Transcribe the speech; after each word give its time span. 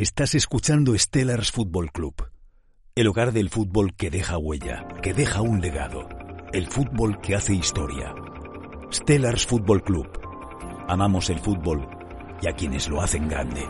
Estás 0.00 0.36
escuchando 0.36 0.96
Stellars 0.96 1.50
Football 1.50 1.90
Club, 1.90 2.30
el 2.94 3.08
hogar 3.08 3.32
del 3.32 3.50
fútbol 3.50 3.96
que 3.96 4.10
deja 4.10 4.38
huella, 4.38 4.86
que 5.02 5.12
deja 5.12 5.40
un 5.40 5.60
legado, 5.60 6.08
el 6.52 6.68
fútbol 6.68 7.20
que 7.20 7.34
hace 7.34 7.52
historia. 7.52 8.14
Stellars 8.92 9.44
Football 9.44 9.82
Club. 9.82 10.06
Amamos 10.86 11.30
el 11.30 11.40
fútbol 11.40 11.88
y 12.40 12.46
a 12.46 12.52
quienes 12.52 12.88
lo 12.88 13.02
hacen 13.02 13.28
grande. 13.28 13.66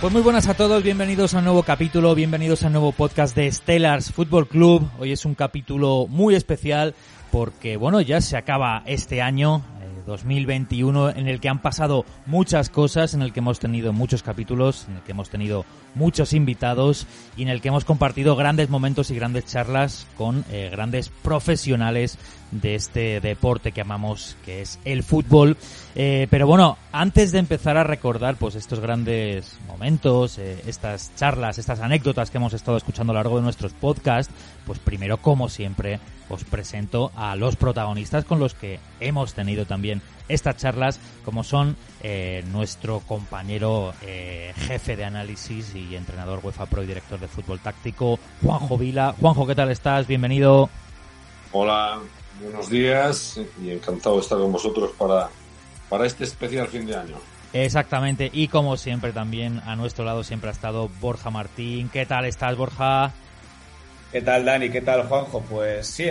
Pues 0.00 0.12
muy 0.12 0.22
buenas 0.22 0.46
a 0.46 0.54
todos, 0.54 0.84
bienvenidos 0.84 1.34
a 1.34 1.38
un 1.38 1.44
nuevo 1.44 1.64
capítulo, 1.64 2.14
bienvenidos 2.14 2.62
a 2.62 2.68
un 2.68 2.74
nuevo 2.74 2.92
podcast 2.92 3.34
de 3.34 3.50
Stellars 3.50 4.12
Football 4.12 4.46
Club. 4.46 4.88
Hoy 5.00 5.10
es 5.10 5.24
un 5.24 5.34
capítulo 5.34 6.06
muy 6.08 6.36
especial 6.36 6.94
porque, 7.32 7.76
bueno, 7.76 8.00
ya 8.00 8.20
se 8.20 8.36
acaba 8.36 8.84
este 8.86 9.22
año, 9.22 9.64
2021 10.08 11.10
en 11.10 11.28
el 11.28 11.38
que 11.38 11.48
han 11.48 11.60
pasado 11.60 12.04
muchas 12.26 12.70
cosas, 12.70 13.14
en 13.14 13.22
el 13.22 13.32
que 13.32 13.40
hemos 13.40 13.60
tenido 13.60 13.92
muchos 13.92 14.22
capítulos, 14.22 14.86
en 14.88 14.96
el 14.96 15.02
que 15.02 15.12
hemos 15.12 15.30
tenido 15.30 15.64
muchos 15.94 16.32
invitados 16.32 17.06
y 17.36 17.42
en 17.42 17.48
el 17.48 17.60
que 17.60 17.68
hemos 17.68 17.84
compartido 17.84 18.34
grandes 18.34 18.70
momentos 18.70 19.10
y 19.10 19.14
grandes 19.14 19.46
charlas 19.46 20.06
con 20.16 20.44
eh, 20.50 20.68
grandes 20.72 21.10
profesionales 21.10 22.18
de 22.50 22.74
este 22.74 23.20
deporte 23.20 23.72
que 23.72 23.80
amamos, 23.80 24.36
que 24.44 24.62
es 24.62 24.78
el 24.84 25.02
fútbol. 25.02 25.56
Eh, 25.94 26.26
pero 26.30 26.46
bueno, 26.46 26.78
antes 26.92 27.32
de 27.32 27.38
empezar 27.38 27.76
a 27.76 27.84
recordar 27.84 28.36
pues 28.36 28.54
estos 28.54 28.80
grandes 28.80 29.58
momentos, 29.66 30.38
eh, 30.38 30.62
estas 30.66 31.14
charlas, 31.16 31.58
estas 31.58 31.80
anécdotas 31.80 32.30
que 32.30 32.38
hemos 32.38 32.54
estado 32.54 32.76
escuchando 32.76 33.12
a 33.12 33.14
lo 33.14 33.20
largo 33.20 33.36
de 33.36 33.42
nuestros 33.42 33.72
podcasts, 33.72 34.32
pues 34.66 34.78
primero, 34.78 35.18
como 35.18 35.48
siempre, 35.48 36.00
os 36.28 36.44
presento 36.44 37.10
a 37.16 37.36
los 37.36 37.56
protagonistas 37.56 38.24
con 38.24 38.38
los 38.38 38.54
que 38.54 38.80
hemos 39.00 39.34
tenido 39.34 39.64
también 39.64 40.02
estas 40.28 40.56
charlas, 40.56 41.00
como 41.24 41.42
son 41.42 41.76
eh, 42.02 42.44
nuestro 42.52 43.00
compañero 43.00 43.94
eh, 44.02 44.52
jefe 44.56 44.96
de 44.96 45.04
análisis 45.04 45.74
y 45.74 45.96
entrenador 45.96 46.40
UEFA 46.42 46.66
Pro 46.66 46.82
y 46.82 46.86
director 46.86 47.18
de 47.18 47.28
fútbol 47.28 47.60
táctico, 47.60 48.18
Juanjo 48.42 48.76
Vila. 48.76 49.14
Juanjo, 49.18 49.46
¿qué 49.46 49.54
tal 49.54 49.70
estás? 49.70 50.06
Bienvenido. 50.06 50.68
Hola, 51.52 51.98
buenos 52.40 52.70
días 52.70 53.40
y 53.62 53.70
encantado 53.70 54.16
de 54.16 54.22
estar 54.22 54.38
con 54.38 54.52
vosotros 54.52 54.92
para, 54.96 55.28
para 55.88 56.06
este 56.06 56.24
especial 56.24 56.68
fin 56.68 56.86
de 56.86 56.96
año. 56.96 57.16
Exactamente, 57.52 58.30
y 58.32 58.48
como 58.48 58.76
siempre 58.76 59.12
también 59.12 59.60
a 59.64 59.74
nuestro 59.74 60.04
lado 60.04 60.22
siempre 60.22 60.50
ha 60.50 60.52
estado 60.52 60.90
Borja 61.00 61.30
Martín. 61.30 61.88
¿Qué 61.88 62.04
tal 62.04 62.26
estás, 62.26 62.56
Borja? 62.56 63.12
¿Qué 64.12 64.22
tal, 64.22 64.44
Dani? 64.44 64.70
¿Qué 64.70 64.80
tal, 64.80 65.06
Juanjo? 65.06 65.42
Pues 65.42 65.86
sí, 65.86 66.08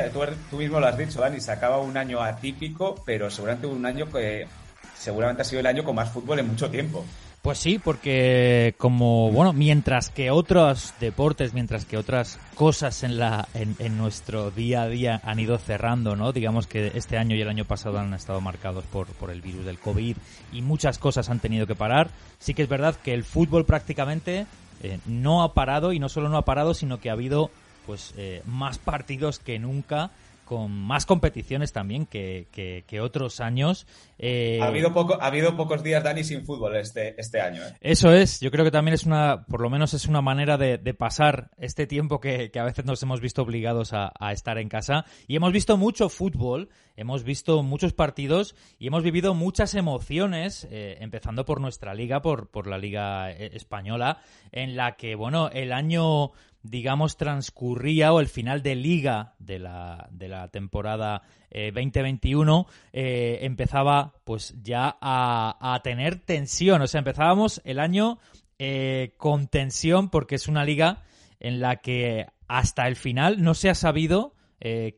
tú, 0.50 0.58
mismo 0.58 0.80
lo 0.80 0.88
has 0.88 0.98
dicho, 0.98 1.20
Dani, 1.20 1.40
se 1.40 1.52
acaba 1.52 1.80
un 1.80 1.98
año 1.98 2.22
atípico, 2.22 2.96
pero 3.06 3.30
seguramente 3.30 3.68
un 3.68 3.86
año 3.86 4.08
que 4.12 4.48
seguramente 4.96 5.42
ha 5.42 5.46
sido 5.46 5.60
el 5.60 5.68
año 5.68 5.84
con 5.84 5.96
más 5.96 6.12
fútbol 6.12 6.40
en 6.40 6.48
mucho 6.48 6.70
tiempo. 6.70 7.06
Pues 7.48 7.60
sí, 7.60 7.80
porque 7.80 8.76
como, 8.78 9.32
bueno, 9.32 9.54
mientras 9.54 10.10
que 10.10 10.32
otros 10.32 10.94
deportes, 11.00 11.54
mientras 11.54 11.86
que 11.86 11.96
otras 11.96 12.42
cosas 12.56 13.04
en, 13.04 13.18
la, 13.18 13.48
en, 13.54 13.98
nuestro 13.98 14.52
día 14.52 14.82
a 14.82 14.90
día 14.90 15.22
han 15.24 15.40
ido 15.40 15.58
cerrando, 15.58 16.18
¿no? 16.18 16.34
Digamos 16.34 16.68
que 16.68 16.92
este 16.94 17.18
año 17.18 17.38
y 17.38 17.42
el 17.42 17.48
año 17.48 17.64
pasado 17.64 18.00
han 18.00 18.14
estado 18.14 18.42
marcados 18.42 18.84
por, 18.88 19.08
por 19.08 19.32
el 19.32 19.40
virus 19.40 19.64
del 19.64 19.80
COVID 19.80 20.18
y 20.52 20.62
muchas 20.62 21.00
cosas 21.00 21.30
han 21.30 21.40
tenido 21.40 21.66
que 21.66 21.74
parar. 21.74 22.10
Sí 22.38 22.54
que 22.54 22.64
es 22.64 22.68
verdad 22.68 22.98
que 22.98 23.14
el 23.14 23.24
fútbol 23.24 23.64
prácticamente 23.64 24.46
eh, 24.84 25.00
no 25.06 25.42
ha 25.42 25.54
parado 25.54 25.94
y 25.94 26.00
no 26.00 26.10
solo 26.10 26.28
no 26.28 26.36
ha 26.36 26.44
parado, 26.44 26.74
sino 26.74 27.00
que 27.00 27.10
ha 27.10 27.14
habido 27.14 27.50
pues 27.86 28.14
eh, 28.18 28.42
más 28.46 28.78
partidos 28.78 29.40
que 29.40 29.58
nunca 29.58 30.12
con 30.48 30.72
más 30.72 31.06
competiciones 31.06 31.74
también 31.74 32.06
que, 32.06 32.48
que, 32.88 33.02
otros 33.02 33.42
años. 33.42 33.86
Eh, 34.18 34.60
ha, 34.62 34.68
habido 34.68 34.94
poco, 34.94 35.22
ha 35.22 35.28
habido 35.28 35.58
pocos 35.58 35.84
días, 35.84 36.02
Dani, 36.02 36.24
sin 36.24 36.46
fútbol 36.46 36.78
este, 36.78 37.20
este 37.20 37.42
año. 37.42 37.62
¿eh? 37.64 37.76
Eso 37.82 38.14
es, 38.14 38.40
yo 38.40 38.50
creo 38.50 38.64
que 38.64 38.72
también 38.72 38.96
es 38.96 39.06
una, 39.06 39.46
por 39.46 39.60
lo 39.60 39.70
menos 39.70 39.94
es 39.94 40.08
una 40.08 40.22
manera 40.22 40.58
de, 40.58 40.78
pasar 40.94 41.52
este 41.58 41.86
tiempo 41.86 42.22
que, 42.22 42.50
a 42.58 42.64
veces 42.64 42.86
nos 42.86 43.04
hemos 43.04 43.20
visto 43.20 43.42
obligados 43.42 43.92
a, 43.92 44.14
estar 44.32 44.58
en 44.58 44.70
casa. 44.70 45.04
Y 45.28 45.36
hemos 45.36 45.52
visto 45.52 45.76
mucho 45.76 46.08
fútbol, 46.08 46.70
hemos 46.96 47.24
visto 47.24 47.62
muchos 47.62 47.92
partidos 47.92 48.56
y 48.80 48.88
hemos 48.88 49.04
vivido 49.04 49.34
muchas 49.34 49.76
emociones, 49.76 50.66
empezando 50.72 51.44
por 51.46 51.60
nuestra 51.60 51.94
liga, 51.94 52.22
por, 52.22 52.50
por 52.50 52.68
la 52.68 52.78
liga 52.78 53.30
española, 53.32 54.22
en 54.54 54.78
la 54.78 54.96
que, 54.96 55.16
bueno, 55.16 55.50
el 55.50 55.74
año 55.74 56.32
digamos, 56.70 57.18
transcurría 57.18 58.14
o 58.14 58.20
el 58.20 58.28
final 58.28 58.62
de 58.62 58.76
liga 58.76 59.36
de 59.40 59.60
la, 59.60 60.08
de 60.12 60.28
la 60.28 60.50
temporada 60.50 61.24
2021 61.52 62.68
eh, 62.92 63.02
eh, 63.02 63.40
empezaba 63.46 64.14
pues 64.24 64.56
ya 64.62 64.98
a, 65.02 65.80
tener 65.84 66.20
tensión. 66.20 66.82
O 66.82 66.88
sea, 66.88 67.00
empezábamos 67.00 67.62
el 67.64 67.80
año 67.80 68.20
eh, 68.60 69.14
con 69.18 69.48
tensión 69.48 70.10
porque 70.10 70.36
es 70.36 70.48
una 70.48 70.66
liga 70.66 71.04
en 71.40 71.60
la 71.60 71.78
que 71.78 72.28
hasta 72.48 72.88
el 72.88 72.96
final 72.96 73.42
no 73.44 73.54
se 73.54 73.70
ha 73.70 73.76
sabido 73.76 74.34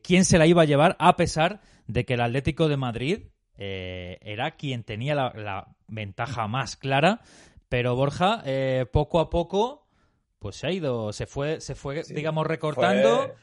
quién 0.02 0.24
se 0.24 0.38
la 0.38 0.46
iba 0.46 0.62
a 0.62 0.64
llevar 0.66 0.96
a 0.98 1.16
pesar 1.16 1.60
de 1.86 2.06
que 2.06 2.14
el 2.14 2.22
Atlético 2.22 2.68
de 2.68 2.78
Madrid 2.78 3.18
era 3.56 4.52
quien 4.52 4.84
tenía 4.84 5.14
la, 5.14 5.32
la, 5.36 5.76
ventaja 5.86 6.46
más 6.48 6.76
clara. 6.76 7.20
Pero 7.68 7.94
Borja, 7.94 8.42
poco 8.90 9.20
a 9.20 9.28
poco 9.28 9.89
pues 10.40 10.56
se 10.56 10.66
ha 10.66 10.72
ido, 10.72 11.12
se 11.12 11.26
fue, 11.26 11.60
se 11.60 11.74
fue, 11.74 12.02
digamos, 12.02 12.46
recortando. 12.46 13.34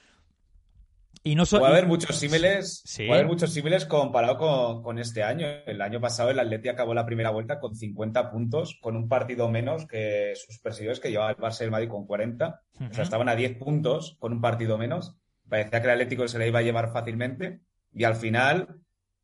Y 1.23 1.35
no 1.35 1.45
so... 1.45 1.59
Puede 1.59 1.71
haber 1.71 1.87
muchos 1.87 2.15
símiles, 2.15 2.83
puede 2.95 3.11
haber 3.11 3.27
muchos 3.27 3.53
símiles 3.53 3.85
comparado 3.85 4.81
con, 4.81 4.97
este 4.97 5.23
año. 5.23 5.45
El 5.67 5.81
año 5.81 6.01
pasado 6.01 6.31
el 6.31 6.39
Atleti 6.39 6.69
acabó 6.69 6.95
la 6.95 7.05
primera 7.05 7.29
vuelta 7.29 7.59
con 7.59 7.75
50 7.75 8.31
puntos, 8.31 8.79
con 8.81 8.95
un 8.95 9.07
partido 9.07 9.47
menos 9.47 9.85
que 9.85 10.33
sus 10.35 10.59
perseguidores 10.59 10.99
que 10.99 11.11
llevaba 11.11 11.31
el 11.31 11.37
Barça 11.37 11.61
y 11.61 11.65
el 11.65 11.71
Madrid 11.71 11.89
con 11.89 12.07
40. 12.07 12.61
O 12.89 12.93
sea, 12.93 13.03
estaban 13.03 13.29
a 13.29 13.35
10 13.35 13.57
puntos 13.57 14.17
con 14.19 14.33
un 14.33 14.41
partido 14.41 14.79
menos. 14.79 15.15
Parecía 15.47 15.79
que 15.81 15.87
el 15.87 15.93
Atlético 15.93 16.27
se 16.27 16.39
le 16.39 16.47
iba 16.47 16.59
a 16.59 16.63
llevar 16.63 16.91
fácilmente. 16.91 17.61
Y 17.93 18.05
al 18.05 18.15
final 18.15 18.79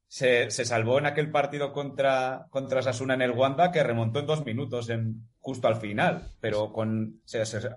se, 0.07 0.51
salvó 0.51 0.99
en 0.99 1.07
aquel 1.07 1.31
partido 1.31 1.73
contra, 1.73 2.45
contra 2.51 2.83
Sasuna 2.83 3.15
en 3.15 3.23
el 3.23 3.31
Wanda, 3.31 3.71
que 3.71 3.81
remontó 3.81 4.19
en 4.19 4.27
dos 4.27 4.45
minutos 4.45 4.89
en, 4.89 5.27
justo 5.43 5.67
al 5.67 5.75
final. 5.75 6.23
Pero 6.39 6.71
con 6.71 7.21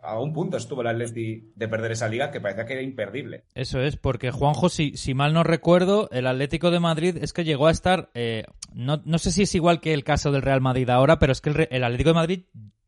a 0.02 0.18
un 0.20 0.32
punto 0.32 0.56
estuvo 0.56 0.80
el 0.80 0.86
Atleti 0.86 1.52
de 1.54 1.68
perder 1.68 1.92
esa 1.92 2.08
liga 2.08 2.30
que 2.30 2.40
parecía 2.40 2.64
que 2.64 2.74
era 2.74 2.82
imperdible. 2.82 3.44
Eso 3.54 3.80
es, 3.80 3.96
porque 3.96 4.30
Juanjo, 4.30 4.68
si, 4.68 4.96
si 4.96 5.14
mal 5.14 5.34
no 5.34 5.42
recuerdo, 5.42 6.08
el 6.12 6.28
Atlético 6.28 6.70
de 6.70 6.80
Madrid 6.80 7.18
es 7.20 7.32
que 7.32 7.44
llegó 7.44 7.66
a 7.66 7.72
estar, 7.72 8.10
eh, 8.14 8.44
no, 8.72 9.02
no, 9.04 9.18
sé 9.18 9.32
si 9.32 9.42
es 9.42 9.54
igual 9.54 9.80
que 9.80 9.92
el 9.92 10.04
caso 10.04 10.30
del 10.30 10.42
Real 10.42 10.60
Madrid 10.60 10.88
ahora, 10.88 11.18
pero 11.18 11.32
es 11.32 11.40
que 11.40 11.50
el, 11.50 11.68
el 11.70 11.84
Atlético 11.84 12.10
de 12.10 12.14
Madrid 12.14 12.42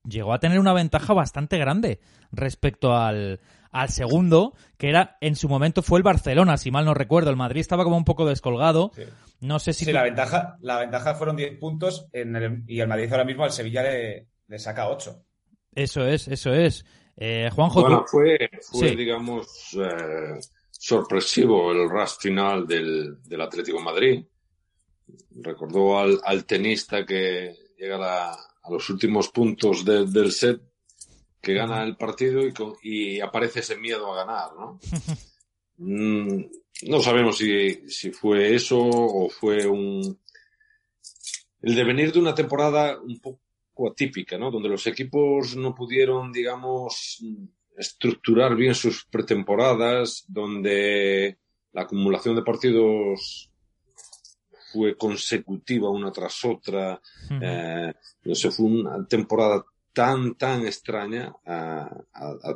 llegó 0.05 0.33
a 0.33 0.39
tener 0.39 0.61
una 0.61 0.73
ventaja 0.73 1.13
bastante 1.13 1.59
grande 1.59 2.01
respecto 2.31 2.97
al, 2.97 3.41
al 3.73 3.89
segundo, 3.89 4.55
que 4.77 4.89
era 4.89 5.17
en 5.21 5.35
su 5.35 5.49
momento 5.49 5.83
fue 5.83 5.99
el 5.99 6.05
Barcelona, 6.05 6.57
si 6.57 6.71
mal 6.71 6.85
no 6.85 6.95
recuerdo. 6.95 7.31
El 7.31 7.37
Madrid 7.37 7.61
estaba 7.61 7.85
como 7.85 7.97
un 7.97 8.05
poco 8.05 8.27
descolgado. 8.27 8.93
No 9.41 9.59
sé 9.59 9.73
si. 9.73 9.85
Sí, 9.85 9.93
la, 9.93 10.05
ventaja, 10.05 10.57
la 10.61 10.79
ventaja 10.79 11.15
fueron 11.15 11.37
10 11.37 11.59
puntos 11.59 12.09
en 12.13 12.65
y 12.67 12.81
el 12.81 12.89
Madrid 12.89 13.11
ahora 13.11 13.25
mismo 13.25 13.45
al 13.45 13.53
Sevilla 13.53 13.83
le, 13.83 14.29
saca 14.57 14.89
8. 14.89 15.25
Eso 15.75 16.07
es, 16.07 16.29
eso 16.29 16.53
es. 16.55 16.85
Eh, 17.17 17.51
Juanjo. 17.53 17.81
Bueno, 17.81 18.05
fue, 18.07 18.49
fue 18.63 18.95
digamos, 18.95 19.77
eh, 19.77 20.39
sorpresivo 20.71 21.73
el 21.73 21.89
rush 21.91 22.19
final 22.21 22.67
del, 22.67 23.23
del 23.23 23.41
Atlético 23.41 23.81
Madrid. 23.81 24.25
Recordó 25.43 25.99
al, 25.99 26.45
tenista 26.45 27.05
que 27.05 27.55
llega 27.77 28.33
a, 28.33 28.37
los 28.71 28.89
últimos 28.91 29.29
puntos 29.31 29.85
del 29.85 30.31
set 30.31 30.61
que 31.41 31.55
gana 31.55 31.83
el 31.85 31.97
partido 31.97 32.43
y, 32.47 32.53
y 32.83 33.21
aparece 33.21 33.61
ese 33.61 33.77
miedo 33.77 34.13
a 34.13 34.25
ganar, 34.25 34.55
¿no? 34.55 34.79
Mm, 35.81 36.43
no 36.89 37.01
sabemos 37.01 37.39
si, 37.39 37.89
si 37.89 38.11
fue 38.11 38.53
eso 38.53 38.79
o 38.81 39.29
fue 39.29 39.65
un 39.65 40.19
el 41.63 41.75
devenir 41.75 42.13
de 42.13 42.19
una 42.19 42.35
temporada 42.35 43.01
un 43.01 43.21
poco 43.21 43.41
atípica, 43.87 44.39
¿no? 44.39 44.51
Donde 44.51 44.69
los 44.69 44.87
equipos 44.87 45.55
no 45.55 45.75
pudieron, 45.75 46.33
digamos, 46.33 47.23
estructurar 47.77 48.57
bien 48.57 48.75
sus 48.75 49.05
pretemporadas, 49.05 50.25
donde 50.27 51.39
la 51.73 51.83
acumulación 51.83 52.35
de 52.35 52.43
partidos 52.43 53.51
fue 54.73 54.97
consecutiva 54.97 55.91
una 55.91 56.11
tras 56.11 56.45
otra. 56.45 57.01
Eh, 57.31 57.93
no 58.25 58.35
sé, 58.35 58.51
fue 58.51 58.67
una 58.67 59.07
temporada 59.07 59.65
tan, 59.93 60.35
tan 60.35 60.67
extraña 60.67 61.35
a, 61.45 61.89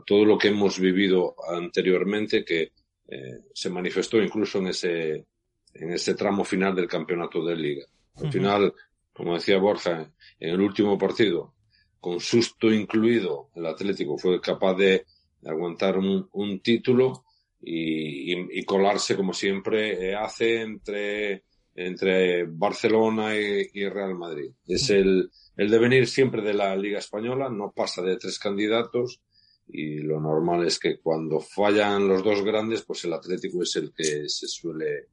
todo 0.07 0.25
lo 0.25 0.39
que 0.39 0.49
hemos 0.49 0.79
vivido 0.79 1.35
anteriormente 1.49 2.45
que 2.45 2.73
eh, 3.09 3.41
se 3.53 3.71
manifestó 3.71 4.21
incluso 4.21 4.59
en 4.59 4.69
ese, 4.69 5.27
en 5.75 5.93
ese 5.93 6.15
tramo 6.15 6.45
final 6.45 6.75
del 6.75 6.89
campeonato 6.89 7.45
de 7.45 7.57
liga. 7.57 7.87
Al 8.17 8.31
final, 8.31 8.75
como 9.13 9.35
decía 9.35 9.59
Borja, 9.59 10.13
en 10.39 10.51
el 10.51 10.61
último 10.61 10.99
partido, 10.99 11.55
con 12.01 12.21
susto 12.21 12.73
incluido, 12.73 13.51
el 13.55 13.67
Atlético 13.67 14.19
fue 14.19 14.41
capaz 14.41 14.75
de 14.75 15.07
aguantar 15.45 15.99
un, 15.99 16.29
un 16.33 16.61
título 16.61 17.25
y, 17.61 18.65
colarse 18.65 19.17
como 19.17 19.33
siempre 19.33 20.11
eh, 20.11 20.15
hace 20.15 20.63
entre, 20.63 21.45
entre 21.75 22.45
Barcelona 22.45 23.37
y, 23.37 23.89
Real 23.89 24.15
Madrid. 24.15 24.51
Es 24.67 24.91
el 24.91 25.31
devenir 25.57 26.07
siempre 26.09 26.43
de 26.43 26.55
la 26.55 26.75
Liga 26.77 26.99
Española, 26.99 27.49
no 27.49 27.73
pasa 27.73 28.03
de 28.03 28.17
tres 28.17 28.39
candidatos 28.39 29.21
y 29.69 29.99
lo 29.99 30.21
normal 30.21 30.67
es 30.67 30.79
que 30.79 30.99
cuando 30.99 31.41
fallan 31.41 32.09
los 32.09 32.23
dos 32.23 32.43
grandes, 32.45 32.83
pues 32.83 33.05
el 33.05 33.13
Atlético 33.15 33.63
es 33.63 33.77
el 33.77 33.93
que 33.93 34.29
se 34.29 34.47
suele, 34.47 35.09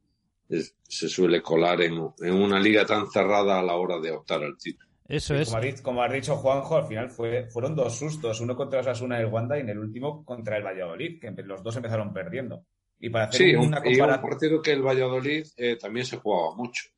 se 0.82 1.08
suele 1.08 1.40
colar 1.40 1.80
en, 1.82 1.94
en 2.20 2.34
una 2.34 2.58
liga 2.58 2.84
tan 2.84 3.10
cerrada 3.10 3.58
a 3.58 3.62
la 3.62 3.76
hora 3.76 3.98
de 4.00 4.10
optar 4.10 4.42
al 4.42 4.56
título. 4.56 4.90
Eso 5.10 5.34
es. 5.34 5.50
Como 5.82 6.02
ha, 6.04 6.08
dicho 6.08 6.36
Juanjo, 6.36 6.76
al 6.76 6.86
final 6.86 7.10
fue, 7.10 7.48
fueron 7.50 7.74
dos 7.74 7.98
sustos, 7.98 8.40
uno 8.40 8.54
contra 8.54 8.78
Osasuna 8.78 9.18
del 9.18 9.26
Wanda 9.26 9.58
y 9.58 9.62
en 9.62 9.70
el 9.70 9.78
último 9.78 10.24
contra 10.24 10.56
el 10.56 10.62
Valladolid, 10.62 11.20
que 11.20 11.32
los 11.42 11.64
dos 11.64 11.74
empezaron 11.74 12.12
perdiendo. 12.12 12.64
Y 13.00 13.10
para 13.10 13.24
hacer 13.24 13.38
sí, 13.40 13.54
una 13.56 13.82
comparación... 13.82 14.10
un 14.10 14.30
partido 14.30 14.62
que 14.62 14.70
el 14.70 14.82
Valladolid 14.82 15.44
eh, 15.56 15.76
también 15.76 16.06
se 16.06 16.18
jugaba 16.18 16.54
mucho. 16.54 16.90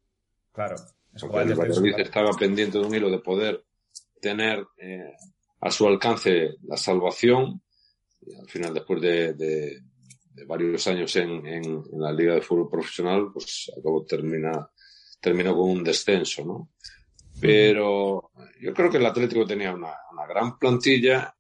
Claro. 0.53 0.77
el 1.15 1.55
Valladolid 1.55 1.95
estaba 2.01 2.33
pendiente 2.33 2.79
de 2.79 2.85
un 2.85 2.95
hilo 2.95 3.09
de 3.09 3.21
poder 3.21 3.65
tener 4.21 4.63
eh, 4.77 5.15
a 5.61 5.71
su 5.71 5.87
alcance 5.87 6.57
la 6.65 6.77
salvación. 6.77 7.63
Y 8.27 8.35
al 8.35 8.47
final, 8.47 8.75
después 8.75 9.01
de, 9.01 9.81
varios 10.47 10.87
años 10.87 11.15
en, 11.17 11.47
en, 11.47 11.85
la 11.93 12.13
Liga 12.13 12.35
de 12.35 12.43
Fútbol 12.43 12.71
Profesional, 12.71 13.31
pues 13.33 13.71
acabó 13.79 14.05
termina, 14.05 14.69
terminó 15.21 15.55
con 15.55 15.71
un 15.71 15.85
descenso, 15.85 16.45
¿no? 16.45 16.71
Pero 17.41 18.31
yo 18.61 18.73
creo 18.73 18.91
que 18.91 18.99
el 18.99 19.07
Atlético 19.07 19.45
tenía 19.45 19.75
una, 19.75 19.95
gran 20.29 20.59
plantilla. 20.59 21.35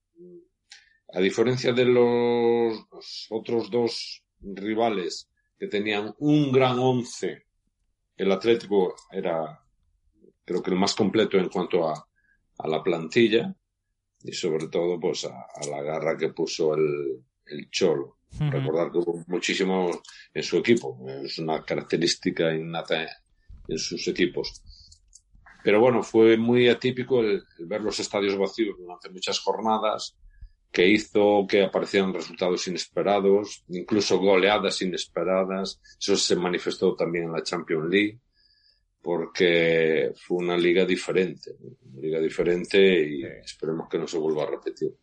A 1.15 1.21
diferencia 1.21 1.73
de 1.73 1.85
los, 1.85 2.87
otros 3.31 3.71
dos 3.71 4.25
rivales 4.41 5.29
que 5.59 5.69
tenían 5.69 6.15
un 6.19 6.50
gran 6.50 6.79
once, 6.79 7.47
el 8.17 8.33
Atlético 8.33 8.95
era, 9.11 9.62
creo 10.45 10.62
que 10.62 10.71
el 10.71 10.79
más 10.79 10.95
completo 10.95 11.37
en 11.38 11.49
cuanto 11.49 11.88
a, 11.88 12.09
la 12.65 12.83
plantilla 12.83 13.55
y 14.23 14.33
sobre 14.33 14.69
todo 14.69 14.99
pues 15.00 15.25
a, 15.25 15.47
la 15.69 15.83
garra 15.83 16.17
que 16.17 16.31
puso 16.31 16.75
el, 16.75 17.23
el 17.47 17.71
Cholo. 17.71 18.22
Recordar 18.38 18.90
que 18.90 18.99
hubo 18.99 19.23
muchísimo 19.26 19.90
en 20.32 20.43
su 20.43 20.58
equipo, 20.58 20.99
es 21.25 21.38
una 21.38 21.62
característica 21.62 22.52
innata 22.55 23.06
en 23.69 23.79
sus 23.79 24.08
equipos. 24.08 24.62
Pero 25.62 25.81
bueno, 25.81 26.02
fue 26.02 26.37
muy 26.37 26.69
atípico 26.69 27.20
el, 27.20 27.44
ver 27.58 27.81
los 27.82 27.99
estadios 28.00 28.37
vacíos 28.37 28.76
durante 28.79 29.11
muchas 29.11 29.38
jornadas, 29.38 30.17
que 30.70 30.88
hizo 30.88 31.46
que 31.46 31.62
aparecieran 31.62 32.14
resultados 32.14 32.67
inesperados, 32.67 33.64
incluso 33.69 34.19
goleadas 34.19 34.81
inesperadas. 34.82 35.81
Eso 36.00 36.17
se 36.17 36.35
manifestó 36.35 36.94
también 36.94 37.26
en 37.26 37.32
la 37.32 37.43
Champions 37.43 37.90
League, 37.90 38.19
porque 39.02 40.12
fue 40.17 40.38
una 40.38 40.56
liga 40.56 40.87
diferente, 40.87 41.50
una 41.61 42.00
liga 42.00 42.20
diferente 42.20 43.06
y 43.06 43.23
esperemos 43.23 43.88
que 43.88 43.99
no 43.99 44.06
se 44.06 44.17
vuelva 44.17 44.44
a 44.44 44.50
repetir. 44.50 44.96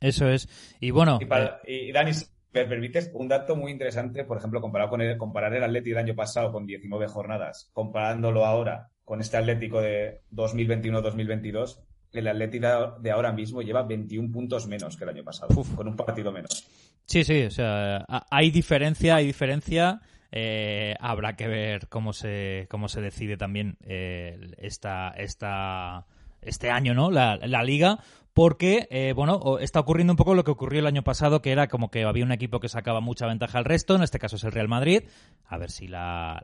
Eso 0.00 0.28
es. 0.28 0.48
Y 0.80 0.90
bueno. 0.90 1.18
Y, 1.66 1.88
y 1.88 1.92
Dani, 1.92 2.12
me 2.52 2.64
permites 2.66 3.10
un 3.14 3.28
dato 3.28 3.56
muy 3.56 3.72
interesante, 3.72 4.24
por 4.24 4.38
ejemplo, 4.38 4.60
comparado 4.60 4.90
con 4.90 5.00
el, 5.00 5.16
comparar 5.16 5.54
el 5.54 5.64
Atleti 5.64 5.90
del 5.90 5.98
año 5.98 6.14
pasado 6.14 6.52
con 6.52 6.66
19 6.66 7.08
jornadas, 7.08 7.70
comparándolo 7.72 8.44
ahora 8.44 8.90
con 9.04 9.20
este 9.20 9.36
Atlético 9.36 9.80
de 9.80 10.22
2021-2022, 10.32 11.80
el 12.12 12.28
Atlético 12.28 12.98
de 13.00 13.10
ahora 13.10 13.32
mismo 13.32 13.62
lleva 13.62 13.82
21 13.82 14.30
puntos 14.30 14.66
menos 14.66 14.96
que 14.96 15.04
el 15.04 15.10
año 15.10 15.24
pasado, 15.24 15.54
con 15.74 15.88
un 15.88 15.96
partido 15.96 16.30
menos. 16.30 16.66
Sí, 17.06 17.24
sí, 17.24 17.44
o 17.44 17.50
sea, 17.50 18.04
hay 18.30 18.50
diferencia, 18.50 19.16
hay 19.16 19.26
diferencia. 19.26 20.00
Eh, 20.30 20.94
habrá 21.00 21.36
que 21.36 21.48
ver 21.48 21.88
cómo 21.88 22.12
se, 22.12 22.66
cómo 22.70 22.88
se 22.88 23.00
decide 23.00 23.36
también 23.36 23.76
eh, 23.82 24.38
esta, 24.58 25.10
esta, 25.10 26.06
este 26.42 26.70
año, 26.70 26.94
¿no? 26.94 27.10
La, 27.10 27.36
la 27.36 27.62
liga, 27.62 27.98
porque, 28.34 28.88
eh, 28.90 29.12
bueno, 29.14 29.58
está 29.58 29.80
ocurriendo 29.80 30.14
un 30.14 30.16
poco 30.16 30.34
lo 30.34 30.44
que 30.44 30.50
ocurrió 30.50 30.80
el 30.80 30.86
año 30.86 31.02
pasado, 31.02 31.42
que 31.42 31.52
era 31.52 31.68
como 31.68 31.90
que 31.90 32.04
había 32.04 32.24
un 32.24 32.32
equipo 32.32 32.60
que 32.60 32.68
sacaba 32.68 33.00
mucha 33.00 33.26
ventaja 33.26 33.58
al 33.58 33.64
resto, 33.64 33.94
en 33.94 34.02
este 34.02 34.18
caso 34.18 34.36
es 34.36 34.44
el 34.44 34.52
Real 34.52 34.68
Madrid, 34.68 35.02
a 35.46 35.58
ver 35.58 35.70
si 35.70 35.86
la, 35.86 36.42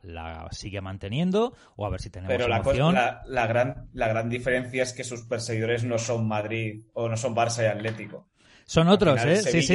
sigue 0.50 0.80
manteniendo 0.82 1.54
o 1.76 1.86
a 1.86 1.90
ver 1.90 2.00
si 2.00 2.10
tenemos 2.10 2.36
Pero 2.36 2.46
la, 2.46 3.22
la, 3.26 3.46
gran, 3.46 3.88
la 3.94 4.08
gran 4.08 4.28
diferencia 4.28 4.82
es 4.82 4.92
que 4.92 5.02
sus 5.02 5.22
perseguidores 5.22 5.84
no 5.84 5.98
son 5.98 6.28
Madrid 6.28 6.82
o 6.92 7.08
no 7.08 7.16
son 7.16 7.34
Barça 7.34 7.62
y 7.62 7.66
Atlético. 7.66 8.28
Son 8.66 8.88
otros, 8.88 9.24
¿eh? 9.24 9.42
sí, 9.42 9.62
sí. 9.62 9.74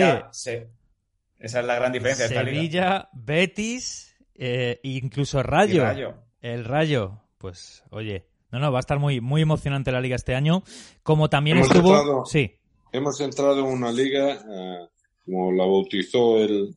esa 1.40 1.60
es 1.60 1.66
la 1.66 1.76
gran 1.76 1.92
diferencia. 1.92 2.28
Sevilla, 2.28 3.10
Betis, 3.12 4.16
eh, 4.36 4.80
incluso 4.84 5.42
Rayo. 5.42 5.84
Rayo. 5.84 6.14
El 6.42 6.64
Rayo, 6.64 7.24
pues, 7.40 7.84
oye, 7.90 8.28
no, 8.54 8.60
no, 8.60 8.72
va 8.72 8.78
a 8.78 8.82
estar 8.82 9.00
muy, 9.00 9.20
muy 9.20 9.42
emocionante 9.42 9.92
la 9.92 10.00
liga 10.00 10.16
este 10.16 10.36
año. 10.36 10.62
Como 11.02 11.28
también 11.28 11.58
estuvo. 11.58 12.24
sí. 12.26 12.52
Hemos 12.92 13.20
entrado 13.20 13.58
en 13.58 13.66
una 13.66 13.92
liga, 13.92 14.34
eh, 14.34 14.88
como 15.26 15.52
la 15.52 15.66
bautizó 15.66 16.38
el, 16.38 16.76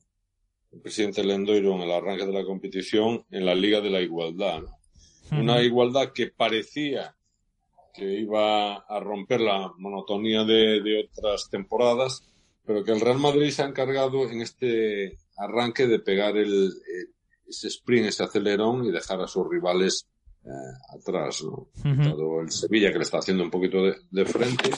presidente 0.82 1.22
Lendoiro 1.22 1.74
en 1.74 1.82
el 1.82 1.92
arranque 1.92 2.24
de 2.24 2.32
la 2.32 2.44
competición, 2.44 3.26
en 3.30 3.44
la 3.44 3.54
Liga 3.54 3.82
de 3.82 3.90
la 3.90 4.00
Igualdad. 4.00 4.62
Una 5.30 5.60
igualdad 5.60 6.12
que 6.14 6.28
parecía 6.28 7.14
que 7.92 8.04
iba 8.20 8.76
a 8.76 9.00
romper 9.00 9.40
la 9.40 9.72
monotonía 9.78 10.44
de, 10.44 11.08
otras 11.10 11.48
temporadas, 11.50 12.26
pero 12.64 12.84
que 12.84 12.92
el 12.92 13.00
Real 13.00 13.18
Madrid 13.18 13.50
se 13.50 13.62
ha 13.62 13.66
encargado 13.66 14.28
en 14.30 14.40
este 14.40 15.18
arranque 15.36 15.86
de 15.86 15.98
pegar 15.98 16.36
el, 16.36 16.72
ese 17.46 17.68
sprint, 17.68 18.06
ese 18.06 18.22
acelerón 18.22 18.84
y 18.84 18.90
dejar 18.90 19.20
a 19.20 19.28
sus 19.28 19.48
rivales 19.48 20.06
eh, 20.46 20.96
atrás, 20.96 21.42
¿no? 21.42 21.68
Todo 22.04 22.40
el 22.40 22.50
Sevilla 22.50 22.92
que 22.92 22.98
le 22.98 23.04
está 23.04 23.18
haciendo 23.18 23.42
un 23.42 23.50
poquito 23.50 23.78
de, 23.82 24.24
frente. 24.24 24.70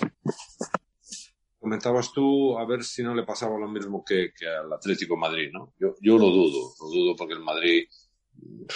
Comentabas 1.58 2.10
tú 2.12 2.58
a 2.58 2.64
ver 2.64 2.82
si 2.82 3.02
no 3.02 3.14
le 3.14 3.24
pasaba 3.24 3.58
lo 3.58 3.68
mismo 3.68 4.02
que, 4.02 4.32
al 4.46 4.72
Atlético 4.72 5.16
Madrid, 5.16 5.50
¿no? 5.52 5.74
Yo, 5.78 5.94
yo 6.00 6.16
lo 6.16 6.30
dudo, 6.30 6.72
lo 6.80 6.88
dudo 6.88 7.16
porque 7.16 7.34
el 7.34 7.42
Madrid, 7.42 7.86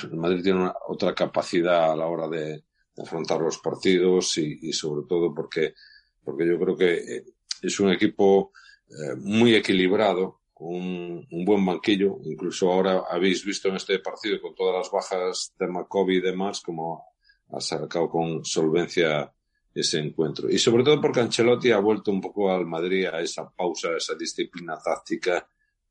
el 0.05 0.17
Madrid 0.17 0.43
tiene 0.43 0.71
otra 0.89 1.15
capacidad 1.15 1.93
a 1.93 1.97
la 1.97 2.07
hora 2.07 2.29
de, 2.29 2.63
afrontar 2.99 3.41
los 3.41 3.59
partidos 3.59 4.37
y, 4.37 4.73
sobre 4.73 5.07
todo 5.09 5.35
porque, 5.35 5.75
porque 6.23 6.47
yo 6.47 6.59
creo 6.59 6.77
que 6.77 6.93
eh, 6.95 7.25
es 7.63 7.81
un 7.81 7.91
equipo 7.91 8.53
eh, 8.89 9.17
muy 9.17 9.55
equilibrado 9.55 10.42
un, 10.63 11.27
un, 11.31 11.45
buen 11.45 11.65
banquillo. 11.65 12.19
Incluso 12.25 12.73
ahora 12.73 13.05
habéis 13.11 13.45
visto 13.45 13.69
en 13.69 13.77
este 13.77 13.99
partido 13.99 14.41
con 14.41 14.55
todas 14.55 14.77
las 14.77 14.91
bajas 14.91 15.55
de 15.59 15.69
COVID 15.89 16.19
y 16.19 16.21
demás, 16.21 16.61
como 16.61 17.05
ha 17.51 17.61
sacado 17.61 18.09
con 18.09 18.45
solvencia 18.45 19.33
ese 19.75 19.99
encuentro. 19.99 20.51
Y 20.51 20.59
sobre 20.59 20.85
todo 20.85 21.01
porque 21.01 21.21
Ancelotti 21.21 21.71
ha 21.71 21.79
vuelto 21.79 22.11
un 22.11 22.21
poco 22.21 22.51
al 22.51 22.67
Madrid 22.67 23.07
a 23.07 23.21
esa 23.21 23.51
pausa, 23.51 23.89
a 23.89 23.97
esa 23.97 24.15
disciplina 24.15 24.79
táctica 24.83 25.47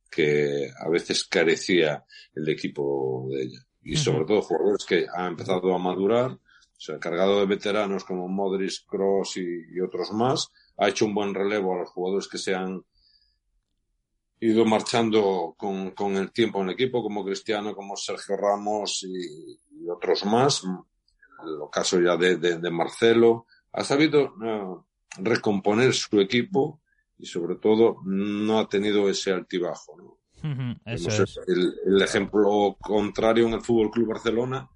que 0.10 0.70
a 0.78 0.90
veces 0.90 1.24
carecía 1.25 2.06
el 2.36 2.50
equipo 2.50 3.28
de 3.30 3.44
ella. 3.44 3.60
Y 3.84 3.96
sobre 3.96 4.25
todo 4.25 4.42
jugadores 4.42 4.86
que 4.86 5.06
han 5.12 5.30
empezado 5.30 5.74
a 5.74 5.80
madurar, 5.80 6.38
se 6.78 6.94
ha 6.94 7.00
cargado 7.00 7.40
de 7.40 7.46
veteranos 7.46 8.04
como 8.04 8.28
Modric, 8.28 8.86
Cross 8.86 9.38
y, 9.38 9.75
y, 9.75 9.80
otros 9.80 10.12
más, 10.12 10.50
ha 10.78 10.90
hecho 10.90 11.06
un 11.06 11.16
buen 11.16 11.34
relevo 11.34 11.74
a 11.74 11.80
los 11.80 11.90
jugadores 11.90 12.28
que 12.28 12.38
se 12.38 12.54
han 12.54 12.84
ido 14.41 14.65
marchando 14.65 15.55
con, 15.57 15.91
con, 15.91 16.15
el 16.17 16.31
tiempo 16.31 16.62
en 16.62 16.69
el 16.69 16.74
equipo, 16.74 17.03
como 17.03 17.24
Cristiano, 17.24 17.75
como 17.75 17.95
Sergio 17.95 18.36
Ramos 18.36 19.03
y, 19.03 19.57
otros 19.89 20.25
más. 20.25 20.63
El 20.63 21.69
caso 21.71 22.00
ya 22.01 22.17
de, 22.17 22.38
de, 22.38 22.71
Marcelo. 22.71 23.45
Ha 23.71 23.83
sabido 23.83 24.33
recomponer 25.17 25.93
su 25.93 26.19
equipo 26.19 26.81
y 27.17 27.25
sobre 27.25 27.55
todo 27.55 27.98
no 28.03 28.60
ha 28.60 28.67
tenido 28.67 29.10
ese 29.10 29.31
altibajo. 29.31 29.95
¿no? 29.98 30.21
el, 30.43 32.01
ejemplo 32.01 32.77
contrario 32.79 33.48
en 33.48 33.53
el 33.53 33.62
Fútbol 33.62 33.91
Club 33.91 34.10
Barcelona, 34.10 34.69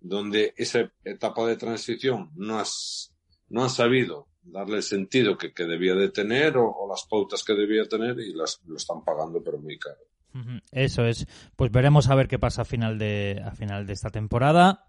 donde 0.00 0.52
esa 0.56 0.90
etapa 1.04 1.46
de 1.46 1.56
transición 1.56 2.30
no, 2.34 2.58
has, 2.58 3.14
no 3.48 3.62
han 3.62 3.70
sabido 3.70 4.28
darle 4.46 4.76
el 4.76 4.82
sentido 4.82 5.36
que, 5.36 5.52
debía 5.64 5.94
de 5.94 6.10
tener 6.10 6.56
o, 6.56 6.86
las 6.88 7.04
pautas 7.04 7.42
que 7.44 7.54
debía 7.54 7.84
tener 7.84 8.18
y 8.20 8.32
las 8.32 8.60
lo 8.66 8.76
están 8.76 9.02
pagando 9.04 9.42
pero 9.42 9.58
muy 9.58 9.78
caro. 9.78 9.98
Eso 10.70 11.06
es. 11.06 11.26
Pues 11.56 11.70
veremos 11.72 12.10
a 12.10 12.14
ver 12.14 12.28
qué 12.28 12.38
pasa 12.38 12.62
a 12.62 12.64
final 12.66 12.98
de, 12.98 13.42
a 13.44 13.52
final 13.52 13.86
de 13.86 13.92
esta 13.94 14.10
temporada. 14.10 14.86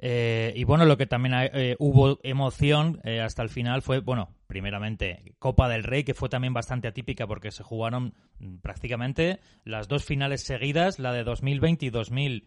Eh, 0.00 0.52
y 0.54 0.64
bueno, 0.64 0.84
lo 0.84 0.96
que 0.96 1.06
también 1.06 1.34
eh, 1.52 1.74
hubo 1.80 2.20
emoción 2.22 3.00
eh, 3.02 3.20
hasta 3.20 3.42
el 3.42 3.48
final 3.48 3.82
fue, 3.82 3.98
bueno, 3.98 4.34
primeramente 4.46 5.34
Copa 5.40 5.68
del 5.68 5.82
Rey, 5.82 6.04
que 6.04 6.14
fue 6.14 6.28
también 6.28 6.54
bastante 6.54 6.86
atípica 6.86 7.26
porque 7.26 7.50
se 7.50 7.64
jugaron 7.64 8.14
prácticamente 8.62 9.40
las 9.64 9.88
dos 9.88 10.04
finales 10.04 10.42
seguidas, 10.42 11.00
la 11.00 11.12
de 11.12 11.24
2020 11.24 11.86
y 11.86 11.90
2000, 11.90 12.46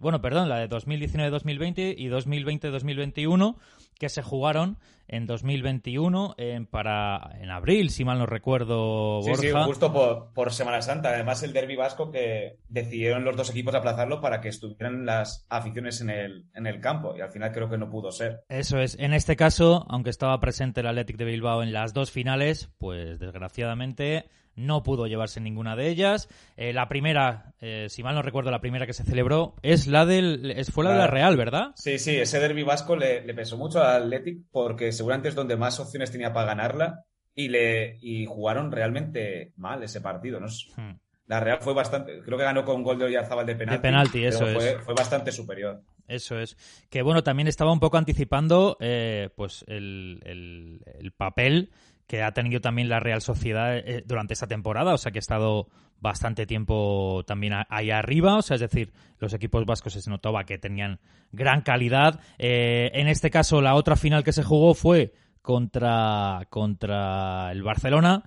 bueno, 0.00 0.20
perdón, 0.20 0.48
la 0.48 0.58
de 0.58 0.68
2019-2020 0.68 1.94
y 1.96 2.08
2020-2021, 2.08 3.56
que 3.98 4.08
se 4.08 4.22
jugaron 4.22 4.78
en 5.08 5.26
2021 5.26 6.34
en, 6.38 6.66
para, 6.66 7.32
en 7.40 7.50
abril, 7.50 7.90
si 7.90 8.04
mal 8.04 8.18
no 8.18 8.26
recuerdo, 8.26 9.20
Borja. 9.20 9.42
Sí, 9.42 9.48
sí, 9.48 9.52
justo 9.64 10.30
por, 10.32 10.52
Semana 10.52 10.80
Santa. 10.82 11.10
Además, 11.10 11.42
el 11.42 11.52
derby 11.52 11.74
vasco 11.74 12.12
que 12.12 12.58
decidieron 12.68 13.24
los 13.24 13.36
dos 13.36 13.50
equipos 13.50 13.74
aplazarlo 13.74 14.20
para 14.20 14.40
que 14.40 14.48
estuvieran 14.48 15.06
las 15.06 15.46
aficiones 15.48 16.00
en 16.00 16.10
el, 16.10 16.46
en 16.54 16.66
el 16.68 16.80
campo 16.80 17.16
y 17.16 17.20
al 17.20 17.30
final 17.30 17.50
creo 17.50 17.68
que 17.68 17.76
no 17.76 17.90
pudo 17.90 18.12
ser. 18.12 18.44
Eso 18.48 18.78
es. 18.78 18.96
En 19.00 19.12
este 19.12 19.34
caso, 19.34 19.84
aunque 19.88 20.10
estaba 20.10 20.38
presente 20.38 20.80
el 20.80 20.86
Athletic 20.86 21.16
de 21.16 21.24
Bilbao 21.24 21.62
en 21.62 21.72
las 21.72 21.92
dos 21.92 22.12
finales, 22.12 22.70
pues 22.78 23.18
desgraciadamente 23.18 24.28
no 24.56 24.82
pudo 24.82 25.06
llevarse 25.06 25.40
ninguna 25.40 25.76
de 25.76 25.88
ellas. 25.88 26.28
Eh, 26.56 26.72
la 26.72 26.88
primera, 26.88 27.54
eh, 27.60 27.86
si 27.88 28.02
mal 28.02 28.14
no 28.14 28.22
recuerdo, 28.22 28.50
la 28.50 28.60
primera 28.60 28.86
que 28.86 28.92
se 28.92 29.04
celebró 29.04 29.54
es 29.62 29.86
la 29.86 30.06
del, 30.06 30.50
es, 30.50 30.70
fue 30.70 30.84
la, 30.84 30.92
de 30.92 30.98
la 30.98 31.06
Real, 31.06 31.36
¿verdad? 31.36 31.72
Sí, 31.76 31.98
sí, 31.98 32.16
ese 32.16 32.40
derby 32.40 32.62
vasco 32.62 32.96
le, 32.96 33.22
pesó 33.34 33.56
mucho 33.56 33.82
al 33.82 34.04
Athletic 34.04 34.38
porque 34.50 34.92
seguramente 34.92 35.28
es 35.28 35.34
donde 35.34 35.56
más 35.56 35.80
opciones 35.80 36.10
tenía 36.10 36.32
para 36.32 36.46
ganarla 36.46 37.04
y 37.34 37.48
le 37.48 37.98
y 38.00 38.26
jugaron 38.26 38.70
realmente 38.70 39.52
mal 39.56 39.82
ese 39.82 40.00
partido, 40.00 40.40
¿no? 40.40 40.46
Hmm. 40.76 40.98
La 41.26 41.38
Real 41.38 41.58
fue 41.60 41.74
bastante, 41.74 42.20
creo 42.22 42.36
que 42.36 42.44
ganó 42.44 42.64
con 42.64 42.76
un 42.76 42.82
gol 42.82 42.98
de 42.98 43.04
Oyarzábal 43.04 43.46
de 43.46 43.54
penalti. 43.54 43.78
De 43.78 43.82
penalti, 43.82 44.24
eso 44.24 44.46
fue, 44.48 44.80
Fue 44.80 44.94
bastante 44.94 45.30
superior. 45.30 45.80
Eso 46.08 46.40
es. 46.40 46.56
Que 46.90 47.02
bueno, 47.02 47.22
también 47.22 47.46
estaba 47.46 47.72
un 47.72 47.78
poco 47.78 47.98
anticipando 47.98 48.76
eh, 48.80 49.30
pues 49.36 49.64
el, 49.68 50.20
el 50.24 51.12
papel 51.12 51.70
que 52.10 52.24
ha 52.24 52.32
tenido 52.32 52.60
también 52.60 52.88
la 52.88 52.98
Real 52.98 53.22
Sociedad 53.22 53.78
eh, 53.78 54.02
durante 54.04 54.34
esta 54.34 54.48
temporada, 54.48 54.92
o 54.92 54.98
sea 54.98 55.12
que 55.12 55.18
ha 55.18 55.20
estado 55.20 55.68
bastante 56.00 56.44
tiempo 56.44 57.22
también 57.24 57.52
ahí 57.68 57.92
arriba, 57.92 58.36
o 58.36 58.42
sea, 58.42 58.56
es 58.56 58.60
decir, 58.60 58.92
los 59.20 59.32
equipos 59.32 59.64
vascos 59.64 59.92
se 59.92 60.10
notaba 60.10 60.42
que 60.42 60.58
tenían 60.58 60.98
gran 61.30 61.60
calidad. 61.60 62.18
Eh, 62.36 62.90
en 62.94 63.06
este 63.06 63.30
caso, 63.30 63.62
la 63.62 63.76
otra 63.76 63.94
final 63.94 64.24
que 64.24 64.32
se 64.32 64.42
jugó 64.42 64.74
fue 64.74 65.12
contra, 65.40 66.48
contra 66.50 67.52
el 67.52 67.62
Barcelona, 67.62 68.24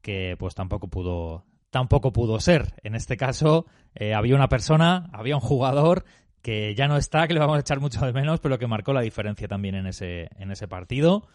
que 0.00 0.36
pues 0.38 0.54
tampoco 0.54 0.88
pudo, 0.88 1.44
tampoco 1.68 2.14
pudo 2.14 2.40
ser. 2.40 2.72
En 2.84 2.94
este 2.94 3.18
caso, 3.18 3.66
eh, 3.94 4.14
había 4.14 4.34
una 4.34 4.48
persona, 4.48 5.10
había 5.12 5.34
un 5.34 5.42
jugador 5.42 6.06
que 6.40 6.74
ya 6.74 6.88
no 6.88 6.96
está, 6.96 7.28
que 7.28 7.34
le 7.34 7.40
vamos 7.40 7.58
a 7.58 7.60
echar 7.60 7.80
mucho 7.80 8.00
de 8.06 8.14
menos, 8.14 8.40
pero 8.40 8.58
que 8.58 8.66
marcó 8.66 8.94
la 8.94 9.02
diferencia 9.02 9.46
también 9.46 9.74
en 9.74 9.88
ese, 9.88 10.30
en 10.38 10.52
ese 10.52 10.68
partido 10.68 11.28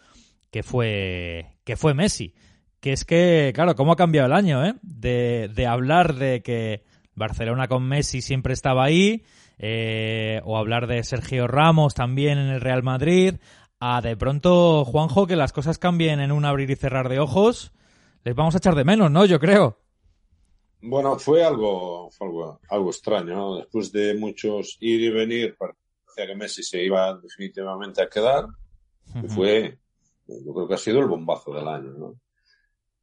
que 0.52 0.62
fue, 0.62 1.56
que 1.64 1.76
fue 1.76 1.94
Messi. 1.94 2.34
Que 2.78 2.92
es 2.92 3.04
que, 3.04 3.52
claro, 3.54 3.74
cómo 3.74 3.92
ha 3.92 3.96
cambiado 3.96 4.26
el 4.26 4.32
año, 4.32 4.64
¿eh? 4.64 4.74
De, 4.82 5.50
de 5.52 5.66
hablar 5.66 6.14
de 6.14 6.42
que 6.42 6.84
Barcelona 7.14 7.68
con 7.68 7.88
Messi 7.88 8.20
siempre 8.20 8.52
estaba 8.52 8.84
ahí, 8.84 9.24
eh, 9.58 10.40
o 10.44 10.58
hablar 10.58 10.86
de 10.86 11.02
Sergio 11.04 11.46
Ramos 11.46 11.94
también 11.94 12.38
en 12.38 12.48
el 12.48 12.60
Real 12.60 12.82
Madrid, 12.82 13.36
a 13.80 14.00
de 14.00 14.16
pronto, 14.16 14.84
Juanjo, 14.84 15.26
que 15.26 15.36
las 15.36 15.52
cosas 15.52 15.78
cambien 15.78 16.20
en 16.20 16.32
un 16.32 16.44
abrir 16.44 16.70
y 16.70 16.76
cerrar 16.76 17.08
de 17.08 17.18
ojos, 17.18 17.72
les 18.24 18.34
vamos 18.34 18.54
a 18.54 18.58
echar 18.58 18.74
de 18.74 18.84
menos, 18.84 19.10
¿no? 19.10 19.24
Yo 19.24 19.40
creo. 19.40 19.78
Bueno, 20.82 21.18
fue 21.18 21.44
algo, 21.44 22.10
fue 22.10 22.26
algo, 22.26 22.60
algo 22.68 22.90
extraño, 22.90 23.36
¿no? 23.36 23.56
Después 23.56 23.90
de 23.92 24.14
muchos 24.14 24.76
ir 24.80 25.00
y 25.00 25.10
venir, 25.10 25.56
parecía 25.56 26.26
que 26.26 26.34
Messi 26.34 26.62
se 26.62 26.84
iba 26.84 27.14
definitivamente 27.14 28.02
a 28.02 28.08
quedar. 28.08 28.46
y 29.22 29.28
fue 29.28 29.78
yo 30.44 30.54
creo 30.54 30.68
que 30.68 30.74
ha 30.74 30.78
sido 30.78 31.00
el 31.00 31.06
bombazo 31.06 31.52
del 31.52 31.68
año, 31.68 31.92
¿no? 31.92 32.20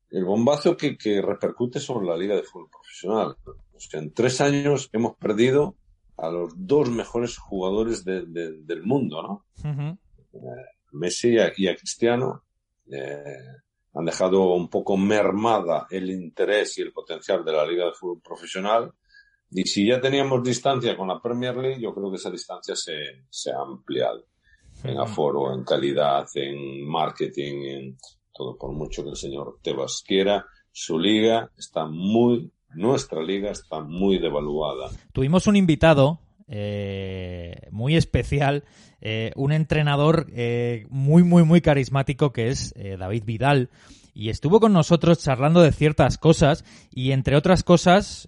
El 0.09 0.25
bombazo 0.25 0.75
que, 0.75 0.97
que 0.97 1.21
repercute 1.21 1.79
sobre 1.79 2.07
la 2.07 2.17
Liga 2.17 2.35
de 2.35 2.43
Fútbol 2.43 2.69
Profesional. 2.69 3.35
O 3.45 3.79
sea, 3.79 3.99
en 3.99 4.11
tres 4.11 4.41
años 4.41 4.89
hemos 4.91 5.15
perdido 5.15 5.75
a 6.17 6.29
los 6.29 6.53
dos 6.55 6.89
mejores 6.89 7.37
jugadores 7.37 8.03
del 8.03 8.83
mundo, 8.83 9.21
¿no? 9.21 9.45
Eh, 10.33 10.39
Messi 10.91 11.35
y 11.57 11.67
a, 11.67 11.75
Cristiano 11.75 12.43
eh, 12.91 13.45
han 13.93 14.05
dejado 14.05 14.53
un 14.53 14.69
poco 14.69 14.97
mermada 14.97 15.87
el 15.89 16.09
interés 16.09 16.77
y 16.77 16.81
el 16.81 16.91
potencial 16.91 17.45
de 17.45 17.53
la 17.53 17.65
Liga 17.65 17.85
de 17.85 17.93
Fútbol 17.93 18.21
Profesional. 18.21 18.91
Y 19.51 19.63
si 19.63 19.87
ya 19.87 20.01
teníamos 20.01 20.43
distancia 20.43 20.97
con 20.97 21.07
la 21.07 21.21
Premier 21.21 21.55
League, 21.55 21.81
yo 21.81 21.93
creo 21.93 22.09
que 22.09 22.17
esa 22.17 22.29
distancia 22.29 22.75
se, 22.75 23.25
se 23.29 23.51
ha 23.51 23.61
ampliado 23.61 24.25
en 24.83 24.99
aforo, 24.99 25.53
en 25.53 25.63
calidad, 25.63 26.25
en 26.35 26.87
marketing, 26.87 27.63
en 27.65 27.97
todo, 28.33 28.57
por 28.57 28.71
mucho 28.71 29.03
que 29.03 29.09
el 29.09 29.15
señor 29.15 29.59
Tebas 29.61 30.03
quiera, 30.05 30.45
su 30.71 30.97
liga 30.97 31.51
está 31.57 31.85
muy, 31.85 32.51
nuestra 32.75 33.21
liga 33.21 33.51
está 33.51 33.81
muy 33.81 34.19
devaluada. 34.19 34.89
Tuvimos 35.11 35.47
un 35.47 35.55
invitado 35.55 36.19
eh, 36.51 37.67
muy 37.71 37.95
especial, 37.95 38.63
eh, 39.01 39.31
un 39.35 39.51
entrenador 39.51 40.25
eh, 40.33 40.87
muy, 40.89 41.23
muy, 41.23 41.43
muy 41.43 41.61
carismático 41.61 42.31
que 42.31 42.49
es 42.49 42.73
David 42.73 43.23
Vidal. 43.25 43.69
Y 44.15 44.29
estuvo 44.29 44.59
con 44.59 44.73
nosotros 44.73 45.19
charlando 45.19 45.61
de 45.61 45.71
ciertas 45.71 46.17
cosas 46.17 46.65
y 46.91 47.11
entre 47.11 47.35
otras 47.35 47.63
cosas 47.63 48.27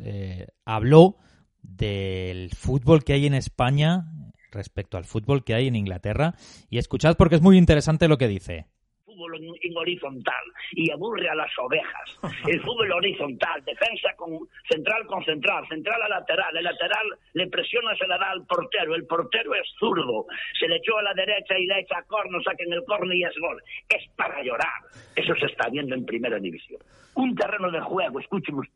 habló 0.64 1.18
del 1.64 2.52
fútbol 2.52 3.04
que 3.04 3.14
hay 3.14 3.26
en 3.26 3.34
España 3.34 4.06
respecto 4.52 4.98
al 4.98 5.06
fútbol 5.06 5.44
que 5.44 5.54
hay 5.54 5.68
en 5.68 5.76
Inglaterra 5.76 6.36
y 6.70 6.78
escuchad 6.78 7.16
porque 7.18 7.36
es 7.36 7.42
muy 7.42 7.58
interesante 7.58 8.08
lo 8.08 8.18
que 8.18 8.28
dice 8.28 8.68
fútbol 9.12 9.36
en, 9.36 9.78
horizontal 9.78 10.44
y 10.74 10.92
aburre 10.92 11.30
a 11.30 11.36
las 11.36 11.52
ovejas. 11.60 12.20
El 12.48 12.62
fútbol 12.66 12.92
horizontal, 12.92 13.64
defensa 13.66 14.10
con 14.16 14.48
central 14.70 15.06
con 15.06 15.24
central, 15.24 15.68
central 15.68 16.02
a 16.04 16.10
lateral, 16.10 16.56
el 16.56 16.64
lateral 16.64 17.08
le 17.34 17.48
presiona, 17.48 17.96
se 17.96 18.08
le 18.08 18.18
da 18.18 18.32
al 18.32 18.46
portero, 18.46 18.96
el 18.96 19.06
portero 19.06 19.56
es 19.56 19.68
zurdo, 19.80 20.26
se 20.60 20.68
le 20.68 20.78
echó 20.78 20.98
a 20.98 21.04
la 21.04 21.14
derecha 21.14 21.58
y 21.58 21.66
le 21.66 21.80
echa 21.80 21.98
a 21.98 22.04
corno, 22.04 22.42
saquen 22.42 22.72
el 22.74 22.84
corno 22.86 23.14
y 23.14 23.24
es 23.24 23.36
gol. 23.40 23.62
Es 23.90 24.04
para 24.16 24.44
llorar. 24.44 24.82
Eso 25.16 25.36
se 25.36 25.48
está 25.48 25.70
viendo 25.70 25.96
en 25.96 26.06
primera 26.06 26.40
división. 26.40 26.80
Un 27.16 27.36
terreno 27.36 27.72
de 27.72 27.82
juego, 27.82 28.20
escúchenme, 28.20 28.68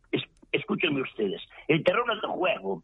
escúchenme 0.51 1.01
ustedes, 1.01 1.41
el 1.67 1.83
terreno 1.83 2.15
de 2.15 2.27
juego 2.27 2.83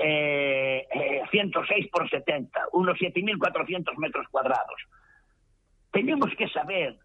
eh, 0.00 0.86
106 1.30 1.84
eh, 1.84 1.88
por 1.92 2.08
70, 2.08 2.60
unos 2.72 2.98
7.400 2.98 3.96
metros 3.98 4.26
cuadrados. 4.30 4.80
Tenemos 5.90 6.30
que 6.36 6.48
saber 6.48 6.96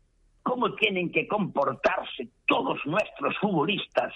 cómo 0.42 0.76
tienen 0.76 1.12
que 1.12 1.28
comportarse 1.28 2.30
todos 2.46 2.80
nuestros 2.86 3.38
futbolistas 3.40 4.14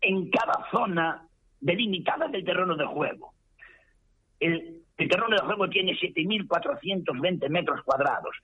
en 0.00 0.30
cada 0.30 0.68
zona 0.70 1.26
delimitada 1.60 2.28
del 2.28 2.44
terreno 2.44 2.76
de 2.76 2.86
juego. 2.86 3.34
El, 4.40 4.82
terreno 4.96 5.36
de 5.36 5.44
juego 5.44 5.68
tiene 5.68 5.92
7.420 5.92 7.48
metros 7.48 7.82
cuadrados 7.84 8.34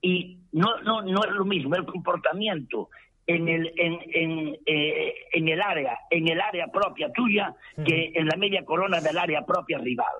y 0.00 0.38
no, 0.52 0.80
no, 0.82 1.02
no 1.02 1.24
es 1.24 1.30
lo 1.32 1.44
mismo 1.44 1.74
el 1.76 1.84
comportamiento 1.84 2.88
en 3.34 3.48
el, 3.48 3.72
en, 3.76 3.98
en, 4.12 4.56
eh, 4.66 5.14
en, 5.32 5.48
el 5.48 5.60
área, 5.60 5.98
en 6.10 6.26
el 6.28 6.40
área 6.40 6.66
propia 6.66 7.12
tuya 7.12 7.54
que 7.86 8.12
en 8.14 8.26
la 8.26 8.36
media 8.36 8.64
corona 8.64 9.00
del 9.00 9.16
área 9.16 9.42
propia 9.46 9.78
rival. 9.78 10.16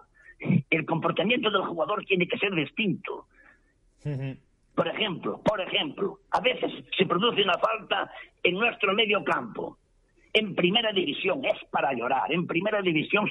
El 0.70 0.86
comportamiento 0.86 1.50
del 1.50 1.62
jugador 1.62 2.04
tiene 2.04 2.28
que 2.28 2.38
ser 2.38 2.54
distinto. 2.54 3.26
Por 4.74 4.88
ejemplo, 4.88 5.40
por 5.44 5.60
ejemplo, 5.60 6.20
a 6.30 6.40
veces 6.40 6.70
se 6.96 7.04
produce 7.04 7.42
una 7.42 7.58
falta 7.58 8.10
en 8.42 8.54
nuestro 8.54 8.94
medio 8.94 9.24
campo. 9.24 9.76
En 10.32 10.54
primera 10.54 10.92
división 10.92 11.44
es 11.44 11.58
para 11.70 11.92
llorar. 11.92 12.32
En 12.32 12.46
primera 12.46 12.80
división, 12.80 13.28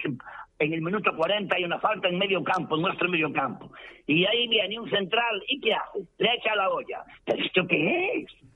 en 0.59 0.73
el 0.73 0.81
minuto 0.81 1.15
40 1.15 1.55
hay 1.55 1.63
una 1.63 1.79
falta 1.79 2.09
en 2.09 2.17
medio 2.17 2.43
campo, 2.43 2.75
en 2.75 2.81
nuestro 2.81 3.07
medio 3.07 3.31
campo. 3.31 3.71
Y 4.05 4.25
ahí 4.25 4.49
viene 4.49 4.77
un 4.77 4.89
central 4.89 5.41
y 5.47 5.61
¿qué 5.61 5.73
hace? 5.73 5.99
Le 6.17 6.33
echa 6.33 6.53
la 6.55 6.69
olla. 6.69 7.01
¿Pero 7.23 7.43
esto 7.43 7.65
qué 7.65 8.19
es? 8.19 8.48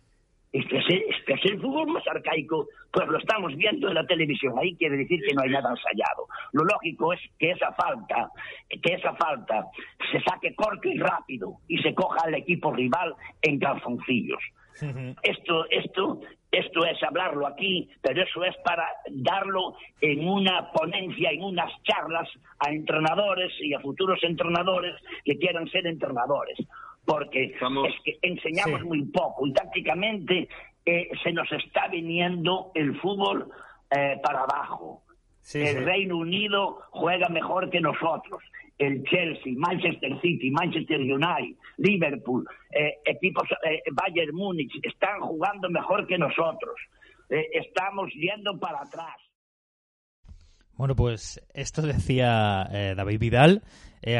Este 0.53 0.77
es, 0.77 0.85
el, 0.87 1.03
este 1.09 1.33
es 1.33 1.45
el 1.45 1.59
fútbol 1.59 1.87
más 1.87 2.07
arcaico, 2.07 2.67
pues 2.91 3.07
lo 3.07 3.17
estamos 3.17 3.55
viendo 3.55 3.87
en 3.87 3.95
la 3.95 4.05
televisión. 4.05 4.53
Ahí 4.59 4.75
quiere 4.75 4.97
decir 4.97 5.19
que 5.27 5.33
no 5.33 5.41
hay 5.41 5.49
nada 5.49 5.71
ensayado. 5.71 6.27
Lo 6.51 6.63
lógico 6.63 7.11
es 7.11 7.19
que 7.39 7.51
esa 7.51 7.73
falta, 7.73 8.29
que 8.69 8.93
esa 8.93 9.15
falta 9.15 9.65
se 10.11 10.21
saque 10.21 10.53
corto 10.53 10.87
y 10.87 10.99
rápido 10.99 11.57
y 11.67 11.79
se 11.79 11.95
coja 11.95 12.19
al 12.25 12.35
equipo 12.35 12.71
rival 12.71 13.15
en 13.41 13.59
calzoncillos. 13.59 14.41
Esto, 15.21 15.65
esto, 15.69 16.21
esto 16.51 16.85
es 16.85 17.01
hablarlo 17.03 17.47
aquí, 17.47 17.89
pero 18.01 18.23
eso 18.23 18.43
es 18.43 18.55
para 18.63 18.87
darlo 19.09 19.75
en 20.01 20.27
una 20.27 20.71
ponencia, 20.71 21.31
en 21.31 21.43
unas 21.43 21.71
charlas 21.83 22.27
a 22.59 22.71
entrenadores 22.71 23.51
y 23.59 23.73
a 23.73 23.79
futuros 23.79 24.19
entrenadores 24.23 24.95
que 25.23 25.37
quieran 25.37 25.67
ser 25.69 25.85
entrenadores. 25.87 26.57
Porque 27.05 27.45
es 27.45 27.93
que 28.03 28.17
enseñamos 28.21 28.83
muy 28.83 29.03
poco 29.05 29.45
y 29.45 29.53
tácticamente 29.53 30.47
eh, 30.85 31.09
se 31.23 31.31
nos 31.33 31.51
está 31.51 31.87
viniendo 31.89 32.71
el 32.75 32.99
fútbol 32.99 33.49
eh, 33.91 34.17
para 34.23 34.41
abajo. 34.41 35.03
el 35.53 35.83
Reino 35.83 36.17
Unido 36.17 36.79
juega 36.91 37.27
mejor 37.29 37.69
que 37.69 37.81
nosotros 37.81 38.41
el 38.77 39.03
Chelsea, 39.03 39.53
Manchester 39.55 40.19
City, 40.21 40.49
Manchester 40.51 40.99
United, 40.99 41.57
Liverpool, 41.77 42.45
eh, 42.71 42.95
equipos 43.05 43.47
eh, 43.69 43.81
Bayern 43.91 44.35
Múnich, 44.35 44.71
están 44.83 45.19
jugando 45.21 45.69
mejor 45.69 46.07
que 46.07 46.17
nosotros. 46.17 46.75
Eh, 47.29 47.45
estamos 47.53 48.11
yendo 48.13 48.59
para 48.59 48.81
atrás. 48.81 49.15
Bueno, 50.75 50.95
pues 50.95 51.39
esto 51.53 51.81
decía 51.83 52.67
David 52.95 53.19
Vidal. 53.19 53.61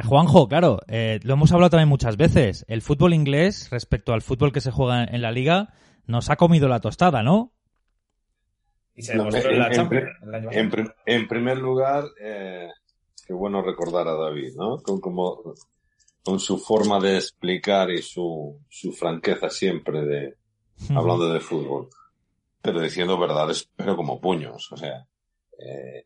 Juanjo, 0.05 0.47
claro, 0.47 0.79
lo 0.87 1.33
hemos 1.33 1.51
hablado 1.51 1.71
también 1.71 1.89
muchas 1.89 2.17
veces. 2.17 2.65
El 2.67 2.81
fútbol 2.81 3.13
inglés, 3.13 3.69
respecto 3.69 4.13
al 4.13 4.21
fútbol 4.21 4.51
que 4.51 4.61
se 4.61 4.71
juega 4.71 5.03
en 5.03 5.21
la 5.21 5.31
liga, 5.31 5.73
nos 6.05 6.29
ha 6.29 6.35
comido 6.35 6.67
la 6.67 6.79
tostada, 6.79 7.23
¿no? 7.23 7.51
Y 8.95 9.01
se 9.01 9.13
en, 9.13 9.19
la 9.19 9.69
en, 11.05 11.27
primer 11.27 11.57
lugar, 11.57 12.05
Qué 13.25 13.33
bueno 13.33 13.61
recordar 13.61 14.07
a 14.07 14.15
David, 14.15 14.53
¿no? 14.55 14.81
Con, 14.81 14.99
como, 14.99 15.53
con 16.23 16.39
su 16.39 16.57
forma 16.57 16.99
de 16.99 17.15
explicar 17.15 17.89
y 17.89 18.01
su, 18.01 18.59
su 18.69 18.91
franqueza 18.91 19.49
siempre 19.49 20.05
de, 20.05 20.37
hablando 20.89 21.31
de 21.31 21.39
fútbol. 21.39 21.87
Pero 22.61 22.81
diciendo 22.81 23.17
verdades, 23.17 23.69
pero 23.75 23.95
como 23.95 24.19
puños. 24.19 24.71
O 24.71 24.77
sea, 24.77 25.07
eh, 25.57 26.05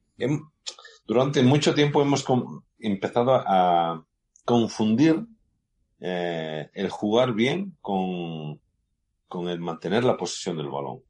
durante 1.06 1.42
mucho 1.42 1.74
tiempo 1.74 2.02
hemos 2.02 2.24
empezado 2.80 3.36
a 3.36 4.04
confundir 4.46 5.26
eh, 6.00 6.70
el 6.74 6.90
jugar 6.90 7.34
bien 7.34 7.76
con, 7.82 8.60
con 9.28 9.50
el 9.50 9.60
mantener 9.60 10.04
la 10.04 10.18
posesión 10.18 10.58
del 10.58 10.70
balón. 10.70 11.02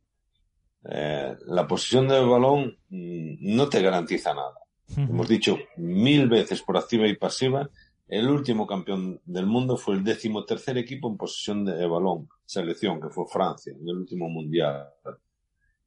Eh, 0.89 1.35
la 1.47 1.67
posesión 1.67 2.07
del 2.07 2.27
balón 2.27 2.77
mm, 2.89 3.55
no 3.55 3.67
te 3.67 3.81
garantiza 3.81 4.33
nada. 4.33 4.55
Hemos 4.95 5.27
dicho 5.27 5.57
mil 5.75 6.29
veces 6.29 6.61
por 6.61 6.77
activa 6.77 7.07
y 7.07 7.17
pasiva, 7.17 7.69
el 8.07 8.29
último 8.29 8.65
campeón 8.65 9.19
del 9.25 9.45
mundo 9.45 9.75
fue 9.75 9.95
el 9.95 10.03
decimotercer 10.03 10.77
equipo 10.77 11.09
en 11.09 11.17
posesión 11.17 11.65
de 11.65 11.85
balón, 11.85 12.29
selección, 12.45 13.01
que 13.01 13.09
fue 13.09 13.25
Francia, 13.27 13.73
en 13.73 13.87
el 13.87 13.97
último 13.97 14.29
mundial. 14.29 14.87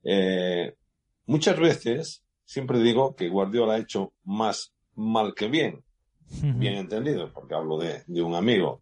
Eh, 0.03 0.75
muchas 1.25 1.59
veces, 1.59 2.23
siempre 2.45 2.79
digo 2.81 3.17
que 3.17 3.31
Guardiola 3.31 3.75
ha 3.75 3.79
hecho 3.79 4.13
más 4.25 4.75
mal 4.95 5.35
que 5.35 5.49
bien, 5.49 5.83
bien 6.57 6.75
entendido, 6.75 7.33
porque 7.33 7.55
hablo 7.55 7.79
de, 7.79 8.03
de, 8.07 8.23
un 8.23 8.35
amigo, 8.35 8.81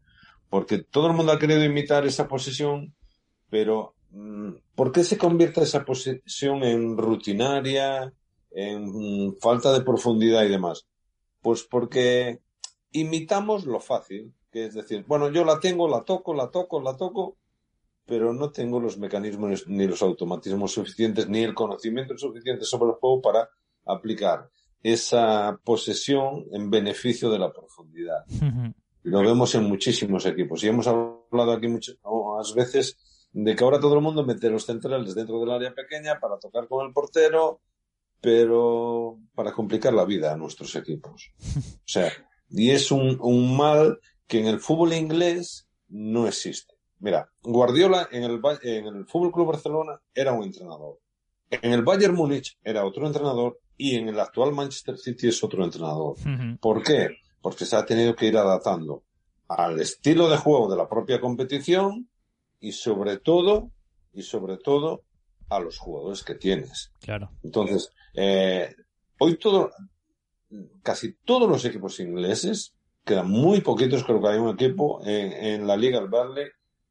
porque 0.50 0.78
todo 0.78 1.08
el 1.08 1.14
mundo 1.14 1.32
ha 1.32 1.38
querido 1.38 1.64
imitar 1.64 2.06
esa 2.06 2.28
posesión, 2.28 2.94
pero 3.50 3.94
mm, 4.10 4.50
¿por 4.74 4.92
qué 4.92 5.04
se 5.04 5.18
convierte 5.18 5.62
esa 5.62 5.84
posesión 5.84 6.62
en 6.62 6.96
rutinaria, 6.96 8.12
en 8.50 9.36
falta 9.40 9.72
de 9.72 9.82
profundidad 9.82 10.44
y 10.44 10.48
demás? 10.48 10.86
Pues 11.40 11.62
porque 11.62 12.40
imitamos 12.92 13.66
lo 13.66 13.80
fácil, 13.80 14.34
que 14.50 14.66
es 14.66 14.74
decir, 14.74 15.04
bueno, 15.06 15.30
yo 15.30 15.44
la 15.44 15.60
tengo, 15.60 15.88
la 15.88 16.02
toco, 16.02 16.34
la 16.34 16.50
toco, 16.50 16.80
la 16.80 16.96
toco, 16.96 17.36
pero 18.06 18.32
no 18.32 18.50
tengo 18.50 18.80
los 18.80 18.96
mecanismos 18.96 19.68
ni 19.68 19.86
los 19.86 20.02
automatismos 20.02 20.72
suficientes, 20.72 21.28
ni 21.28 21.44
el 21.44 21.54
conocimiento 21.54 22.16
suficiente 22.16 22.64
sobre 22.64 22.90
el 22.90 22.96
juego 22.96 23.20
para 23.20 23.48
aplicar 23.84 24.50
esa 24.82 25.58
posesión 25.64 26.46
en 26.52 26.70
beneficio 26.70 27.30
de 27.30 27.38
la 27.38 27.52
profundidad. 27.52 28.24
Lo 29.02 29.20
vemos 29.20 29.54
en 29.54 29.64
muchísimos 29.64 30.26
equipos. 30.26 30.62
Y 30.62 30.68
hemos 30.68 30.86
hablado 30.86 31.52
aquí 31.52 31.68
muchas 31.68 31.96
veces 32.54 32.98
de 33.32 33.54
que 33.54 33.64
ahora 33.64 33.80
todo 33.80 33.94
el 33.94 34.00
mundo 34.00 34.24
mete 34.24 34.50
los 34.50 34.66
centrales 34.66 35.14
dentro 35.14 35.40
del 35.40 35.50
área 35.50 35.74
pequeña 35.74 36.18
para 36.20 36.38
tocar 36.38 36.68
con 36.68 36.86
el 36.86 36.92
portero, 36.92 37.60
pero 38.20 39.18
para 39.34 39.52
complicar 39.52 39.92
la 39.92 40.04
vida 40.04 40.32
a 40.32 40.36
nuestros 40.36 40.74
equipos. 40.76 41.32
O 41.78 41.90
sea, 41.90 42.12
y 42.50 42.70
es 42.70 42.90
un, 42.90 43.18
un 43.20 43.56
mal 43.56 43.98
que 44.26 44.40
en 44.40 44.46
el 44.46 44.60
fútbol 44.60 44.92
inglés 44.92 45.66
no 45.88 46.26
existe. 46.26 46.74
Mira, 47.00 47.30
Guardiola 47.42 48.08
en 48.10 48.24
el, 48.24 48.40
en 48.62 48.86
el 48.86 49.06
Fútbol 49.06 49.32
Club 49.32 49.46
Barcelona 49.48 50.00
era 50.14 50.32
un 50.32 50.44
entrenador. 50.44 50.98
En 51.50 51.72
el 51.72 51.82
Bayern 51.82 52.14
Múnich 52.14 52.58
era 52.62 52.84
otro 52.84 53.06
entrenador 53.06 53.58
y 53.78 53.94
en 53.94 54.08
el 54.08 54.18
actual 54.18 54.52
Manchester 54.52 54.98
City 54.98 55.28
es 55.28 55.42
otro 55.42 55.64
entrenador. 55.64 56.16
¿Por 56.60 56.82
qué? 56.82 57.16
Porque 57.40 57.64
se 57.64 57.76
ha 57.76 57.86
tenido 57.86 58.14
que 58.14 58.26
ir 58.26 58.36
adaptando 58.36 59.04
al 59.46 59.80
estilo 59.80 60.28
de 60.28 60.36
juego 60.36 60.68
de 60.68 60.76
la 60.76 60.88
propia 60.88 61.20
competición 61.20 62.10
y 62.60 62.72
sobre 62.72 63.18
todo, 63.18 63.70
y 64.12 64.22
sobre 64.22 64.58
todo, 64.58 65.04
a 65.48 65.60
los 65.60 65.78
jugadores 65.78 66.24
que 66.24 66.34
tienes. 66.34 66.92
Claro. 67.00 67.30
Entonces, 67.42 67.90
eh, 68.14 68.74
hoy 69.20 69.38
todo, 69.38 69.70
casi 70.82 71.14
todos 71.24 71.48
los 71.48 71.64
equipos 71.64 72.00
ingleses, 72.00 72.74
quedan 73.04 73.30
muy 73.30 73.60
poquitos, 73.60 74.04
creo 74.04 74.20
que 74.20 74.28
hay 74.28 74.38
un 74.38 74.50
equipo 74.50 75.00
en, 75.04 75.66
la 75.66 75.76
Liga 75.76 76.00
del 76.00 76.10
Barley 76.10 76.46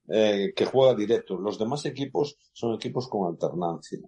eh, 0.08 0.54
que 0.56 0.65
juega 0.65 0.95
directo. 0.95 1.38
Los 1.38 1.60
demás 1.60 1.86
equipos 1.86 2.38
son 2.54 2.73
equipos 2.76 3.08
con 3.08 3.32
alternancia. 3.32 4.00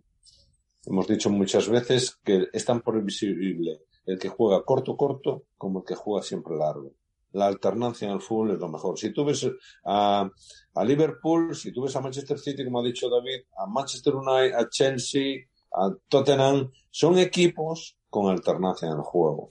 Hemos 0.86 1.08
dicho 1.08 1.30
muchas 1.30 1.68
veces 1.70 2.18
que 2.24 2.48
es 2.52 2.66
tan 2.66 2.82
previsible 2.82 3.82
el 4.06 4.18
que 4.18 4.30
juega 4.30 4.64
corto 4.64 4.96
corto 4.96 5.44
como 5.58 5.80
el 5.80 5.86
que 5.86 5.96
juega 5.96 6.24
siempre 6.24 6.56
largo. 6.56 6.94
La 7.32 7.46
alternancia 7.46 8.08
en 8.08 8.16
el 8.16 8.22
fútbol 8.22 8.52
es 8.52 8.60
lo 8.60 8.70
mejor. 8.70 8.98
Si 8.98 9.14
tú 9.14 9.24
ves 9.24 9.48
a, 9.86 10.30
a 10.74 10.84
Liverpool, 10.84 11.56
si 11.56 11.72
tú 11.72 11.84
ves 11.84 11.96
a 11.96 12.02
Manchester 12.02 12.40
City, 12.40 12.64
como 12.64 12.80
ha 12.80 12.84
dicho 12.84 13.08
David, 13.10 13.42
a 13.58 13.68
Manchester 13.68 14.16
United, 14.16 14.56
a 14.56 14.68
Chelsea, 14.68 15.46
a 15.72 15.94
Tottenham, 16.08 16.72
son 16.90 17.20
equipos 17.20 17.98
con 18.10 18.32
alternancia 18.32 18.88
en 18.88 18.96
el 18.96 19.02
juego. 19.02 19.50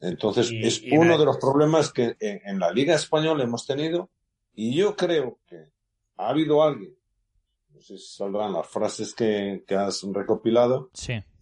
Entonces, 0.00 0.50
es 0.52 0.82
uno 0.90 1.16
de 1.16 1.24
los 1.24 1.36
problemas 1.36 1.92
que 1.92 2.16
en, 2.18 2.58
la 2.58 2.72
Liga 2.72 2.94
Española 2.94 3.44
hemos 3.44 3.66
tenido 3.66 4.10
y 4.54 4.74
yo 4.74 4.96
creo 4.96 5.38
que 5.46 5.68
ha 6.16 6.28
habido 6.30 6.62
alguien, 6.62 6.96
saldrán 7.82 8.52
las 8.52 8.66
frases 8.66 9.14
que, 9.14 9.62
has 9.76 10.02
recopilado, 10.02 10.90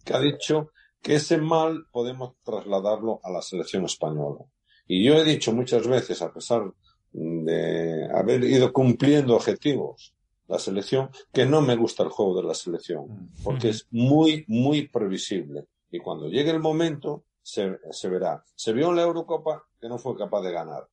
que 0.03 0.13
ha 0.13 0.19
dicho 0.19 0.71
que 1.01 1.15
ese 1.15 1.37
mal 1.37 1.85
podemos 1.91 2.35
trasladarlo 2.43 3.19
a 3.23 3.31
la 3.31 3.41
selección 3.41 3.85
española. 3.85 4.45
Y 4.87 5.03
yo 5.03 5.15
he 5.15 5.23
dicho 5.23 5.53
muchas 5.53 5.87
veces, 5.87 6.21
a 6.21 6.33
pesar 6.33 6.73
de 7.13 8.09
haber 8.13 8.43
ido 8.43 8.71
cumpliendo 8.71 9.35
objetivos 9.35 10.13
la 10.47 10.59
selección, 10.59 11.09
que 11.31 11.45
no 11.45 11.61
me 11.61 11.77
gusta 11.77 12.03
el 12.03 12.09
juego 12.09 12.41
de 12.41 12.47
la 12.47 12.53
selección, 12.53 13.05
mm. 13.07 13.43
porque 13.43 13.69
es 13.69 13.87
muy, 13.89 14.43
muy 14.47 14.87
previsible. 14.87 15.67
Y 15.89 15.99
cuando 15.99 16.27
llegue 16.27 16.51
el 16.51 16.59
momento, 16.59 17.23
se, 17.41 17.79
se 17.91 18.09
verá. 18.09 18.43
Se 18.55 18.73
vio 18.73 18.89
en 18.89 18.97
la 18.97 19.03
Eurocopa 19.03 19.63
que 19.79 19.87
no 19.87 19.97
fue 19.97 20.17
capaz 20.17 20.41
de 20.41 20.51
ganar. 20.51 20.87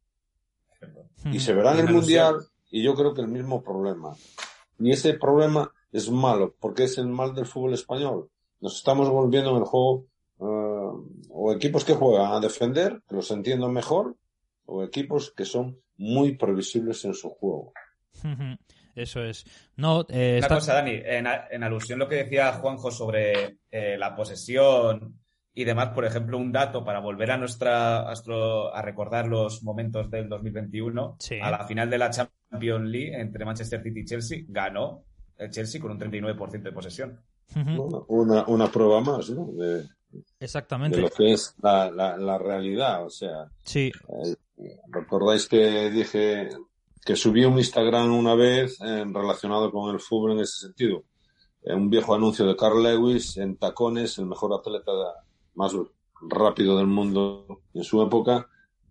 Y 1.32 1.40
se 1.40 1.52
verá 1.54 1.72
en 1.72 1.88
el 1.88 1.92
Mundial, 1.92 2.36
y 2.70 2.82
yo 2.82 2.94
creo 2.94 3.12
que 3.12 3.20
el 3.20 3.28
mismo 3.28 3.62
problema. 3.62 4.14
Y 4.78 4.92
ese 4.92 5.14
problema 5.14 5.72
es 5.92 6.10
malo, 6.10 6.54
porque 6.60 6.84
es 6.84 6.98
el 6.98 7.08
mal 7.08 7.34
del 7.34 7.46
fútbol 7.46 7.74
español. 7.74 8.30
Nos 8.60 8.76
estamos 8.76 9.08
volviendo 9.08 9.50
en 9.50 9.56
el 9.56 9.64
juego, 9.64 10.06
eh, 10.40 11.24
o 11.30 11.52
equipos 11.52 11.84
que 11.84 11.94
juegan 11.94 12.32
a 12.32 12.40
defender, 12.40 13.02
que 13.08 13.16
los 13.16 13.30
entiendo 13.30 13.68
mejor, 13.68 14.16
o 14.66 14.84
equipos 14.84 15.32
que 15.32 15.44
son 15.44 15.80
muy 15.96 16.36
previsibles 16.36 17.04
en 17.04 17.14
su 17.14 17.30
juego. 17.30 17.72
Eso 18.94 19.22
es. 19.22 19.44
No, 19.76 20.04
eh, 20.08 20.38
Una 20.38 20.48
cosa, 20.48 20.74
Dani, 20.74 21.00
en, 21.04 21.62
alusión 21.62 22.00
a 22.00 22.04
lo 22.04 22.08
que 22.08 22.16
decía 22.16 22.52
Juanjo 22.54 22.90
sobre 22.90 23.58
eh, 23.70 23.96
la 23.96 24.16
posesión 24.16 25.20
y 25.54 25.64
demás, 25.64 25.90
por 25.90 26.04
ejemplo, 26.04 26.36
un 26.36 26.50
dato 26.50 26.84
para 26.84 26.98
volver 26.98 27.30
a 27.30 27.36
nuestra 27.36 28.00
a, 28.00 28.82
recordar 28.82 29.28
los 29.28 29.62
momentos 29.62 30.10
del 30.10 30.28
2021, 30.28 31.16
a 31.40 31.50
la 31.50 31.64
final 31.64 31.88
de 31.88 31.98
la 31.98 32.10
Champions 32.10 32.37
League 32.50 33.20
entre 33.20 33.44
Manchester 33.44 33.82
City 33.82 34.00
y 34.00 34.04
Chelsea, 34.04 34.44
ganó 34.48 35.04
el 35.36 35.50
Chelsea 35.50 35.80
con 35.80 35.92
un 35.92 36.00
39% 36.00 36.62
de 36.62 36.72
posesión. 36.72 37.20
una, 38.08 38.44
una, 38.46 38.70
prueba 38.70 39.00
más, 39.00 39.30
¿no? 39.30 39.50
Exactamente. 40.40 40.96
De 40.96 41.02
lo 41.02 41.10
que 41.10 41.32
es 41.32 41.54
la, 41.62 41.90
la, 41.90 42.38
realidad, 42.38 43.04
o 43.04 43.10
sea. 43.10 43.50
Sí. 43.62 43.92
Eh, 44.58 44.80
Recordáis 44.88 45.46
que 45.46 45.90
dije 45.90 46.48
que 47.04 47.16
subí 47.16 47.44
un 47.44 47.58
Instagram 47.58 48.12
una 48.12 48.34
vez 48.34 48.80
en, 48.80 49.14
relacionado 49.14 49.70
con 49.70 49.94
el 49.94 50.00
fútbol 50.00 50.32
en 50.32 50.40
ese 50.40 50.66
sentido. 50.66 51.04
un 51.62 51.90
viejo 51.90 52.14
anuncio 52.14 52.46
de 52.46 52.56
Carl 52.56 52.82
Lewis 52.82 53.36
en 53.36 53.56
tacones, 53.56 54.18
el 54.18 54.26
mejor 54.26 54.52
atleta 54.54 54.92
más 55.54 55.72
rápido 56.28 56.76
del 56.76 56.86
mundo 56.86 57.62
en 57.72 57.84
su 57.84 58.02
época, 58.02 58.48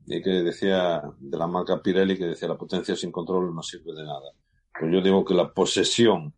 y 0.08 0.22
que 0.22 0.30
decía 0.30 1.04
de 1.20 1.38
la 1.38 1.48
marca 1.48 1.82
Pirelli 1.82 2.18
que 2.18 2.28
decía 2.28 2.48
la 2.48 2.58
potencia 2.58 2.96
sin 2.96 3.12
control 3.12 3.54
no 3.54 3.62
sirve 3.62 3.94
de 3.94 4.04
nada. 4.04 4.32
pues 4.80 4.92
yo 4.92 5.02
digo 5.02 5.26
que 5.26 5.34
la 5.34 5.54
posesión 5.54 6.34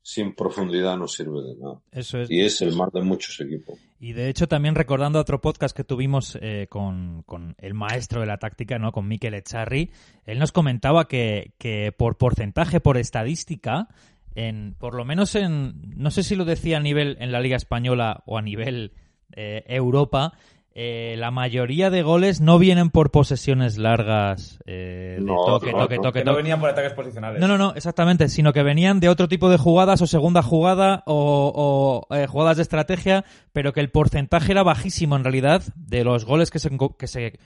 sin 0.00 0.34
profundidad 0.34 0.96
no 0.96 1.06
sirve 1.06 1.42
de 1.42 1.56
nada. 1.56 1.80
Eso 1.92 2.18
es. 2.18 2.30
Y 2.30 2.40
es 2.40 2.62
el 2.62 2.74
mal 2.74 2.88
de 2.94 3.02
muchos 3.02 3.38
equipos. 3.40 3.78
Y 4.00 4.14
de 4.14 4.30
hecho, 4.30 4.48
también 4.48 4.74
recordando 4.74 5.18
otro 5.18 5.40
podcast 5.40 5.76
que 5.76 5.84
tuvimos 5.84 6.38
eh, 6.40 6.66
con, 6.70 7.24
el 7.58 7.74
maestro 7.74 8.20
de 8.20 8.26
la 8.26 8.38
táctica, 8.38 8.78
¿no? 8.78 8.90
Con 8.90 9.06
Mikel 9.06 9.34
Echarri, 9.34 9.90
él 10.24 10.38
nos 10.38 10.52
comentaba 10.52 11.08
que, 11.08 11.52
que 11.58 11.92
por 11.92 12.16
porcentaje, 12.16 12.80
por 12.80 12.96
estadística, 12.96 13.88
en, 14.34 14.76
por 14.78 14.94
lo 14.94 15.04
menos 15.04 15.34
en, 15.34 15.74
no 15.96 16.10
sé 16.10 16.22
si 16.22 16.36
lo 16.36 16.46
decía 16.46 16.78
a 16.78 16.80
nivel 16.80 17.18
en 17.20 17.32
la 17.32 17.40
Liga 17.40 17.56
Española 17.56 18.22
o 18.24 18.38
a 18.38 18.42
nivel 18.42 18.92
eh, 19.32 19.64
Europa, 19.66 20.32
eh, 20.80 21.16
la 21.16 21.32
mayoría 21.32 21.90
de 21.90 22.02
goles 22.04 22.40
no 22.40 22.56
vienen 22.56 22.90
por 22.90 23.10
posesiones 23.10 23.78
largas 23.78 24.60
eh, 24.64 25.16
de 25.18 25.26
toque, 25.26 25.72
toque, 25.72 25.98
toque, 25.98 26.22
No 26.22 26.36
venían 26.36 26.60
por 26.60 26.70
ataques 26.70 26.92
posicionales. 26.92 27.40
No, 27.40 27.48
no, 27.48 27.58
no, 27.58 27.74
exactamente, 27.74 28.28
sino 28.28 28.52
que 28.52 28.62
venían 28.62 29.00
de 29.00 29.08
otro 29.08 29.26
tipo 29.26 29.50
de 29.50 29.58
jugadas 29.58 30.00
o 30.02 30.06
segunda 30.06 30.40
jugada 30.40 31.02
o, 31.06 32.06
eh, 32.10 32.28
jugadas 32.28 32.58
de 32.58 32.62
estrategia, 32.62 33.24
pero 33.52 33.72
que 33.72 33.80
el 33.80 33.90
porcentaje 33.90 34.52
era 34.52 34.62
bajísimo 34.62 35.16
en 35.16 35.24
realidad 35.24 35.64
de 35.74 36.04
los 36.04 36.24
goles 36.24 36.52
que 36.52 36.60
se, 36.60 36.70
que 36.96 37.08
se 37.08 37.40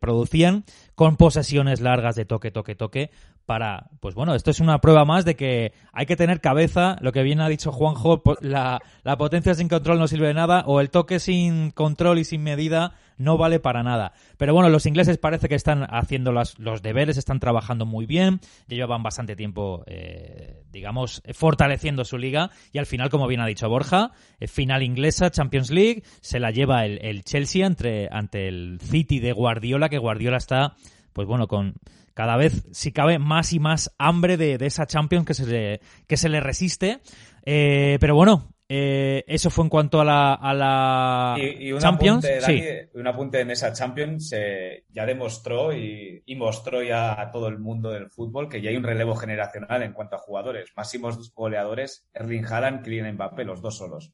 producían 0.00 0.64
con 0.94 1.18
posesiones 1.18 1.82
largas 1.82 2.16
de 2.16 2.24
toque, 2.24 2.50
toque, 2.50 2.74
toque, 2.74 3.10
para, 3.46 3.90
pues 4.00 4.14
bueno, 4.14 4.34
esto 4.34 4.50
es 4.50 4.60
una 4.60 4.80
prueba 4.80 5.04
más 5.04 5.24
de 5.24 5.36
que 5.36 5.72
hay 5.92 6.06
que 6.06 6.16
tener 6.16 6.40
cabeza, 6.40 6.96
lo 7.00 7.12
que 7.12 7.22
bien 7.22 7.40
ha 7.40 7.48
dicho 7.48 7.70
Juanjo, 7.70 8.22
la, 8.40 8.80
la 9.04 9.16
potencia 9.16 9.54
sin 9.54 9.68
control 9.68 9.98
no 9.98 10.08
sirve 10.08 10.26
de 10.28 10.34
nada, 10.34 10.64
o 10.66 10.80
el 10.80 10.90
toque 10.90 11.20
sin 11.20 11.70
control 11.70 12.18
y 12.18 12.24
sin 12.24 12.42
medida 12.46 12.94
no 13.18 13.36
vale 13.36 13.60
para 13.60 13.82
nada. 13.82 14.12
Pero 14.38 14.54
bueno, 14.54 14.68
los 14.70 14.86
ingleses 14.86 15.18
parece 15.18 15.48
que 15.48 15.54
están 15.54 15.86
haciendo 15.90 16.32
las, 16.32 16.58
los 16.58 16.80
deberes, 16.80 17.16
están 17.16 17.40
trabajando 17.40 17.84
muy 17.84 18.06
bien, 18.06 18.40
ya 18.68 18.76
llevan 18.76 19.02
bastante 19.02 19.36
tiempo, 19.36 19.84
eh, 19.86 20.62
digamos, 20.70 21.22
fortaleciendo 21.34 22.04
su 22.04 22.18
liga, 22.18 22.50
y 22.72 22.78
al 22.78 22.86
final, 22.86 23.10
como 23.10 23.26
bien 23.26 23.40
ha 23.40 23.46
dicho 23.46 23.68
Borja, 23.68 24.12
eh, 24.40 24.48
final 24.48 24.82
inglesa, 24.82 25.30
Champions 25.30 25.70
League, 25.70 26.02
se 26.20 26.40
la 26.40 26.50
lleva 26.50 26.84
el, 26.84 26.98
el 27.02 27.24
Chelsea 27.24 27.66
ante 27.66 28.48
el 28.48 28.78
City 28.80 29.18
de 29.18 29.32
Guardiola, 29.32 29.88
que 29.88 29.98
Guardiola 29.98 30.36
está 30.36 30.74
pues 31.16 31.26
bueno, 31.26 31.48
con 31.48 31.76
cada 32.12 32.36
vez, 32.36 32.66
si 32.72 32.92
cabe, 32.92 33.18
más 33.18 33.54
y 33.54 33.58
más 33.58 33.90
hambre 33.98 34.36
de, 34.36 34.58
esa 34.60 34.86
Champions 34.86 35.24
que 35.24 35.32
se 35.32 35.46
le, 35.46 35.80
que 36.06 36.18
se 36.18 36.28
le 36.28 36.40
resiste. 36.40 37.00
Eh, 37.46 37.96
pero 38.00 38.14
bueno, 38.14 38.54
eh, 38.68 39.22
eso 39.28 39.48
fue 39.50 39.64
en 39.64 39.68
cuanto 39.68 40.00
a 40.00 40.04
la, 40.04 40.34
a 40.34 40.52
la 40.52 41.36
y, 41.38 41.70
un 41.70 41.78
Champions. 41.78 42.24
Apunte, 42.24 42.90
Un 42.94 43.06
apunte 43.06 43.40
en 43.40 43.52
esa 43.52 43.72
Champions 43.72 44.32
eh, 44.36 44.84
ya 44.90 45.06
demostró 45.06 45.72
y, 45.72 46.24
mostró 46.36 46.82
ya 46.82 47.18
a 47.20 47.30
todo 47.30 47.48
el 47.48 47.58
mundo 47.58 47.90
del 47.90 48.10
fútbol 48.10 48.48
que 48.48 48.60
ya 48.60 48.70
hay 48.70 48.76
un 48.76 48.82
relevo 48.82 49.14
generacional 49.14 49.82
en 49.82 49.92
cuanto 49.92 50.16
a 50.16 50.18
jugadores. 50.18 50.72
Máximos 50.76 51.32
goleadores, 51.32 52.06
Erling 52.12 52.44
Haaland, 52.44 52.82
Kylian 52.82 53.14
Mbappé, 53.14 53.44
los 53.44 53.62
dos 53.62 53.78
solos. 53.78 54.12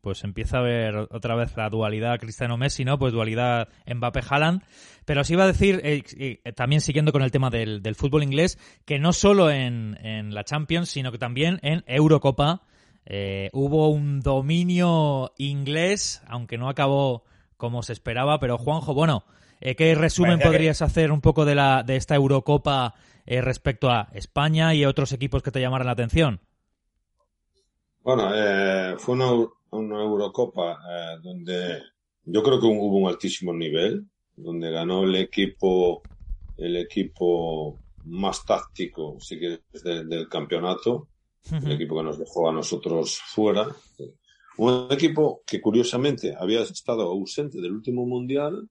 Pues 0.00 0.22
empieza 0.24 0.58
a 0.58 0.62
ver 0.62 0.94
otra 1.10 1.34
vez 1.34 1.56
la 1.56 1.70
dualidad 1.70 2.20
Cristiano-Messi, 2.20 2.84
¿no? 2.84 2.98
Pues 2.98 3.12
dualidad 3.12 3.68
Mbappé-Haaland. 3.86 4.62
Pero 5.06 5.22
os 5.22 5.30
iba 5.30 5.44
a 5.44 5.48
decir, 5.48 5.80
eh, 5.82 6.38
también 6.54 6.82
siguiendo 6.82 7.10
con 7.12 7.22
el 7.22 7.32
tema 7.32 7.50
del, 7.50 7.94
fútbol 7.96 8.22
inglés, 8.22 8.58
que 8.84 8.98
no 8.98 9.12
solo 9.12 9.50
en, 9.50 9.98
en 10.04 10.34
la 10.34 10.44
Champions, 10.44 10.90
sino 10.90 11.10
que 11.10 11.18
también 11.18 11.58
en 11.62 11.82
Eurocopa 11.86 12.62
eh, 13.12 13.50
hubo 13.52 13.88
un 13.88 14.20
dominio 14.20 15.32
inglés, 15.36 16.22
aunque 16.28 16.58
no 16.58 16.68
acabó 16.68 17.24
como 17.56 17.82
se 17.82 17.92
esperaba, 17.92 18.38
pero 18.38 18.56
Juanjo, 18.56 18.94
bueno, 18.94 19.24
eh, 19.60 19.74
¿qué 19.74 19.96
resumen 19.96 20.38
podrías 20.38 20.80
hacer 20.80 21.10
un 21.10 21.20
poco 21.20 21.44
de, 21.44 21.56
la, 21.56 21.82
de 21.82 21.96
esta 21.96 22.14
Eurocopa 22.14 22.94
eh, 23.26 23.40
respecto 23.40 23.90
a 23.90 24.10
España 24.12 24.74
y 24.76 24.84
otros 24.84 25.10
equipos 25.10 25.42
que 25.42 25.50
te 25.50 25.60
llamaran 25.60 25.86
la 25.86 25.92
atención? 25.94 26.38
Bueno, 28.04 28.30
fue 28.98 29.14
una, 29.16 29.32
una 29.70 30.02
Eurocopa 30.02 30.78
donde 31.20 31.82
yo 32.26 32.44
creo 32.44 32.60
que 32.60 32.66
hubo 32.66 32.96
un 32.96 33.08
altísimo 33.08 33.52
nivel, 33.52 34.06
donde 34.36 34.70
ganó 34.70 35.02
el 35.02 35.16
equipo, 35.16 36.00
el 36.56 36.76
equipo 36.76 37.76
más 38.04 38.44
táctico, 38.46 39.16
si 39.18 39.36
quieres, 39.36 39.62
del 39.82 40.28
campeonato 40.28 41.08
el 41.50 41.72
equipo 41.72 41.96
que 41.96 42.02
nos 42.02 42.18
dejó 42.18 42.48
a 42.48 42.52
nosotros 42.52 43.20
fuera. 43.26 43.66
Un 44.58 44.88
equipo 44.90 45.42
que 45.46 45.60
curiosamente 45.60 46.34
había 46.38 46.62
estado 46.62 47.02
ausente 47.02 47.60
del 47.60 47.72
último 47.72 48.06
mundial, 48.06 48.68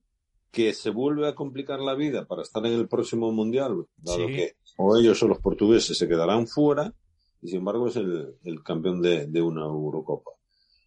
que 0.52 0.74
se 0.74 0.90
vuelve 0.90 1.28
a 1.28 1.36
complicar 1.36 1.80
la 1.80 1.96
vida 1.96 2.26
para 2.26 2.42
estar 2.42 2.66
en 2.66 2.74
el 2.74 2.88
próximo 2.88 3.32
mundial, 3.32 3.86
dado 3.98 4.28
que 4.28 4.54
o 4.78 4.98
ellos 4.98 5.22
o 5.24 5.28
los 5.28 5.40
portugueses 5.40 5.98
se 5.98 6.08
quedarán 6.08 6.48
fuera, 6.48 6.94
y 7.42 7.50
sin 7.50 7.60
embargo 7.60 7.88
es 7.88 7.96
el, 7.96 8.64
campeón 8.64 9.02
de, 9.02 9.42
una 9.42 9.64
Eurocopa. 9.66 10.32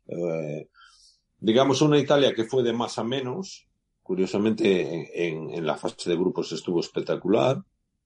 Eh, 0.07 0.69
digamos 1.39 1.81
una 1.83 1.99
Italia 1.99 2.35
que 2.35 2.45
fue 2.45 2.63
de 2.63 2.73
más 2.73 2.99
a 2.99 3.05
menos, 3.05 3.69
curiosamente 4.03 5.29
en, 5.29 5.51
en 5.51 5.67
la 5.67 5.77
fase 5.77 6.11
de 6.11 6.17
grupos 6.17 6.53
estuvo 6.53 6.81
espectacular, 6.81 7.63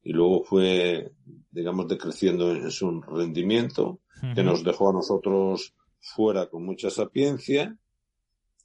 y 0.07 0.13
luego 0.13 0.45
fue, 0.45 1.11
digamos, 1.51 1.89
decreciendo 1.89 2.53
en 2.53 2.71
su 2.71 3.03
rendimiento, 3.03 3.99
que 4.37 4.45
nos 4.45 4.63
dejó 4.63 4.91
a 4.91 4.93
nosotros 4.93 5.75
fuera 5.99 6.47
con 6.47 6.65
mucha 6.65 6.91
sapiencia 6.91 7.77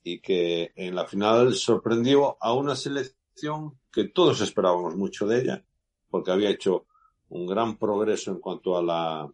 y 0.03 0.21
que 0.21 0.71
en 0.75 0.93
la 0.93 1.07
final 1.07 1.55
sorprendió 1.55 2.37
a 2.39 2.53
una 2.53 2.75
selección 2.75 3.79
que 3.91 4.03
todos 4.09 4.39
esperábamos 4.41 4.95
mucho 4.95 5.25
de 5.25 5.41
ella, 5.41 5.65
porque 6.11 6.29
había 6.29 6.51
hecho 6.51 6.85
un 7.29 7.47
gran 7.47 7.79
progreso 7.79 8.29
en 8.29 8.39
cuanto 8.39 8.77
a 8.77 8.83
la, 8.83 9.27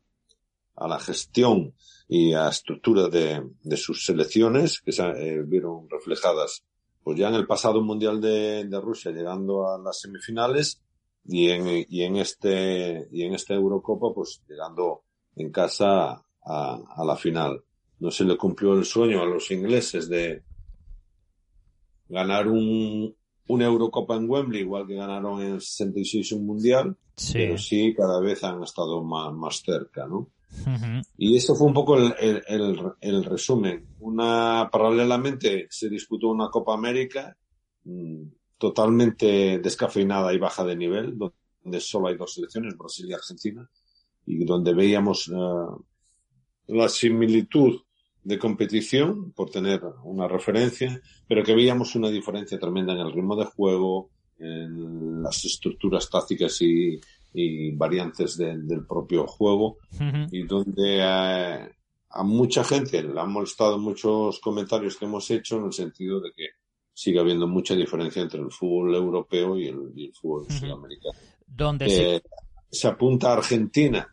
a 0.78 0.88
la 0.88 1.00
gestión 1.00 1.74
y 2.08 2.32
a 2.32 2.48
estructura 2.48 3.10
de, 3.10 3.43
de 3.63 3.76
sus 3.76 4.06
selecciones, 4.06 4.80
que 4.80 4.93
se 4.93 5.04
eh, 5.04 5.43
vieron 5.43 5.89
reflejadas 5.89 6.63
pues 7.04 7.20
ya 7.20 7.28
en 7.28 7.36
el 7.36 7.48
pasado 7.48 7.82
Mundial 7.82 8.22
de, 8.22 8.63
de 8.63 8.82
Rusia, 8.82 9.12
llegando 9.12 9.70
a 9.70 9.78
las 9.78 10.00
semifinales, 10.00 10.82
y 11.28 11.50
en, 11.50 11.86
y 11.90 12.04
en 12.04 12.18
este, 12.18 13.08
y 13.12 13.24
en 13.24 13.34
esta 13.34 13.54
Eurocopa, 13.54 14.13
pues 14.13 14.42
llegando 14.48 15.04
en 15.36 15.52
casa 15.52 16.24
a, 16.44 16.80
a 16.96 17.06
la 17.06 17.16
final. 17.16 17.63
No 18.00 18.12
se 18.12 18.24
le 18.24 18.38
cumplió 18.38 18.74
el 18.74 18.86
sueño 18.86 19.22
a 19.22 19.26
los 19.26 19.50
ingleses 19.52 20.08
de 20.08 20.44
ganar 22.10 22.48
un, 22.48 23.16
una 23.48 23.66
Eurocopa 23.66 24.16
en 24.16 24.30
Wembley, 24.30 24.62
igual 24.62 24.88
que 24.88 24.96
ganaron 24.96 25.42
en 25.42 25.54
el 25.54 25.62
66 25.62 26.32
un 26.34 26.46
Mundial, 26.46 26.96
pero 27.34 27.58
sí 27.58 27.94
cada 27.96 28.20
vez 28.20 28.44
han 28.44 28.63
estado 28.63 29.04
más, 29.04 29.34
más 29.34 29.62
cerca, 29.63 30.08
¿no? 30.08 30.30
Y 31.18 31.36
eso 31.36 31.56
fue 31.56 31.68
un 31.68 31.74
poco 31.74 31.98
el, 31.98 32.13
el, 32.20 32.94
el, 33.02 33.24
resumen. 33.24 33.86
Una, 34.00 34.70
paralelamente 34.72 35.68
se 35.70 35.90
disputó 35.90 36.30
una 36.30 36.50
Copa 36.50 36.74
América, 36.74 37.36
mm, 37.84 38.24
totalmente 38.58 39.60
descafeinada 39.60 40.34
y 40.34 40.38
baja 40.38 40.63
de 40.63 40.76
nivel, 40.76 41.17
donde 41.17 41.80
solo 41.80 42.08
hay 42.08 42.17
dos 42.17 42.34
selecciones, 42.34 42.78
Brasil 42.78 43.08
y 43.10 43.13
Argentina, 43.13 43.70
y 44.26 44.43
donde 44.46 44.74
veíamos 44.74 45.28
uh, 45.30 45.84
la 46.67 46.89
similitud 46.89 47.82
de 48.24 48.38
competición, 48.38 49.32
por 49.32 49.50
tener 49.50 49.82
una 50.04 50.28
referencia, 50.28 51.02
pero 51.28 51.43
que 51.43 51.56
veíamos 51.56 51.96
una 51.96 52.10
diferencia 52.10 52.60
tremenda 52.60 52.93
en 52.93 53.00
el 53.00 53.13
ritmo 53.13 53.36
de 53.38 53.46
juego, 53.46 54.10
en 54.38 55.24
las 55.24 55.46
estructuras 55.46 56.10
tácticas 56.10 56.62
y, 56.62 57.00
y 57.34 57.72
variantes 57.72 58.38
del 58.38 58.86
propio 58.86 59.26
juego, 59.28 59.78
y 60.32 60.43
donde 60.43 61.00
uh, 61.00 61.70
a 62.10 62.24
mucha 62.24 62.63
gente 62.63 63.04
le 63.04 63.20
han 63.20 63.32
molestado 63.32 63.78
muchos 63.78 64.39
comentarios 64.39 64.98
que 64.98 65.06
hemos 65.06 65.30
hecho 65.30 65.58
en 65.58 65.65
el 65.65 65.74
sentido 65.74 66.20
de 66.20 66.32
que 66.32 66.48
sigue 66.98 67.20
habiendo 67.20 67.48
mucha 67.48 67.76
diferencia 67.76 68.24
entre 68.24 68.40
el 68.40 68.50
fútbol 68.50 68.96
europeo 68.96 69.56
y 69.56 69.68
el, 69.68 70.12
fútbol 70.20 70.48
sudamericano. 70.50 71.16
¿Dónde 71.46 71.86
eh, 72.16 72.22
se 72.72 72.88
apunta 72.88 73.30
a 73.30 73.34
Argentina 73.34 74.12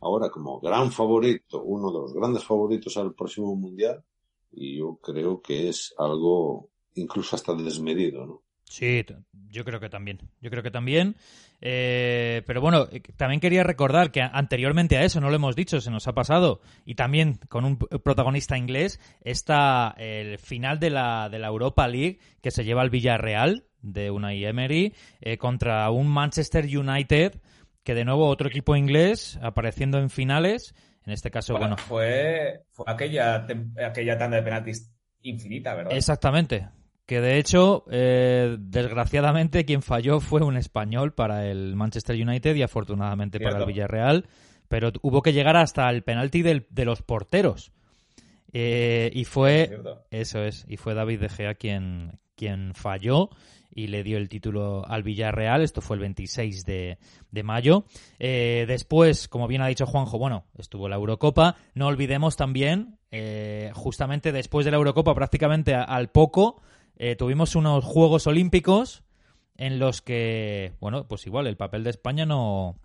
ahora 0.00 0.28
como 0.30 0.58
gran 0.58 0.90
favorito, 0.90 1.62
uno 1.62 1.92
de 1.92 1.98
los 2.00 2.12
grandes 2.12 2.42
favoritos 2.42 2.96
al 2.96 3.14
próximo 3.14 3.54
mundial, 3.54 4.02
y 4.50 4.78
yo 4.78 4.96
creo 4.96 5.40
que 5.40 5.68
es 5.68 5.94
algo 5.96 6.70
incluso 6.94 7.36
hasta 7.36 7.54
desmedido, 7.54 8.26
¿no? 8.26 8.42
Sí, 8.64 9.04
yo 9.50 9.64
creo 9.64 9.78
que 9.78 9.88
también. 9.88 10.18
Yo 10.40 10.50
creo 10.50 10.62
que 10.62 10.70
también. 10.70 11.16
Eh, 11.60 12.42
pero 12.46 12.60
bueno, 12.60 12.88
eh, 12.90 13.00
también 13.16 13.40
quería 13.40 13.62
recordar 13.62 14.10
que 14.10 14.20
anteriormente 14.20 14.96
a 14.96 15.04
eso, 15.04 15.20
no 15.20 15.30
lo 15.30 15.36
hemos 15.36 15.56
dicho, 15.56 15.80
se 15.80 15.90
nos 15.90 16.06
ha 16.08 16.12
pasado, 16.12 16.60
y 16.84 16.94
también 16.94 17.38
con 17.48 17.64
un 17.64 17.78
protagonista 17.78 18.58
inglés, 18.58 19.00
está 19.22 19.94
el 19.96 20.38
final 20.38 20.78
de 20.78 20.90
la, 20.90 21.28
de 21.30 21.38
la 21.38 21.48
Europa 21.48 21.88
League 21.88 22.18
que 22.42 22.50
se 22.50 22.64
lleva 22.64 22.82
al 22.82 22.90
Villarreal 22.90 23.64
de 23.80 24.10
Unai 24.10 24.44
Emery 24.44 24.94
eh, 25.20 25.38
contra 25.38 25.90
un 25.90 26.08
Manchester 26.08 26.64
United 26.64 27.40
que 27.82 27.94
de 27.94 28.04
nuevo 28.04 28.26
otro 28.26 28.48
equipo 28.48 28.76
inglés 28.76 29.38
apareciendo 29.42 29.98
en 29.98 30.10
finales. 30.10 30.74
En 31.06 31.12
este 31.12 31.30
caso, 31.30 31.56
bueno. 31.58 31.76
Fue, 31.76 32.62
fue 32.70 32.86
aquella, 32.88 33.46
aquella 33.86 34.18
tanda 34.18 34.38
de 34.38 34.42
penaltis 34.42 34.90
infinita, 35.20 35.74
¿verdad? 35.74 35.94
Exactamente 35.94 36.66
Que 37.06 37.20
de 37.20 37.38
hecho, 37.38 37.84
eh, 37.90 38.56
desgraciadamente, 38.58 39.64
quien 39.64 39.82
falló 39.82 40.20
fue 40.20 40.42
un 40.42 40.56
español 40.56 41.12
para 41.12 41.46
el 41.50 41.76
Manchester 41.76 42.16
United 42.16 42.54
y 42.54 42.62
afortunadamente 42.62 43.38
para 43.40 43.58
el 43.58 43.66
Villarreal. 43.66 44.26
Pero 44.68 44.90
hubo 45.02 45.20
que 45.20 45.32
llegar 45.32 45.56
hasta 45.56 45.88
el 45.90 46.02
penalti 46.02 46.42
de 46.42 46.84
los 46.84 47.02
porteros. 47.02 47.72
Eh, 48.54 49.10
y 49.12 49.24
fue. 49.24 49.82
Eso 50.10 50.42
es. 50.42 50.64
Y 50.68 50.78
fue 50.78 50.94
David 50.94 51.20
De 51.20 51.28
Gea 51.28 51.54
quien, 51.54 52.20
quien 52.36 52.72
falló 52.74 53.30
y 53.74 53.88
le 53.88 54.04
dio 54.04 54.16
el 54.16 54.28
título 54.28 54.86
al 54.86 55.02
Villarreal. 55.02 55.62
Esto 55.62 55.80
fue 55.80 55.96
el 55.96 56.00
26 56.00 56.64
de, 56.64 56.96
mayo. 57.42 57.84
Eh, 58.20 58.64
después, 58.68 59.28
como 59.28 59.48
bien 59.48 59.60
ha 59.60 59.66
dicho 59.66 59.86
Juanjo, 59.86 60.18
bueno, 60.18 60.44
estuvo 60.56 60.88
la 60.88 60.96
Eurocopa. 60.96 61.56
No 61.74 61.88
olvidemos 61.88 62.36
también, 62.36 62.98
eh, 63.10 63.72
justamente 63.74 64.30
después 64.30 64.64
de 64.64 64.70
la 64.70 64.76
Eurocopa, 64.76 65.14
prácticamente 65.14 65.74
al 65.74 66.10
poco, 66.10 66.62
eh, 66.96 67.16
tuvimos 67.16 67.56
unos 67.56 67.84
Juegos 67.84 68.26
Olímpicos 68.26 69.04
en 69.56 69.78
los 69.78 70.02
que, 70.02 70.72
bueno, 70.80 71.06
pues 71.06 71.26
igual 71.26 71.46
el 71.46 71.56
papel 71.56 71.84
de 71.84 71.90
España 71.90 72.26
no, 72.26 72.76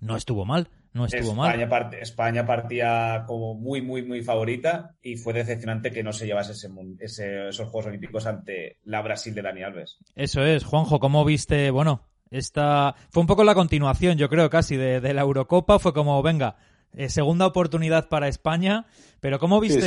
no 0.00 0.16
estuvo 0.16 0.44
mal 0.44 0.68
no 0.94 1.06
estuvo 1.06 1.32
España 1.32 1.66
mal. 1.66 1.94
España 1.94 2.46
partía 2.46 3.24
como 3.26 3.54
muy, 3.54 3.80
muy, 3.80 4.02
muy 4.02 4.22
favorita 4.22 4.94
y 5.02 5.16
fue 5.16 5.32
decepcionante 5.32 5.90
que 5.90 6.02
no 6.02 6.12
se 6.12 6.26
llevase 6.26 6.52
ese, 6.52 7.48
esos 7.48 7.68
Juegos 7.68 7.86
Olímpicos 7.86 8.26
ante 8.26 8.78
la 8.84 9.00
Brasil 9.00 9.34
de 9.34 9.42
Dani 9.42 9.62
Alves. 9.62 9.98
Eso 10.14 10.44
es, 10.44 10.64
Juanjo, 10.64 11.00
¿cómo 11.00 11.24
viste? 11.24 11.70
Bueno, 11.70 12.02
esta 12.30 12.94
fue 13.10 13.22
un 13.22 13.26
poco 13.26 13.42
la 13.42 13.54
continuación, 13.54 14.18
yo 14.18 14.28
creo, 14.28 14.50
casi 14.50 14.76
de, 14.76 15.00
la 15.14 15.22
Eurocopa. 15.22 15.78
Fue 15.78 15.94
como, 15.94 16.22
venga, 16.22 16.56
eh, 16.92 17.08
segunda 17.08 17.46
oportunidad 17.46 18.10
para 18.10 18.28
España, 18.28 18.86
pero 19.20 19.38
¿cómo 19.38 19.60
viste? 19.60 19.80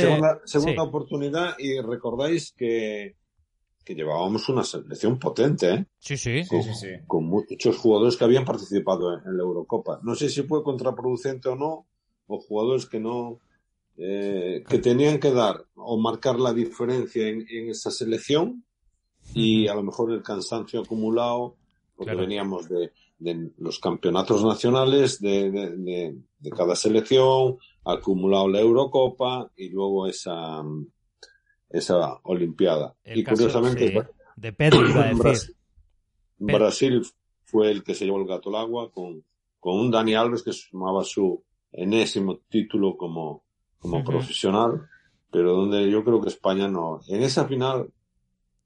segunda, 0.44 0.82
oportunidad 0.82 1.54
y 1.58 1.80
recordáis 1.80 2.52
que 2.52 3.14
que 3.86 3.94
llevábamos 3.94 4.48
una 4.48 4.64
selección 4.64 5.16
potente, 5.16 5.70
¿eh? 5.72 5.86
Sí, 6.00 6.16
sí. 6.16 6.44
Con, 6.48 6.60
sí, 6.64 6.74
sí, 6.74 6.88
con 7.06 7.24
muchos 7.24 7.76
jugadores 7.76 8.16
que 8.16 8.24
habían 8.24 8.44
participado 8.44 9.14
en, 9.14 9.36
la 9.36 9.44
Eurocopa. 9.44 10.00
No 10.02 10.16
sé 10.16 10.28
si 10.28 10.42
fue 10.42 10.64
contraproducente 10.64 11.48
o 11.48 11.54
no, 11.54 11.86
o 12.26 12.40
jugadores 12.40 12.86
que 12.86 12.98
no, 12.98 13.38
eh, 13.96 14.64
que 14.68 14.78
tenían 14.80 15.20
que 15.20 15.30
dar 15.30 15.64
o 15.76 15.96
marcar 15.98 16.40
la 16.40 16.52
diferencia 16.52 17.28
en, 17.28 17.46
esa 17.48 17.92
selección 17.92 18.64
y 19.32 19.68
a 19.68 19.74
lo 19.76 19.84
mejor 19.84 20.10
el 20.10 20.22
cansancio 20.22 20.80
acumulado, 20.80 21.54
porque 21.94 22.16
veníamos 22.16 22.68
de, 22.68 22.90
los 23.58 23.78
campeonatos 23.78 24.44
nacionales 24.44 25.20
de, 25.20 25.52
de, 25.52 26.16
de, 26.40 26.50
cada 26.50 26.74
selección, 26.74 27.58
acumulado 27.84 28.48
la 28.48 28.60
Eurocopa 28.60 29.52
y 29.56 29.68
luego 29.68 30.08
esa, 30.08 30.60
esa 31.78 32.20
Olimpiada. 32.24 32.94
y 33.04 33.24
curiosamente, 33.24 34.06
de 34.36 34.52
Pedro, 34.52 34.80
Brasil, 36.38 37.02
fue 37.44 37.70
el 37.70 37.82
que 37.82 37.94
se 37.94 38.04
llevó 38.04 38.20
el 38.20 38.26
gato 38.26 38.50
al 38.50 38.56
agua 38.56 38.90
con, 38.90 39.24
con 39.58 39.78
un 39.78 39.90
Dani 39.90 40.14
Alves 40.14 40.42
que 40.42 40.52
sumaba 40.52 41.04
su 41.04 41.42
enésimo 41.72 42.40
título 42.48 42.96
como, 42.96 43.44
como 43.78 44.04
profesional, 44.04 44.88
pero 45.30 45.54
donde 45.54 45.90
yo 45.90 46.04
creo 46.04 46.20
que 46.20 46.28
España 46.28 46.68
no. 46.68 47.00
En 47.08 47.22
esa 47.22 47.46
final 47.46 47.90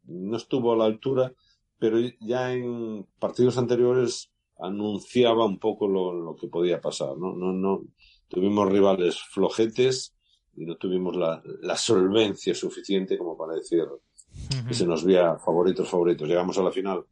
no 0.05 0.37
estuvo 0.37 0.73
a 0.73 0.77
la 0.77 0.85
altura, 0.85 1.33
pero 1.79 1.99
ya 2.21 2.53
en 2.53 3.07
partidos 3.19 3.59
anteriores 3.59 4.31
anunciaba 4.59 5.47
un 5.47 5.59
poco 5.59 5.89
lo, 5.89 6.13
lo 6.13 6.37
que 6.37 6.49
podía 6.49 6.81
pasar, 6.81 7.17
¿no? 7.17 7.35
No, 7.35 7.53
no, 7.53 7.83
tuvimos 8.29 8.71
rivales 8.71 9.19
flojetes 9.19 10.15
y 10.57 10.65
no 10.67 10.77
tuvimos 10.77 11.17
la, 11.17 11.43
la 11.63 11.77
solvencia 11.77 12.55
suficiente 12.55 13.17
como 13.17 13.37
para 13.37 13.55
decir 13.55 13.85
que 14.67 14.75
se 14.75 14.87
nos 14.87 15.05
veía 15.05 15.37
favoritos, 15.37 15.89
favoritos. 15.89 16.29
Llegamos 16.29 16.59
a 16.59 16.63
la 16.63 16.71
final 16.71 17.05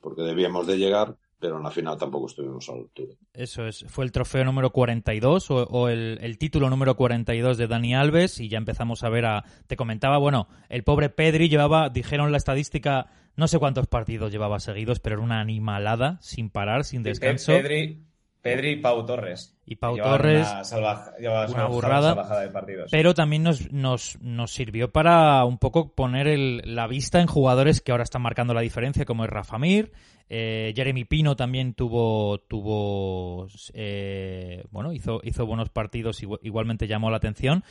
porque 0.00 0.22
debíamos 0.22 0.66
de 0.66 0.78
llegar, 0.78 1.16
pero 1.38 1.56
en 1.56 1.62
la 1.62 1.70
final 1.70 1.96
tampoco 1.96 2.26
estuvimos 2.26 2.68
a 2.68 2.72
la 2.72 2.78
altura. 2.78 3.14
Eso 3.32 3.66
es, 3.66 3.84
fue 3.88 4.04
el 4.04 4.12
trofeo 4.12 4.44
número 4.44 4.70
42 4.70 5.50
o, 5.50 5.64
o 5.64 5.88
el, 5.88 6.18
el, 6.22 6.38
título 6.38 6.70
número 6.70 6.96
42 6.96 7.56
de 7.56 7.66
Dani 7.66 7.94
Alves 7.94 8.40
y 8.40 8.48
ya 8.48 8.58
empezamos 8.58 9.04
a 9.04 9.08
ver 9.08 9.26
a... 9.26 9.44
Te 9.66 9.76
comentaba, 9.76 10.18
bueno, 10.18 10.48
el 10.68 10.84
pobre 10.84 11.08
Pedri 11.08 11.48
llevaba, 11.48 11.88
dijeron 11.88 12.32
la 12.32 12.38
estadística, 12.38 13.10
no 13.36 13.48
sé 13.48 13.58
cuántos 13.58 13.86
partidos 13.86 14.32
llevaba 14.32 14.60
seguidos, 14.60 15.00
pero 15.00 15.16
era 15.16 15.24
una 15.24 15.40
animalada, 15.40 16.18
sin 16.20 16.50
parar, 16.50 16.84
sin 16.84 17.02
descanso. 17.02 17.52
Pedri, 17.52 18.02
Pedri 18.42 18.72
y 18.72 18.76
Pau 18.76 19.06
Torres. 19.06 19.56
Y 19.64 19.76
Pau 19.76 19.96
Torres. 19.96 20.48
Una, 20.72 21.66
burrada. 21.66 22.40
de 22.40 22.48
partidos. 22.50 22.90
Pero 22.90 23.14
también 23.14 23.44
nos, 23.44 23.70
nos, 23.72 24.18
nos 24.20 24.52
sirvió 24.52 24.90
para 24.90 25.44
un 25.44 25.58
poco 25.58 25.94
poner 25.94 26.26
el, 26.26 26.62
la 26.64 26.88
vista 26.88 27.20
en 27.20 27.28
jugadores 27.28 27.80
que 27.80 27.92
ahora 27.92 28.02
están 28.02 28.22
marcando 28.22 28.52
la 28.52 28.60
diferencia, 28.60 29.04
como 29.04 29.24
es 29.24 29.30
Rafa 29.30 29.58
Mir. 29.58 29.92
Eh, 30.28 30.72
Jeremy 30.74 31.04
Pino 31.04 31.36
también 31.36 31.74
tuvo. 31.74 32.38
tuvo 32.40 33.46
eh, 33.74 34.64
bueno, 34.70 34.92
hizo, 34.92 35.20
hizo 35.22 35.46
buenos 35.46 35.70
partidos, 35.70 36.20
igualmente 36.42 36.88
llamó 36.88 37.10
la 37.10 37.18
atención. 37.18 37.62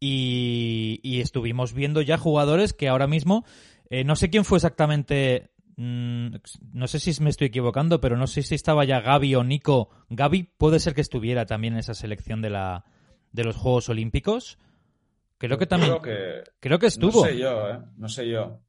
Y, 0.00 0.98
y 1.04 1.20
estuvimos 1.20 1.72
viendo 1.72 2.02
ya 2.02 2.18
jugadores 2.18 2.72
que 2.72 2.88
ahora 2.88 3.06
mismo. 3.06 3.44
Eh, 3.90 4.02
no 4.02 4.16
sé 4.16 4.30
quién 4.30 4.44
fue 4.44 4.58
exactamente 4.58 5.50
no 5.76 6.86
sé 6.86 6.98
si 7.00 7.22
me 7.22 7.30
estoy 7.30 7.48
equivocando, 7.48 8.00
pero 8.00 8.16
no 8.16 8.26
sé 8.26 8.42
si 8.42 8.54
estaba 8.54 8.84
ya 8.84 9.00
Gaby 9.00 9.34
o 9.34 9.44
Nico. 9.44 9.90
Gaby 10.08 10.44
puede 10.56 10.80
ser 10.80 10.94
que 10.94 11.02
estuviera 11.02 11.44
también 11.46 11.74
en 11.74 11.80
esa 11.80 11.94
selección 11.94 12.40
de 12.40 12.50
la 12.50 12.84
de 13.32 13.44
los 13.44 13.56
Juegos 13.56 13.88
Olímpicos. 13.88 14.58
Creo 15.38 15.58
que 15.58 15.66
también. 15.66 15.92
Creo 16.60 16.78
que, 16.78 16.86
estuvo. 16.86 17.24
No 17.24 17.30
sé 17.30 17.38
yo, 17.38 17.68
¿eh? 17.68 17.78
No 17.96 18.08
sé 18.08 18.28
yo. 18.28 18.60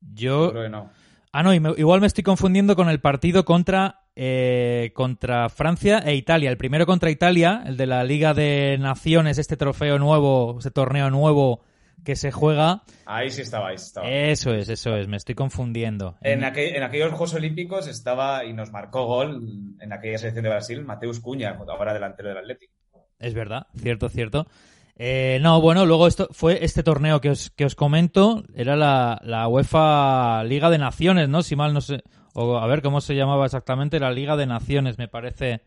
Yo. 0.00 0.50
Creo 0.50 0.64
que 0.64 0.68
no. 0.68 0.90
Ah, 1.32 1.42
no, 1.42 1.54
igual 1.54 2.00
me 2.00 2.06
estoy 2.06 2.24
confundiendo 2.24 2.76
con 2.76 2.88
el 2.88 2.98
partido 2.98 3.44
contra, 3.44 4.06
eh, 4.16 4.90
contra 4.94 5.48
Francia 5.50 5.98
e 5.98 6.14
Italia. 6.14 6.50
El 6.50 6.56
primero 6.56 6.86
contra 6.86 7.10
Italia, 7.10 7.62
el 7.66 7.76
de 7.76 7.86
la 7.86 8.02
Liga 8.04 8.32
de 8.32 8.78
Naciones, 8.80 9.36
este 9.36 9.56
trofeo 9.56 9.98
nuevo, 9.98 10.56
este 10.58 10.70
torneo 10.70 11.10
nuevo 11.10 11.60
que 12.06 12.14
se 12.16 12.30
juega. 12.30 12.84
Ahí 13.04 13.30
sí 13.30 13.42
estaba, 13.42 13.68
ahí 13.68 13.74
estaba. 13.74 14.08
Eso 14.08 14.54
es, 14.54 14.68
eso 14.68 14.96
es, 14.96 15.08
me 15.08 15.16
estoy 15.16 15.34
confundiendo. 15.34 16.16
En, 16.22 16.44
en 16.44 16.82
aquellos 16.82 17.10
Juegos 17.10 17.34
Olímpicos 17.34 17.88
estaba 17.88 18.44
y 18.44 18.52
nos 18.52 18.70
marcó 18.70 19.04
gol 19.06 19.42
en 19.80 19.92
aquella 19.92 20.16
selección 20.16 20.44
de 20.44 20.50
Brasil 20.50 20.84
Mateus 20.84 21.18
Cuña, 21.18 21.58
ahora 21.68 21.92
delantero 21.92 22.28
del 22.28 22.38
Atlético. 22.38 22.72
Es 23.18 23.34
verdad, 23.34 23.66
cierto, 23.76 24.08
cierto. 24.08 24.46
Eh, 24.94 25.40
no, 25.42 25.60
bueno, 25.60 25.84
luego 25.84 26.06
esto 26.06 26.28
fue 26.30 26.64
este 26.64 26.84
torneo 26.84 27.20
que 27.20 27.30
os, 27.30 27.50
que 27.50 27.64
os 27.64 27.74
comento, 27.74 28.44
era 28.54 28.76
la, 28.76 29.20
la 29.24 29.48
UEFA 29.48 30.44
Liga 30.44 30.70
de 30.70 30.78
Naciones, 30.78 31.28
¿no? 31.28 31.42
Si 31.42 31.56
mal 31.56 31.74
no 31.74 31.80
sé, 31.80 32.04
o 32.34 32.56
a 32.56 32.66
ver 32.68 32.82
cómo 32.82 33.00
se 33.00 33.16
llamaba 33.16 33.46
exactamente, 33.46 33.98
la 33.98 34.12
Liga 34.12 34.36
de 34.36 34.46
Naciones, 34.46 34.96
me 34.96 35.08
parece. 35.08 35.62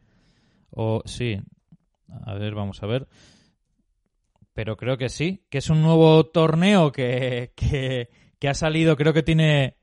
O 0.71 1.01
sí, 1.03 1.37
a 2.25 2.33
ver, 2.35 2.55
vamos 2.55 2.81
a 2.81 2.87
ver 2.87 3.07
pero 4.59 4.75
creo 4.75 4.97
que 4.97 5.07
sí, 5.07 5.45
que 5.49 5.59
es 5.59 5.69
un 5.69 5.81
nuevo 5.81 6.25
torneo 6.25 6.91
que, 6.91 7.53
que, 7.55 8.49
ha 8.49 8.53
salido, 8.53 8.97
creo 8.97 9.13
que 9.13 9.23
tiene 9.23 9.77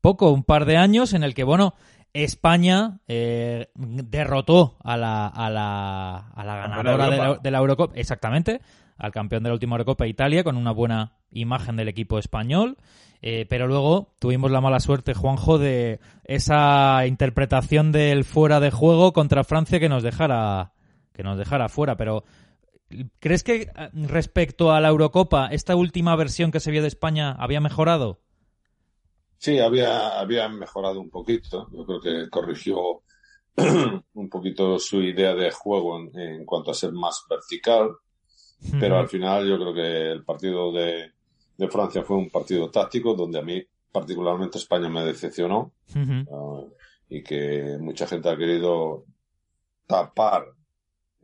poco, 0.00 0.32
un 0.32 0.42
par 0.42 0.64
de 0.64 0.76
años, 0.76 1.14
en 1.14 1.22
el 1.22 1.32
que, 1.32 1.44
bueno, 1.44 1.74
España 2.12 2.98
eh, 3.06 3.68
derrotó 3.76 4.78
a 4.82 4.96
la, 4.96 5.28
a 5.28 5.48
la, 5.48 6.16
a 6.34 6.44
la 6.44 6.56
ganadora 6.56 7.08
de 7.08 7.16
la, 7.16 7.34
de 7.36 7.50
la, 7.52 7.58
Eurocopa, 7.58 7.94
exactamente, 7.94 8.60
al 8.98 9.12
campeón 9.12 9.44
de 9.44 9.50
la 9.50 9.54
última 9.54 9.76
Eurocopa 9.76 10.08
Italia, 10.08 10.42
con 10.42 10.56
una 10.56 10.72
buena 10.72 11.12
imagen 11.30 11.76
del 11.76 11.86
equipo 11.86 12.18
español. 12.18 12.78
Eh, 13.22 13.46
pero 13.48 13.68
luego 13.68 14.12
tuvimos 14.18 14.50
la 14.50 14.60
mala 14.60 14.80
suerte, 14.80 15.14
Juanjo, 15.14 15.58
de 15.58 16.00
esa 16.24 17.06
interpretación 17.06 17.92
del 17.92 18.24
fuera 18.24 18.58
de 18.58 18.72
juego 18.72 19.12
contra 19.12 19.44
Francia 19.44 19.78
que 19.78 19.88
nos 19.88 20.02
dejara 20.02 20.72
que 21.12 21.22
nos 21.22 21.38
dejara 21.38 21.68
fuera. 21.68 21.96
Pero 21.96 22.24
¿Crees 23.18 23.42
que 23.42 23.62
eh, 23.62 23.90
respecto 23.92 24.72
a 24.72 24.80
la 24.80 24.88
Eurocopa, 24.88 25.48
esta 25.48 25.74
última 25.76 26.14
versión 26.16 26.50
que 26.50 26.60
se 26.60 26.70
vio 26.70 26.82
de 26.82 26.88
España 26.88 27.32
había 27.32 27.60
mejorado? 27.60 28.20
Sí, 29.38 29.58
había, 29.58 30.18
había 30.18 30.48
mejorado 30.48 31.00
un 31.00 31.10
poquito. 31.10 31.68
Yo 31.72 31.84
creo 31.84 32.00
que 32.00 32.30
corrigió 32.30 33.02
un 34.14 34.28
poquito 34.30 34.78
su 34.78 35.02
idea 35.02 35.34
de 35.34 35.50
juego 35.50 35.98
en, 36.14 36.44
cuanto 36.44 36.70
a 36.70 36.74
ser 36.74 36.92
más 36.92 37.24
vertical. 37.28 37.90
Pero 38.80 38.98
al 38.98 39.08
final 39.08 39.46
yo 39.46 39.58
creo 39.58 39.74
que 39.74 40.10
el 40.12 40.24
partido 40.24 40.72
de, 40.72 41.12
Francia 41.70 42.02
fue 42.02 42.16
un 42.16 42.30
partido 42.30 42.70
táctico 42.70 43.14
donde 43.14 43.38
a 43.38 43.42
mí 43.42 43.62
particularmente 43.92 44.58
España 44.58 44.88
me 44.88 45.04
decepcionó 45.04 45.72
ah, 45.94 46.62
y 47.08 47.22
que 47.22 47.76
mucha 47.78 48.06
gente 48.06 48.28
ha 48.28 48.36
querido 48.36 49.04
tapar 49.86 50.55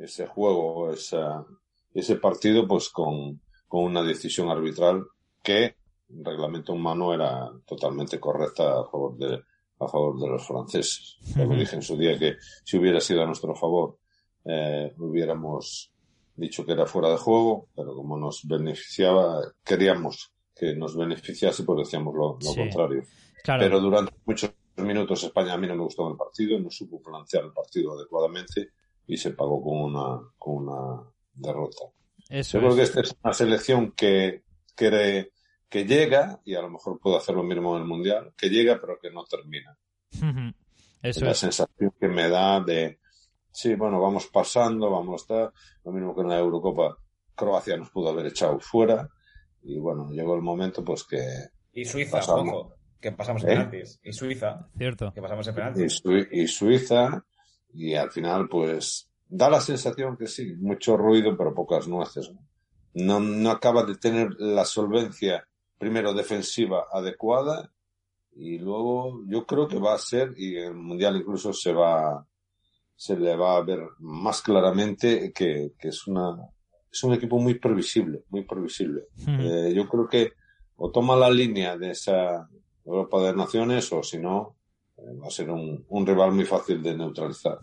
ese 0.02 0.26
juego, 0.26 0.92
esa, 0.92 1.44
ese 1.94 2.16
partido, 2.16 2.66
pues 2.66 2.88
con, 2.88 3.40
con 3.68 3.84
una 3.84 4.02
decisión 4.02 4.48
arbitral 4.48 5.04
que 5.42 5.76
en 6.08 6.24
reglamento 6.24 6.72
humano 6.72 7.14
era 7.14 7.50
totalmente 7.66 8.20
correcta 8.20 8.80
a 8.80 8.84
favor 8.84 9.16
de, 9.16 9.42
a 9.78 9.88
favor 9.88 10.20
de 10.20 10.28
los 10.28 10.46
franceses. 10.46 11.18
Como 11.34 11.56
dije 11.56 11.76
en 11.76 11.82
su 11.82 11.96
día 11.96 12.18
que 12.18 12.36
si 12.64 12.78
hubiera 12.78 13.00
sido 13.00 13.22
a 13.22 13.26
nuestro 13.26 13.54
favor, 13.54 13.98
eh, 14.44 14.92
hubiéramos 14.98 15.90
dicho 16.36 16.64
que 16.64 16.72
era 16.72 16.86
fuera 16.86 17.10
de 17.10 17.16
juego, 17.16 17.68
pero 17.74 17.94
como 17.94 18.16
nos 18.16 18.46
beneficiaba, 18.46 19.42
queríamos 19.64 20.32
que 20.54 20.74
nos 20.74 20.96
beneficiase, 20.96 21.64
pues 21.64 21.78
decíamos 21.86 22.14
lo, 22.14 22.38
contrario. 22.54 23.04
Pero 23.44 23.80
durante 23.80 24.12
muchos 24.24 24.52
minutos 24.76 25.24
España 25.24 25.54
a 25.54 25.58
mí 25.58 25.66
no 25.66 25.76
me 25.76 25.82
gustó 25.82 26.08
el 26.08 26.16
partido, 26.16 26.58
no 26.58 26.70
supo 26.70 27.00
plantear 27.02 27.44
el 27.44 27.52
partido 27.52 27.94
adecuadamente 27.94 28.70
y 29.06 29.16
se 29.16 29.30
pagó 29.30 29.62
con 29.62 29.80
una, 29.80 30.20
con 30.38 30.68
una 30.68 31.02
derrota. 31.34 31.84
Yo 32.28 32.60
creo 32.60 32.76
que 32.76 32.82
esta 32.82 33.00
es 33.00 33.16
una 33.22 33.34
selección 33.34 33.92
que, 33.92 34.42
que, 34.76 35.30
que 35.68 35.84
llega, 35.84 36.40
y 36.44 36.54
a 36.54 36.62
lo 36.62 36.70
mejor 36.70 36.98
puede 36.98 37.16
hacer 37.16 37.34
lo 37.34 37.42
mismo 37.42 37.76
en 37.76 37.82
el 37.82 37.88
Mundial, 37.88 38.32
que 38.36 38.48
llega 38.48 38.80
pero 38.80 38.98
que 38.98 39.10
no 39.10 39.24
termina. 39.24 39.76
es 41.02 41.20
la 41.20 41.34
sensación 41.34 41.92
que 41.98 42.08
me 42.08 42.28
da 42.28 42.60
de, 42.60 43.00
sí, 43.50 43.74
bueno, 43.74 44.00
vamos 44.00 44.28
pasando, 44.28 44.90
vamos 44.90 45.12
a 45.12 45.22
estar, 45.22 45.52
lo 45.84 45.92
mismo 45.92 46.14
que 46.14 46.22
en 46.22 46.28
la 46.28 46.38
Eurocopa, 46.38 46.96
Croacia 47.34 47.76
nos 47.76 47.90
pudo 47.90 48.10
haber 48.10 48.26
echado 48.26 48.58
fuera, 48.60 49.08
y 49.62 49.78
bueno, 49.78 50.10
llegó 50.10 50.34
el 50.34 50.42
momento 50.42 50.84
pues 50.84 51.04
que... 51.04 51.24
Y 51.72 51.84
Suiza, 51.84 52.20
ojo, 52.34 52.74
que 53.00 53.12
pasamos 53.12 53.42
en 53.42 53.50
¿Eh? 53.50 53.52
penaltis. 53.54 54.00
Y 54.02 54.12
Suiza, 54.12 54.68
cierto. 54.76 55.12
Que 55.12 55.20
pasamos 55.20 55.46
en 55.48 55.54
penaltis. 55.54 56.02
Y, 56.30 56.46
Suiza, 56.46 57.24
y 57.74 57.94
al 57.94 58.10
final 58.10 58.48
pues 58.48 59.08
da 59.28 59.48
la 59.48 59.60
sensación 59.60 60.16
que 60.16 60.26
sí, 60.26 60.54
mucho 60.58 60.96
ruido 60.96 61.36
pero 61.36 61.54
pocas 61.54 61.88
nueces. 61.88 62.32
No, 62.94 63.20
no 63.20 63.50
acaba 63.50 63.84
de 63.84 63.96
tener 63.96 64.34
la 64.38 64.64
solvencia, 64.64 65.48
primero 65.78 66.12
defensiva 66.12 66.86
adecuada, 66.92 67.72
y 68.34 68.58
luego 68.58 69.22
yo 69.26 69.46
creo 69.46 69.68
que 69.68 69.78
va 69.78 69.94
a 69.94 69.98
ser, 69.98 70.34
y 70.36 70.56
en 70.56 70.64
el 70.64 70.74
Mundial 70.74 71.16
incluso 71.16 71.52
se 71.52 71.72
va, 71.72 72.26
se 72.94 73.16
le 73.16 73.36
va 73.36 73.56
a 73.56 73.62
ver 73.62 73.80
más 73.98 74.42
claramente 74.42 75.32
que, 75.32 75.72
que 75.78 75.88
es 75.88 76.06
una, 76.06 76.36
es 76.90 77.02
un 77.04 77.14
equipo 77.14 77.38
muy 77.38 77.54
previsible, 77.54 78.24
muy 78.28 78.44
previsible. 78.44 79.04
Eh, 79.26 79.72
yo 79.74 79.88
creo 79.88 80.08
que 80.08 80.32
o 80.76 80.90
toma 80.90 81.16
la 81.16 81.30
línea 81.30 81.76
de 81.76 81.90
esa 81.90 82.48
Europa 82.84 83.22
de 83.22 83.34
Naciones 83.34 83.92
o 83.92 84.02
si 84.02 84.18
no, 84.18 84.56
va 85.20 85.26
a 85.26 85.30
ser 85.30 85.50
un, 85.50 86.06
rival 86.06 86.32
muy 86.32 86.44
fácil 86.44 86.82
de 86.82 86.96
neutralizar. 86.96 87.58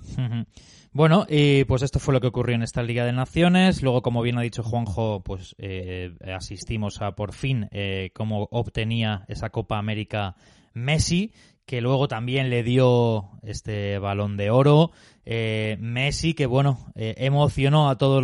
Bueno, 0.92 1.26
y 1.30 1.66
pues 1.66 1.84
esto 1.84 2.00
fue 2.00 2.14
lo 2.14 2.22
que 2.22 2.28
ocurrió 2.28 2.56
en 2.56 2.64
esta 2.64 2.82
Liga 2.82 3.06
de 3.06 3.14
Naciones. 3.14 3.84
Luego, 3.84 4.02
como 4.02 4.22
bien 4.22 4.38
ha 4.38 4.42
dicho 4.42 4.64
Juanjo, 4.64 5.22
pues 5.24 5.56
eh, 5.60 6.16
asistimos 6.36 7.02
a 7.02 7.16
por 7.16 7.34
fin 7.34 7.70
cómo 8.14 8.48
obtenía 8.52 9.26
esa 9.28 9.50
Copa 9.50 9.78
América 9.78 10.36
Messi, 10.74 11.32
que 11.70 11.82
luego 11.82 12.08
también 12.08 12.50
le 12.50 12.64
dio 12.64 13.30
este 13.44 14.00
balón 14.00 14.38
de 14.38 14.50
oro. 14.50 14.92
Eh, 15.24 15.78
Messi, 15.80 16.34
que 16.34 16.48
bueno, 16.48 16.80
eh, 16.96 17.14
emocionó 17.20 17.92
a 17.92 18.00
todos 18.00 18.24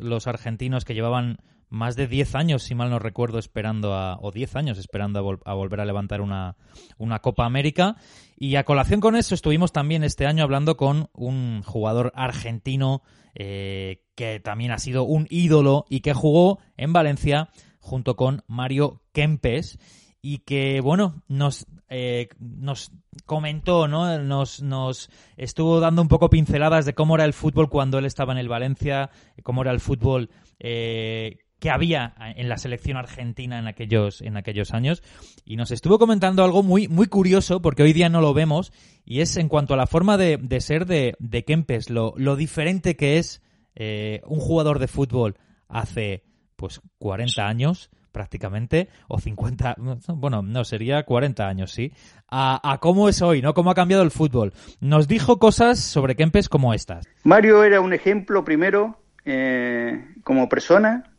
los, 0.00 0.26
argentinos 0.26 0.86
que 0.86 0.94
llevaban 0.94 1.36
más 1.68 1.96
de 1.96 2.06
10 2.06 2.34
años, 2.34 2.62
si 2.62 2.74
mal 2.74 2.90
no 2.90 2.98
recuerdo, 2.98 3.38
esperando 3.38 3.94
a, 3.94 4.18
o 4.20 4.30
10 4.30 4.56
años 4.56 4.78
esperando 4.78 5.40
a, 5.44 5.54
volver 5.54 5.80
a 5.80 5.84
levantar 5.84 6.20
una, 6.20 6.56
una, 6.98 7.20
Copa 7.20 7.44
América. 7.44 7.96
Y 8.36 8.56
a 8.56 8.64
colación 8.64 9.00
con 9.00 9.16
eso 9.16 9.34
estuvimos 9.34 9.72
también 9.72 10.04
este 10.04 10.26
año 10.26 10.44
hablando 10.44 10.76
con 10.76 11.08
un 11.12 11.62
jugador 11.62 12.12
argentino 12.14 13.02
eh, 13.34 14.02
que 14.14 14.40
también 14.40 14.70
ha 14.70 14.78
sido 14.78 15.04
un 15.04 15.26
ídolo 15.30 15.84
y 15.88 16.00
que 16.00 16.14
jugó 16.14 16.58
en 16.76 16.92
Valencia 16.92 17.50
junto 17.80 18.16
con 18.16 18.42
Mario 18.46 19.02
Kempes 19.12 19.78
y 20.22 20.38
que, 20.38 20.80
bueno, 20.80 21.22
nos, 21.28 21.66
eh, 21.88 22.28
nos 22.40 22.90
comentó, 23.26 23.86
¿no? 23.86 24.18
Nos, 24.18 24.60
nos 24.60 25.08
estuvo 25.36 25.78
dando 25.78 26.02
un 26.02 26.08
poco 26.08 26.30
pinceladas 26.30 26.84
de 26.84 26.94
cómo 26.94 27.14
era 27.14 27.24
el 27.24 27.32
fútbol 27.32 27.68
cuando 27.68 27.98
él 27.98 28.06
estaba 28.06 28.32
en 28.32 28.38
el 28.38 28.48
Valencia, 28.48 29.10
cómo 29.42 29.62
era 29.62 29.70
el 29.70 29.80
fútbol 29.80 30.30
eh, 30.58 31.38
que 31.58 31.70
había 31.70 32.14
en 32.36 32.48
la 32.48 32.58
selección 32.58 32.96
argentina 32.96 33.58
en 33.58 33.66
aquellos, 33.66 34.20
en 34.20 34.36
aquellos 34.36 34.72
años. 34.72 35.02
Y 35.44 35.56
nos 35.56 35.70
estuvo 35.70 35.98
comentando 35.98 36.44
algo 36.44 36.62
muy, 36.62 36.88
muy 36.88 37.06
curioso, 37.06 37.62
porque 37.62 37.82
hoy 37.82 37.92
día 37.92 38.08
no 38.08 38.20
lo 38.20 38.34
vemos, 38.34 38.72
y 39.04 39.20
es 39.20 39.36
en 39.36 39.48
cuanto 39.48 39.74
a 39.74 39.76
la 39.76 39.86
forma 39.86 40.16
de, 40.16 40.36
de 40.36 40.60
ser 40.60 40.86
de, 40.86 41.16
de 41.18 41.44
Kempes, 41.44 41.90
lo, 41.90 42.12
lo 42.16 42.36
diferente 42.36 42.96
que 42.96 43.18
es 43.18 43.42
eh, 43.74 44.20
un 44.26 44.40
jugador 44.40 44.78
de 44.78 44.88
fútbol 44.88 45.36
hace 45.68 46.24
pues 46.56 46.80
40 46.98 47.46
años 47.46 47.90
prácticamente, 48.16 48.88
o 49.08 49.18
50, 49.18 49.76
bueno, 50.14 50.40
no, 50.40 50.64
sería 50.64 51.02
40 51.02 51.46
años, 51.46 51.70
sí, 51.70 51.92
a, 52.30 52.78
cómo 52.80 53.10
es 53.10 53.20
hoy, 53.20 53.42
¿no? 53.42 53.52
Cómo 53.52 53.70
ha 53.70 53.74
cambiado 53.74 54.02
el 54.02 54.10
fútbol. 54.10 54.54
Nos 54.80 55.06
dijo 55.06 55.38
cosas 55.38 55.78
sobre 55.78 56.16
Kempes 56.16 56.48
como 56.48 56.72
estas. 56.72 57.06
Mario 57.24 57.62
era 57.62 57.82
un 57.82 57.92
ejemplo, 57.92 58.42
primero, 58.42 58.98
eh, 59.26 60.02
como 60.24 60.48
persona, 60.48 61.15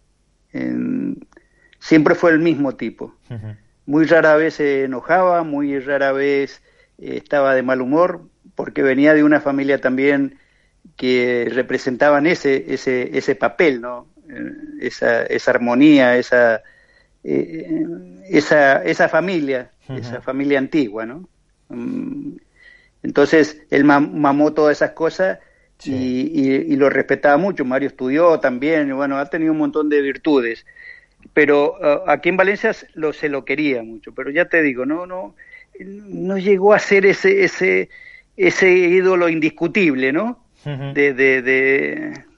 siempre 1.80 2.16
fue 2.16 2.32
el 2.32 2.40
mismo 2.40 2.76
tipo. 2.76 3.16
Muy 3.86 4.06
rara 4.06 4.36
vez 4.36 4.56
se 4.56 4.84
enojaba, 4.84 5.44
muy 5.44 5.80
rara 5.80 6.12
vez 6.12 6.62
eh, 6.98 7.18
estaba 7.18 7.56
de 7.56 7.64
mal 7.64 7.82
humor, 7.82 8.28
porque 8.56 8.82
venía 8.82 9.14
de 9.14 9.24
una 9.24 9.40
familia 9.40 9.80
también 9.80 10.40
que 10.96 11.48
representaban 11.54 12.28
ese, 12.28 12.74
ese, 12.74 13.18
ese 13.18 13.36
papel, 13.36 13.82
¿no? 13.82 14.08
Eh, 14.30 14.52
esa, 14.82 15.24
esa 15.24 15.52
armonía, 15.52 16.18
esa, 16.18 16.62
eh, 17.24 17.86
esa, 18.30 18.84
esa 18.84 19.08
familia, 19.08 19.72
esa 19.88 20.22
familia 20.22 20.60
antigua, 20.60 21.06
¿no? 21.06 21.30
Mm, 21.70 22.36
entonces 23.04 23.62
él 23.70 23.84
mamó 23.86 24.54
todas 24.54 24.78
esas 24.78 24.92
cosas 24.92 25.40
y, 25.84 26.76
lo 26.76 26.90
respetaba 26.90 27.38
mucho. 27.38 27.66
Mario 27.66 27.90
estudió 27.90 28.40
también, 28.40 28.90
y 28.90 28.92
bueno, 28.92 29.18
ha 29.18 29.26
tenido 29.30 29.52
un 29.52 29.60
montón 29.60 29.90
de 29.90 30.02
virtudes. 30.02 30.66
Pero 31.34 31.76
uh, 31.80 32.10
aquí 32.10 32.30
en 32.30 32.38
Valencia 32.38 32.76
lo, 32.94 33.14
se 33.14 33.30
lo 33.30 33.46
quería 33.46 33.84
mucho. 33.84 34.14
Pero 34.14 34.30
ya 34.30 34.46
te 34.46 34.62
digo, 34.62 34.86
no, 34.86 35.06
no, 35.06 35.36
no 35.80 36.38
llegó 36.38 36.74
a 36.74 36.80
ser 36.80 37.06
ese, 37.06 37.44
ese, 37.44 37.90
ese 38.36 38.72
ídolo 38.72 39.30
indiscutible, 39.30 40.12
¿no? 40.12 40.44
de, 40.66 41.14
de, 41.14 41.42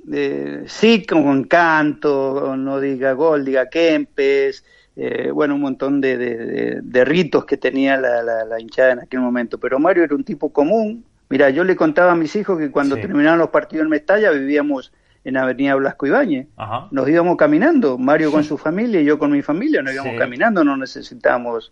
de, 0.04 0.64
sí 0.68 1.04
con 1.04 1.46
canto, 1.46 2.56
no 2.56 2.80
diga 2.80 3.14
gol, 3.14 3.44
diga 3.44 3.70
Kempes, 3.70 4.64
eh, 4.96 5.32
bueno, 5.32 5.56
un 5.56 5.62
montón 5.62 6.02
de, 6.02 6.82
ritos 7.06 7.46
que 7.46 7.58
tenía 7.58 7.98
la, 7.98 8.60
hinchada 8.60 8.92
en 8.92 9.00
aquel 9.00 9.22
momento. 9.22 9.58
Pero 9.58 9.80
Mario 9.80 10.04
era 10.04 10.14
un 10.14 10.24
tipo 10.24 10.52
común. 10.52 11.06
Mira, 11.30 11.50
yo 11.52 11.64
le 11.64 11.76
contaba 11.76 12.14
a 12.14 12.16
mis 12.16 12.36
hijos 12.36 12.58
que 12.58 12.72
cuando 12.72 12.96
terminaban 12.96 13.40
los 13.40 13.50
partidos 13.50 13.84
en 13.84 13.90
Mestalla 13.90 14.32
vivíamos 14.32 14.92
en 15.24 15.38
Avenida 15.38 15.76
Blasco 15.76 16.08
Ibáñez. 16.08 16.48
Nos 16.92 17.08
íbamos 17.08 17.38
caminando, 17.38 17.98
Mario 17.98 18.32
con 18.32 18.44
su 18.44 18.58
familia 18.58 19.02
y 19.02 19.06
yo 19.06 19.20
con 19.20 19.32
mi 19.32 19.42
familia, 19.42 19.82
nos 19.82 19.94
íbamos 19.94 20.18
caminando, 20.18 20.64
no 20.64 20.76
necesitábamos 20.76 21.72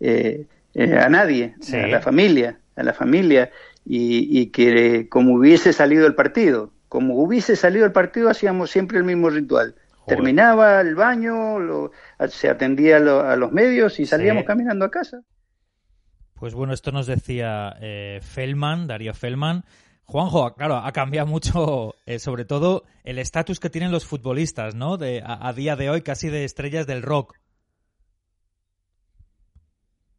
eh, 0.00 0.46
eh, 0.74 0.98
a 0.98 1.08
nadie, 1.08 1.54
a 1.72 1.86
la 1.86 2.00
familia, 2.00 2.58
a 2.74 2.82
la 2.82 2.94
familia, 2.94 3.50
y, 3.84 4.40
y 4.40 4.46
que 4.46 5.08
como 5.08 5.34
hubiese 5.34 5.72
salido 5.72 6.06
el 6.06 6.14
partido, 6.14 6.72
como 6.88 7.16
hubiese 7.16 7.56
salido 7.56 7.84
el 7.84 7.92
partido 7.92 8.30
hacíamos 8.30 8.70
siempre 8.70 8.98
el 8.98 9.04
mismo 9.04 9.28
ritual. 9.30 9.74
Terminaba 10.06 10.80
el 10.80 10.94
baño, 10.94 11.90
se 12.28 12.48
atendía 12.48 12.98
a 12.98 13.36
los 13.36 13.52
medios 13.52 13.98
y 13.98 14.06
salíamos 14.06 14.44
caminando 14.44 14.84
a 14.84 14.90
casa. 14.90 15.22
Pues 16.36 16.54
bueno, 16.54 16.72
esto 16.72 16.92
nos 16.92 17.06
decía 17.06 17.76
eh, 17.80 18.20
Feldman, 18.22 18.86
Darío 18.86 19.14
Feldman. 19.14 19.64
Juanjo, 20.04 20.54
claro, 20.54 20.76
ha 20.76 20.92
cambiado 20.92 21.26
mucho, 21.26 21.96
eh, 22.06 22.18
sobre 22.18 22.44
todo 22.44 22.84
el 23.02 23.18
estatus 23.18 23.58
que 23.58 23.70
tienen 23.70 23.90
los 23.90 24.04
futbolistas, 24.04 24.74
¿no? 24.74 24.98
De, 24.98 25.22
a, 25.24 25.52
día 25.52 25.74
de 25.74 25.90
hoy, 25.90 26.02
casi 26.02 26.28
de 26.28 26.44
estrellas 26.44 26.86
del 26.86 27.02
rock. 27.02 27.36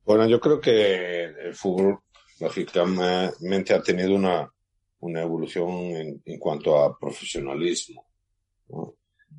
Bueno, 0.03 0.27
yo 0.27 0.39
creo 0.39 0.59
que 0.59 1.23
el 1.23 1.53
fútbol, 1.53 1.99
lógicamente, 2.39 3.73
ha 3.73 3.81
tenido 3.81 4.15
una, 4.15 4.51
una 4.99 5.21
evolución 5.21 5.69
en, 5.69 6.21
en 6.25 6.39
cuanto 6.39 6.81
a 6.81 6.97
profesionalismo. 6.97 8.05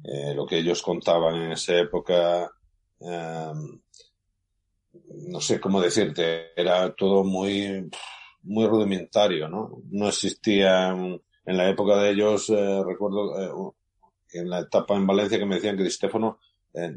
Eh, 0.04 0.34
lo 0.34 0.46
que 0.46 0.58
ellos 0.58 0.80
contaban 0.82 1.34
en 1.36 1.52
esa 1.52 1.76
época, 1.76 2.50
em, 3.00 3.80
no 5.28 5.40
sé 5.40 5.60
cómo 5.60 5.80
decirte, 5.80 6.52
era 6.56 6.94
todo 6.94 7.24
muy, 7.24 7.88
muy 8.42 8.66
rudimentario, 8.66 9.48
¿no? 9.48 9.82
No 9.90 10.08
existía, 10.08 10.90
en 10.90 11.56
la 11.56 11.68
época 11.68 11.96
de 11.96 12.10
ellos, 12.10 12.50
eh, 12.50 12.82
recuerdo, 12.84 13.40
eh, 13.40 13.72
en 14.34 14.50
la 14.50 14.60
etapa 14.60 14.96
en 14.96 15.06
Valencia 15.06 15.38
que 15.38 15.46
me 15.46 15.56
decían 15.56 15.76
que 15.76 15.88
Stefano 15.90 16.38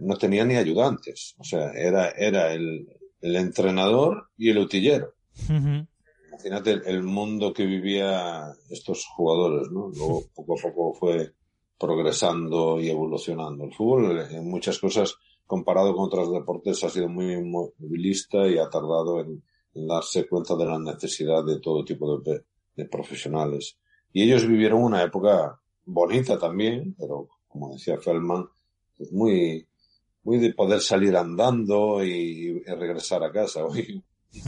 no 0.01 0.15
tenía 0.17 0.45
ni 0.45 0.57
ayudantes, 0.57 1.33
o 1.39 1.43
sea, 1.43 1.71
era, 1.71 2.09
era 2.09 2.53
el, 2.53 2.87
el 3.21 3.35
entrenador 3.35 4.29
y 4.37 4.49
el 4.49 4.57
utillero. 4.59 5.13
Imagínate 5.47 6.71
el, 6.71 6.81
el, 6.85 7.03
mundo 7.03 7.53
que 7.53 7.65
vivía 7.65 8.51
estos 8.69 9.05
jugadores, 9.05 9.69
¿no? 9.71 9.89
Luego 9.89 10.23
poco 10.35 10.59
a 10.59 10.61
poco 10.61 10.93
fue 10.93 11.33
progresando 11.79 12.79
y 12.79 12.89
evolucionando. 12.89 13.65
El 13.65 13.73
fútbol, 13.73 14.19
en 14.29 14.49
muchas 14.49 14.79
cosas, 14.79 15.15
comparado 15.51 15.93
con 15.93 16.05
otros 16.05 16.31
deportes, 16.31 16.81
ha 16.85 16.89
sido 16.89 17.09
muy 17.09 17.43
movilista 17.43 18.47
y 18.47 18.57
ha 18.57 18.69
tardado 18.69 19.19
en, 19.19 19.43
darse 19.73 20.25
cuenta 20.25 20.55
de 20.55 20.65
la 20.65 20.79
necesidad 20.79 21.43
de 21.43 21.59
todo 21.59 21.83
tipo 21.83 22.21
de, 22.21 22.85
profesionales. 22.85 23.77
Y 24.13 24.23
ellos 24.23 24.47
vivieron 24.47 24.81
una 24.81 25.03
época 25.03 25.59
bonita 25.83 26.39
también, 26.39 26.95
pero 26.97 27.27
como 27.49 27.73
decía 27.73 27.97
Feldman, 27.97 28.47
pues 28.97 29.11
muy, 29.11 29.67
muy 30.23 30.39
de 30.39 30.53
poder 30.53 30.79
salir 30.79 31.17
andando 31.17 32.01
y, 32.01 32.63
regresar 32.63 33.21
a 33.21 33.31
casa. 33.33 33.65
Hoy, 33.65 34.01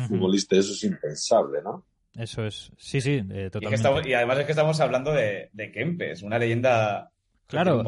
futbolista, 0.08 0.56
eso 0.56 0.72
es 0.72 0.84
impensable, 0.86 1.62
¿no? 1.62 1.86
Eso 2.16 2.46
es, 2.46 2.72
sí, 2.78 3.02
sí, 3.02 3.22
totalmente. 3.52 4.10
Y, 4.10 4.14
además 4.14 4.40
es 4.40 4.46
que 4.46 4.52
estamos 4.54 4.80
hablando 4.80 5.12
de, 5.12 5.50
de 5.52 5.72
Kempes, 5.72 6.24
una 6.24 6.40
leyenda 6.40 7.13
Claro. 7.54 7.84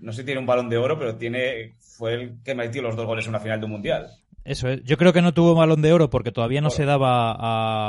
no 0.00 0.12
sé 0.12 0.20
si 0.20 0.26
tiene 0.26 0.40
un 0.40 0.46
balón 0.46 0.68
de 0.68 0.76
oro, 0.76 0.98
pero 0.98 1.16
tiene 1.16 1.76
fue 1.78 2.14
el 2.14 2.42
que 2.42 2.54
metió 2.54 2.82
los 2.82 2.96
dos 2.96 3.06
goles 3.06 3.24
en 3.24 3.30
una 3.30 3.40
final 3.40 3.60
de 3.60 3.66
un 3.66 3.72
mundial. 3.72 4.08
Eso 4.44 4.68
es. 4.68 4.82
Yo 4.84 4.96
creo 4.96 5.12
que 5.12 5.22
no 5.22 5.34
tuvo 5.34 5.54
balón 5.54 5.82
de 5.82 5.92
oro 5.92 6.10
porque 6.10 6.32
todavía 6.32 6.60
no 6.60 6.70
se 6.70 6.84
daba 6.84 7.36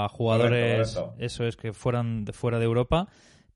a 0.03 0.09
jugadores, 0.09 0.99
eso 1.17 1.45
es, 1.45 1.55
que 1.55 1.73
fueran 1.73 2.25
de 2.25 2.33
fuera 2.33 2.59
de 2.59 2.65
Europa. 2.65 3.07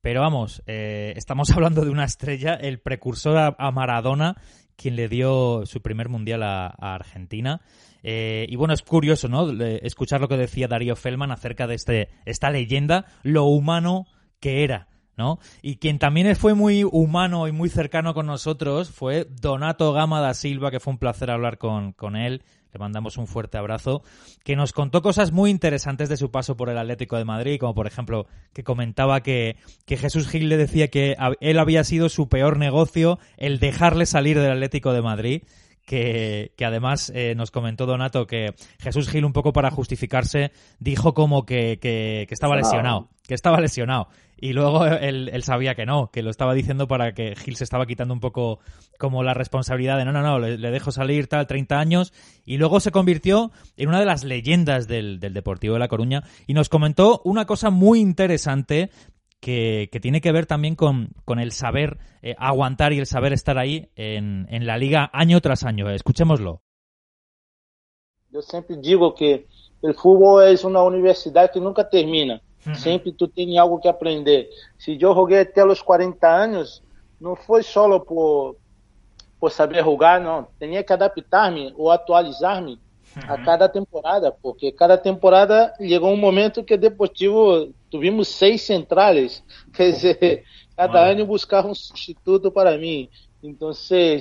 Pero 0.02 0.22
vamos, 0.22 0.64
eh, 0.68 1.14
estamos 1.16 1.50
hablando 1.56 1.84
de 1.84 1.90
una 1.90 2.06
estrella, 2.06 2.56
el 2.56 2.80
precursor 2.80 3.56
a, 3.58 3.72
Maradona, 3.72 4.36
quien 4.76 4.96
le 4.96 5.08
dio 5.08 5.66
su 5.66 5.82
primer 5.82 6.10
mundial 6.10 6.44
a, 6.44 6.68
Argentina. 6.68 7.62
Eh, 8.04 8.46
y 8.50 8.56
bueno, 8.56 8.74
es 8.74 8.82
curioso, 8.82 9.30
¿no? 9.30 9.50
Escuchar 9.62 10.20
lo 10.20 10.28
que 10.28 10.38
decía 10.38 10.68
Darío 10.68 10.96
Feldman 10.96 11.32
acerca 11.32 11.68
de 11.68 11.76
este, 11.76 12.10
esta 12.26 12.50
leyenda, 12.50 13.06
lo 13.24 13.46
humano 13.46 14.08
que 14.40 14.64
era. 14.64 14.88
¿No? 15.18 15.40
Y 15.62 15.78
quien 15.78 16.00
también 16.00 16.36
fue 16.36 16.54
muy 16.54 16.84
humano 16.84 17.48
y 17.48 17.52
muy 17.52 17.70
cercano 17.70 18.14
con 18.14 18.26
nosotros 18.26 18.90
fue 18.90 19.28
Donato 19.30 19.94
Gama 19.94 20.22
da 20.22 20.34
Silva, 20.34 20.72
que 20.72 20.80
fue 20.80 20.94
un 20.94 21.00
placer 21.00 21.32
hablar 21.32 21.58
con, 21.58 21.94
con 21.94 22.16
él. 22.16 22.44
Le 22.72 22.80
mandamos 22.80 23.18
un 23.18 23.28
fuerte 23.28 23.60
abrazo, 23.60 24.02
que 24.44 24.56
nos 24.56 24.74
contó 24.74 25.04
cosas 25.04 25.32
muy 25.32 25.52
interesantes 25.52 26.10
de 26.10 26.18
su 26.18 26.32
paso 26.32 26.58
por 26.58 26.70
el 26.70 26.78
Atlético 26.80 27.18
de 27.18 27.26
Madrid, 27.26 27.60
como 27.60 27.76
por 27.76 27.86
ejemplo 27.86 28.26
que 28.52 28.64
comentaba 28.64 29.22
que, 29.22 29.58
que 29.86 29.96
Jesús 29.96 30.28
Gil 30.28 30.50
le 30.50 30.58
decía 30.58 30.88
que 30.88 31.16
él 31.40 31.60
había 31.60 31.84
sido 31.84 32.10
su 32.10 32.30
peor 32.30 32.58
negocio 32.58 33.20
el 33.38 33.60
dejarle 33.60 34.08
salir 34.08 34.40
del 34.40 34.54
Atlético 34.54 34.92
de 34.92 35.04
Madrid 35.04 35.44
que, 35.86 36.54
que 36.58 36.66
además 36.66 37.12
eh, 37.14 37.36
nos 37.36 37.52
comentó 37.52 37.86
Donato 37.86 38.26
que 38.26 38.56
Jesús 38.80 39.10
Gil, 39.10 39.26
un 39.26 39.34
poco 39.34 39.54
para 39.54 39.72
justificarse, 39.72 40.52
dijo 40.80 41.14
como 41.14 41.46
que, 41.46 41.80
que, 41.82 42.28
estaba 42.30 42.56
lesionado, 42.56 43.10
que 43.28 43.34
estaba 43.34 43.60
lesionado. 43.60 44.08
Y 44.44 44.52
luego 44.52 44.86
él, 44.86 45.42
sabía 45.42 45.74
que 45.74 45.86
no, 45.86 46.12
que 46.12 46.22
lo 46.22 46.30
estaba 46.30 46.54
diciendo 46.54 46.86
para 46.86 47.14
que 47.14 47.34
Gil 47.34 47.56
se 47.56 47.64
estaba 47.64 47.86
quitando 47.86 48.14
un 48.14 48.20
poco 48.20 48.60
como 49.00 49.24
la 49.24 49.34
responsabilidad 49.34 49.98
de 49.98 50.04
no, 50.04 50.12
no, 50.12 50.22
no, 50.22 50.38
le, 50.38 50.58
dejo 50.58 50.92
salir 50.92 51.28
tal, 51.28 51.48
30 51.48 51.80
años. 51.80 52.12
Y 52.44 52.58
luego 52.58 52.82
se 52.82 52.92
convirtió 52.92 53.54
en 53.78 53.88
una 53.88 54.02
de 54.02 54.06
las 54.06 54.26
leyendas 54.26 54.86
del, 54.90 55.22
del 55.22 55.34
Deportivo 55.34 55.76
de 55.76 55.80
La 55.80 55.88
Coruña 55.88 56.24
y 56.46 56.56
nos 56.56 56.68
comentó 56.68 57.22
una 57.24 57.46
cosa 57.46 57.70
muy 57.70 58.02
interesante 58.02 58.90
que, 59.40 59.88
tiene 60.02 60.20
que 60.20 60.34
ver 60.34 60.46
también 60.46 60.76
con, 60.76 61.12
con 61.24 61.40
el 61.40 61.54
saber 61.54 61.98
eh, 62.22 62.36
aguantar 62.38 62.92
y 62.92 63.00
el 63.00 63.06
saber 63.06 63.32
estar 63.32 63.58
ahí 63.58 63.92
en, 63.96 64.48
en, 64.50 64.68
la 64.68 64.78
liga 64.78 65.10
año 65.14 65.40
tras 65.40 65.64
año. 65.64 65.90
Escuchémoslo. 65.90 66.62
Yo 68.30 68.42
siempre 68.42 68.76
digo 68.76 69.16
que 69.16 69.48
el 69.82 69.96
fútbol 69.96 70.50
es 70.50 70.66
una 70.66 70.84
universidad 70.84 71.50
que 71.50 71.62
nunca 71.62 71.88
termina. 71.88 72.42
Siempre 72.76 73.12
tú 73.12 73.28
tienes 73.28 73.58
algo 73.58 73.80
que 73.82 73.90
aprender. 73.90 74.48
Si 74.78 74.98
yo 74.98 75.14
jugué 75.14 75.40
hasta 75.40 75.66
los 75.66 75.84
40 75.84 76.42
años, 76.42 76.84
no 77.20 77.36
fue 77.36 77.62
solo 77.64 78.04
por, 78.04 78.56
por 79.40 79.52
saber 79.52 79.84
jugar, 79.84 80.22
no. 80.22 80.48
Tenía 80.58 80.84
que 80.84 80.94
adaptarme 80.94 81.74
o 81.76 81.92
actualizarme 81.92 82.78
a 83.28 83.38
cada 83.44 83.70
temporada, 83.70 84.32
porque 84.32 84.74
cada 84.74 84.98
temporada 84.98 85.74
llegó 85.80 86.10
un 86.10 86.20
momento 86.20 86.66
que 86.66 86.78
Deportivo 86.78 87.68
tuvimos 87.90 88.28
seis 88.28 88.64
centrales, 88.64 89.44
quer 89.74 89.92
dizer, 89.92 90.44
cada 90.76 91.06
ano 91.06 91.26
buscava 91.26 91.68
um 91.68 91.76
substituto 91.76 92.52
para 92.52 92.78
mim. 92.78 93.10
Então, 93.44 93.72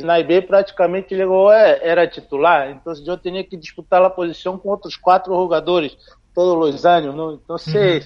na 0.02 0.18
IB 0.18 0.42
praticamente 0.42 1.14
chegou, 1.14 1.52
era 1.52 2.08
titular, 2.08 2.70
então 2.70 2.92
eu 3.06 3.16
tinha 3.16 3.44
que 3.44 3.56
disputar 3.56 4.02
a 4.02 4.10
posição 4.10 4.58
com 4.58 4.68
outros 4.68 4.96
quatro 4.96 5.32
jogadores 5.32 5.96
todos 6.34 6.74
os 6.74 6.84
anos. 6.84 7.14
Não? 7.14 7.34
Então, 7.34 7.54
uhum. 7.54 8.00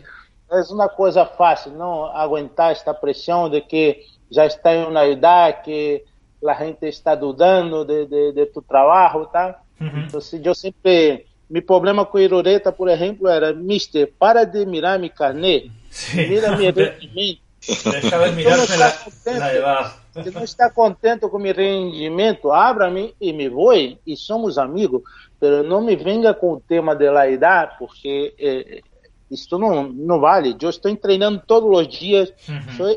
É 0.51 0.61
uma 0.73 0.89
coisa 0.89 1.25
fácil, 1.25 1.73
não 1.73 2.07
aguentar 2.07 2.73
esta 2.73 2.95
pressão 2.95 3.51
de 3.51 3.61
que 3.61 4.05
já 4.31 4.47
está 4.47 4.75
em 4.75 4.85
uma 4.85 5.07
idade, 5.07 5.63
que 5.65 6.05
a 6.47 6.55
gente 6.65 6.87
está 6.87 7.15
dudando 7.15 7.85
de, 7.85 8.07
de, 8.07 8.33
de 8.33 8.47
tu 8.47 8.63
trabalho, 8.63 9.27
tá? 9.27 9.61
Uhum. 9.81 10.07
Então, 10.07 10.21
eu 10.45 10.55
sempre 10.55 11.27
Mi 11.49 11.61
problema 11.61 12.05
con 12.07 12.21
Irureta, 12.21 12.73
por 12.73 12.89
ejemplo, 12.91 13.29
era, 13.29 13.53
mister, 13.53 14.13
para 14.19 14.45
de 14.45 14.67
mirar 14.67 14.99
mi 14.99 15.11
carnet, 15.11 15.71
mira 16.15 16.57
mi 16.57 16.71
rendimiento. 16.71 17.43
Deja 17.67 18.19
de 18.19 18.33
mirarse 18.33 18.77
la, 18.77 18.93
la 19.39 19.53
edad. 19.53 19.93
Se 20.13 20.31
não 20.31 20.43
está 20.43 20.71
contente 20.71 21.29
com 21.29 21.39
meu 21.39 21.55
rendimento, 21.55 22.51
abra-me 22.51 23.15
e 23.21 23.33
me 23.33 23.49
voe, 23.49 23.99
e 24.07 24.17
somos 24.17 24.59
amigos, 24.59 25.03
pero 25.39 25.63
não 25.63 25.83
me 25.83 25.95
venga 25.95 26.35
com 26.35 26.55
o 26.55 26.61
tema 26.61 26.97
da 26.97 27.29
idade, 27.29 27.77
porque 27.79 28.35
eh, 28.39 28.83
isso 29.31 29.59
não, 29.59 29.89
não 29.93 30.21
vale. 30.21 30.57
Eu 30.61 30.71
estou 30.71 30.95
treinando 30.97 31.43
todos 31.47 31.69
os 31.79 31.89
dias. 31.89 32.33
Uhum. 32.49 32.77
Sou, 32.77 32.89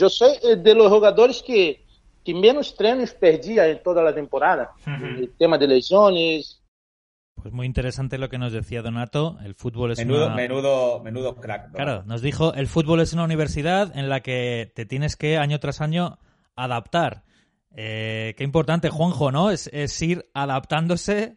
eu 0.00 0.10
sou 0.10 0.56
de 0.56 0.74
los 0.74 0.88
jogadores 0.88 1.40
que, 1.40 1.80
que 2.24 2.34
menos 2.34 2.72
treinos 2.72 3.12
perdia 3.12 3.70
em 3.70 3.76
toda 3.76 4.08
a 4.08 4.12
temporada. 4.12 4.70
Uhum. 4.86 5.18
El 5.18 5.30
tema 5.38 5.58
de 5.58 5.66
lesões, 5.66 6.58
Pues 7.42 7.54
muy 7.54 7.66
interesante 7.66 8.18
lo 8.18 8.28
que 8.28 8.38
nos 8.38 8.52
decía 8.52 8.82
Donato. 8.82 9.38
El 9.44 9.54
fútbol 9.54 9.92
es 9.92 9.98
menudo, 9.98 10.26
una... 10.26 10.34
menudo, 10.34 11.00
menudo 11.00 11.36
crack. 11.36 11.72
Claro, 11.72 12.02
nos 12.04 12.20
dijo, 12.20 12.52
el 12.54 12.66
fútbol 12.66 13.00
es 13.00 13.12
una 13.12 13.24
universidad 13.24 13.96
en 13.96 14.08
la 14.08 14.20
que 14.20 14.72
te 14.74 14.86
tienes 14.86 15.16
que 15.16 15.38
año 15.38 15.60
tras 15.60 15.80
año 15.80 16.18
adaptar. 16.56 17.22
Eh, 17.76 18.34
qué 18.36 18.44
importante, 18.44 18.90
Juanjo, 18.90 19.30
¿no? 19.30 19.50
Es, 19.50 20.02
ir 20.02 20.28
adaptándose 20.34 21.36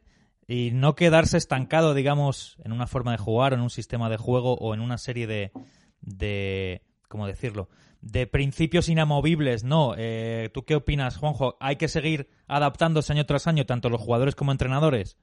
y 0.52 0.72
no 0.72 0.96
quedarse 0.96 1.38
estancado, 1.38 1.94
digamos, 1.94 2.58
en 2.66 2.74
una 2.74 2.86
forma 2.86 3.14
de 3.14 3.18
jugar, 3.18 3.54
en 3.54 3.62
un 3.62 3.70
sistema 3.70 4.10
de 4.10 4.18
juego 4.18 4.56
o 4.56 4.74
en 4.74 4.82
una 4.82 4.98
serie 4.98 5.26
de, 5.26 5.54
de 6.02 6.82
¿cómo 7.08 7.26
decirlo? 7.26 7.70
De 8.02 8.28
principios 8.28 8.90
inamovibles, 8.90 9.64
no. 9.64 9.94
Eh, 9.98 10.50
¿Tú 10.54 10.66
qué 10.66 10.76
opinas, 10.76 11.16
Juanjo? 11.16 11.56
¿Hay 11.62 11.78
que 11.78 11.88
seguir 11.88 12.30
adaptándose 12.48 13.14
año 13.14 13.26
tras 13.26 13.48
año, 13.48 13.66
tanto 13.66 13.90
los 13.90 14.02
jugadores 14.02 14.36
como 14.36 14.52
entrenadores? 14.52 15.16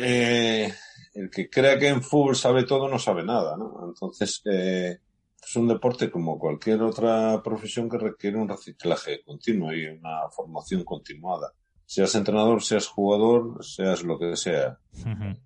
Eh, 0.00 0.70
el 1.14 1.30
que 1.30 1.48
crea 1.48 1.78
que 1.78 1.88
en 1.88 2.02
fútbol 2.02 2.36
sabe 2.36 2.64
todo 2.64 2.88
no 2.88 2.98
sabe 2.98 3.24
nada, 3.24 3.56
¿no? 3.56 3.86
Entonces, 3.88 4.42
eh, 4.52 4.98
es 5.42 5.56
un 5.56 5.66
deporte 5.66 6.10
como 6.10 6.38
cualquier 6.38 6.82
otra 6.82 7.42
profesión 7.42 7.88
que 7.88 7.96
requiere 7.96 8.36
un 8.36 8.50
reciclaje 8.50 9.22
continuo 9.24 9.72
y 9.72 9.86
una 9.86 10.28
formación 10.30 10.84
continuada. 10.84 11.54
Seas 11.88 12.14
entrenador, 12.16 12.62
seas 12.62 12.86
jugador, 12.86 13.64
seas 13.64 14.02
lo 14.02 14.18
que 14.18 14.36
sea, 14.36 14.78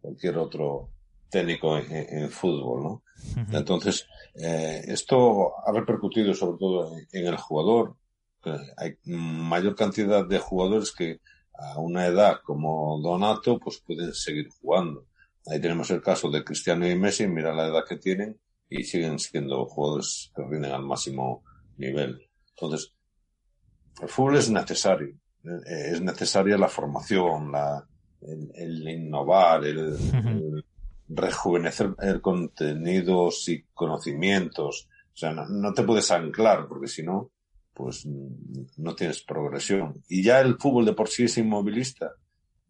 cualquier 0.01 0.39
otro 0.39 0.89
técnico 1.31 1.79
en, 1.79 2.29
fútbol, 2.31 2.83
¿no? 2.83 3.03
Entonces, 3.53 4.09
eh, 4.35 4.83
esto 4.89 5.53
ha 5.65 5.71
repercutido 5.71 6.35
sobre 6.35 6.59
todo 6.59 6.97
en 7.13 7.27
el 7.29 7.37
jugador. 7.37 7.95
Hay 8.77 8.97
mayor 9.05 9.77
cantidad 9.77 10.27
de 10.27 10.41
jugadores 10.41 10.91
que 10.91 11.21
a 11.55 11.79
una 11.79 12.07
edad 12.07 12.41
como 12.43 13.01
Donato, 13.01 13.61
pues 13.61 13.79
pueden 13.79 14.13
seguir 14.13 14.49
jugando. 14.49 15.07
Ahí 15.47 15.61
tenemos 15.61 15.93
el 15.93 16.03
caso 16.03 16.29
de 16.29 16.43
Cristiano 16.43 16.89
y 16.89 16.99
Messi, 16.99 17.29
mira 17.29 17.55
la 17.55 17.69
edad 17.69 17.85
que 17.89 17.99
tienen 17.99 18.37
y 18.69 18.83
siguen 18.83 19.21
siendo 19.21 19.65
jugadores 19.67 20.33
que 20.35 20.43
rinden 20.43 20.73
al 20.73 20.83
máximo 20.83 21.45
nivel. 21.77 22.29
Entonces, 22.57 22.93
el 24.03 24.09
fútbol 24.09 24.39
es 24.39 24.51
necesario. 24.51 25.22
Eh, 25.45 25.93
es 25.93 26.01
necesaria 26.01 26.57
la 26.57 26.69
formación, 26.69 27.53
la, 27.53 27.87
el, 28.21 28.89
innovar, 28.89 29.65
el, 29.65 30.65
rejuvenecer 31.09 31.95
el 32.01 32.21
contenidos 32.21 33.49
y 33.49 33.65
conocimientos. 33.75 34.89
O 35.13 35.17
sea, 35.17 35.33
no 35.33 35.75
te 35.75 35.83
puedes 35.83 36.11
anclar 36.11 36.67
porque 36.69 36.89
si 36.89 37.03
no, 37.03 37.31
pues 37.75 38.07
no 38.77 38.95
tienes 38.95 39.23
progresión. 39.23 40.03
Y 40.09 40.23
ya 40.23 40.41
el 40.41 40.57
fútbol 40.57 40.85
de 40.85 40.93
por 40.93 41.09
sí 41.09 41.25
es 41.25 41.39
inmovilista, 41.39 42.13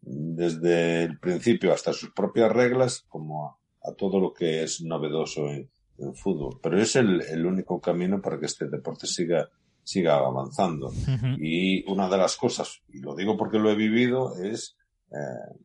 desde 0.01 1.03
el 1.03 1.19
principio 1.19 1.73
hasta 1.73 1.93
sus 1.93 2.11
propias 2.11 2.51
reglas, 2.51 3.05
como 3.07 3.59
a, 3.81 3.93
todo 3.97 4.19
lo 4.19 4.33
que 4.33 4.63
es 4.63 4.81
novedoso 4.81 5.47
en, 5.47 5.69
fútbol. 6.15 6.59
Pero 6.61 6.81
es 6.81 6.95
el, 6.95 7.45
único 7.45 7.79
camino 7.79 8.21
para 8.21 8.39
que 8.39 8.47
este 8.47 8.67
deporte 8.67 9.07
siga, 9.07 9.49
siga 9.83 10.15
avanzando. 10.15 10.91
Y 11.39 11.89
una 11.91 12.09
de 12.09 12.17
las 12.17 12.35
cosas, 12.37 12.81
y 12.89 12.99
lo 12.99 13.15
digo 13.15 13.37
porque 13.37 13.59
lo 13.59 13.69
he 13.69 13.75
vivido, 13.75 14.35
es, 14.37 14.75
eh, 15.11 15.57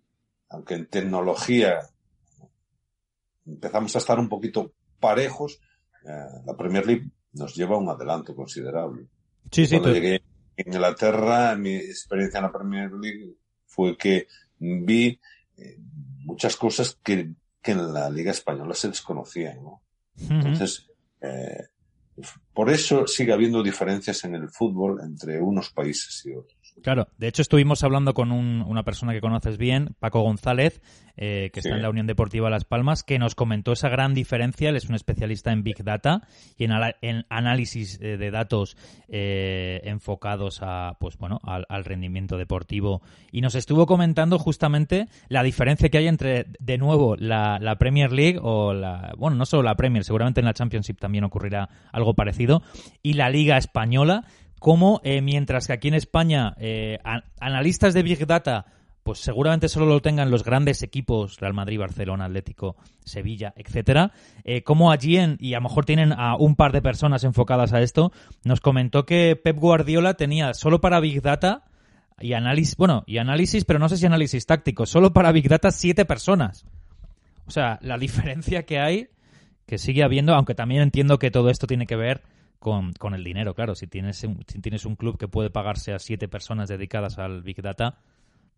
aunque 0.51 0.75
en 0.75 0.87
tecnología 0.87 1.81
empezamos 3.47 3.95
a 3.95 3.99
estar 3.99 4.19
un 4.19 4.29
poquito 4.29 4.73
parejos, 5.01 5.61
eh, 6.05 6.43
la 6.45 6.57
Premier 6.57 6.87
League 6.87 7.11
nos 7.33 7.55
lleva 7.55 7.77
a 7.77 7.79
un 7.79 7.89
adelanto 7.89 8.35
considerable. 8.35 9.07
Sí, 9.51 9.67
sí, 9.67 9.79
Cuando 9.79 9.95
llegué 9.95 10.17
a 10.17 10.63
Inglaterra, 10.63 11.57
mi 11.57 11.75
experiencia 11.77 12.39
en 12.39 12.45
la 12.45 12.53
Premier 12.53 12.91
League 12.93 13.35
fue 13.67 13.97
que 13.97 14.27
vi 14.59 15.19
eh, 15.57 15.77
muchas 16.25 16.57
cosas 16.57 16.99
que, 17.03 17.33
que, 17.63 17.73
en 17.73 17.93
la 17.93 18.11
Liga 18.11 18.33
Española 18.33 18.75
se 18.75 18.89
desconocían, 18.89 19.63
¿no? 19.63 19.83
Entonces, 20.29 20.91
eh, 21.21 21.69
por 22.53 22.71
eso 22.71 23.07
sigue 23.07 23.33
habiendo 23.33 23.63
diferencias 23.63 24.25
en 24.25 24.35
el 24.35 24.49
fútbol 24.49 25.01
entre 25.03 25.41
unos 25.41 25.71
países 25.71 26.25
y 26.27 26.33
otros. 26.33 26.58
Claro, 26.83 27.09
de 27.19 27.29
hecho 27.29 27.43
estuvimos 27.43 27.83
hablando 27.85 28.15
con 28.15 28.31
una 28.33 28.83
persona 28.83 29.13
que 29.13 29.21
conoces 29.21 29.59
bien, 29.59 29.97
Paco 29.99 30.21
González, 30.21 30.81
eh, 31.17 31.51
que 31.53 31.61
está 31.61 31.75
en 31.75 31.83
la 31.83 31.91
Unión 31.91 32.07
Deportiva 32.07 32.49
Las 32.49 32.65
Palmas, 32.65 33.03
que 33.03 33.19
nos 33.19 33.35
comentó 33.35 33.73
esa 33.73 33.89
gran 33.89 34.15
diferencia. 34.15 34.69
Él 34.69 34.77
es 34.77 34.89
un 34.89 34.95
especialista 34.95 35.51
en 35.51 35.65
Big 35.65 35.83
Data 35.83 36.23
y 36.57 36.65
en, 36.65 37.25
análisis 37.29 37.99
eh, 38.01 38.17
de 38.17 38.31
datos 38.31 38.77
eh, 39.09 39.81
enfocados 39.83 40.61
a, 40.63 40.97
pues 41.01 41.19
bueno, 41.19 41.41
al, 41.43 41.85
rendimiento 41.85 42.39
deportivo. 42.39 43.03
Y 43.33 43.41
nos 43.41 43.57
estuvo 43.57 43.87
comentando 43.87 44.39
justamente 44.39 45.09
la 45.29 45.43
diferencia 45.43 45.89
que 45.89 45.99
hay 45.99 46.07
entre, 46.07 46.47
de 46.61 46.79
nuevo, 46.79 47.17
la, 47.17 47.59
la 47.61 47.77
Premier 47.79 48.13
League 48.13 48.39
o 48.41 48.73
la, 48.73 49.13
bueno, 49.19 49.37
no 49.37 49.47
solo 49.47 49.65
la 49.65 49.75
Premier, 49.75 50.05
seguramente 50.05 50.41
en 50.41 50.47
la 50.47 50.55
Championship 50.55 50.99
también 51.01 51.25
ocurrirá 51.25 51.69
algo 51.91 52.15
parecido, 52.15 52.63
y 53.03 53.15
la 53.15 53.29
Liga 53.29 53.57
Española 53.57 54.25
como 54.59 55.01
eh, 55.05 55.21
mientras 55.21 55.67
que 55.67 55.73
aquí 55.73 55.89
en 55.89 55.95
España 55.95 56.55
eh, 56.59 56.99
analistas 57.41 57.95
de 57.95 58.03
Big 58.03 58.27
Data 58.27 58.67
pues 59.09 59.21
seguramente 59.21 59.71
solo 59.71 59.87
lo 59.87 60.03
tengan 60.03 60.31
los 60.31 60.45
grandes 60.45 60.83
equipos, 60.83 61.41
Real 61.41 61.55
Madrid, 61.55 61.79
Barcelona, 61.79 62.27
Atlético, 62.27 62.77
Sevilla, 63.03 63.55
etcétera. 63.57 64.13
Eh, 64.45 64.63
como 64.63 64.93
allí, 64.93 65.17
en, 65.17 65.39
y 65.41 65.55
a 65.55 65.61
lo 65.61 65.63
mejor 65.63 65.87
tienen 65.87 66.13
a 66.13 66.37
un 66.37 66.57
par 66.57 66.73
de 66.73 66.83
personas 66.83 67.25
enfocadas 67.25 67.73
a 67.73 67.81
esto, 67.81 68.13
nos 68.45 68.61
comentó 68.61 69.07
que 69.07 69.35
Pep 69.43 69.57
Guardiola 69.57 70.13
tenía 70.13 70.53
solo 70.53 70.83
para 70.83 71.01
Big 71.01 71.23
Data 71.23 71.65
y 72.21 72.35
análisis, 72.35 72.77
bueno, 72.77 73.03
y 73.07 73.17
análisis, 73.17 73.65
pero 73.65 73.79
no 73.79 73.89
sé 73.89 73.97
si 73.97 74.05
análisis 74.05 74.45
táctico, 74.45 74.85
solo 74.85 75.15
para 75.15 75.33
Big 75.33 75.49
Data 75.49 75.71
siete 75.71 76.05
personas. 76.05 76.67
O 77.47 77.51
sea, 77.51 77.79
la 77.81 77.97
diferencia 77.99 78.67
que 78.67 78.79
hay, 78.79 79.09
que 79.65 79.79
sigue 79.79 80.05
habiendo, 80.05 80.35
aunque 80.35 80.55
también 80.55 80.83
entiendo 80.83 81.19
que 81.19 81.31
todo 81.31 81.49
esto 81.49 81.67
tiene 81.67 81.87
que 81.87 81.97
ver 81.97 82.25
con, 82.59 82.93
con 82.93 83.15
el 83.15 83.25
dinero, 83.25 83.55
claro. 83.55 83.75
Si 83.75 83.87
tienes, 83.87 84.19
si 84.19 84.61
tienes 84.61 84.85
un 84.85 84.97
club 84.97 85.19
que 85.19 85.29
puede 85.29 85.51
pagarse 85.51 85.93
a 85.93 85.99
siete 85.99 86.29
personas 86.29 86.69
dedicadas 86.69 87.19
al 87.19 87.43
Big 87.43 87.63
Data, 87.63 87.99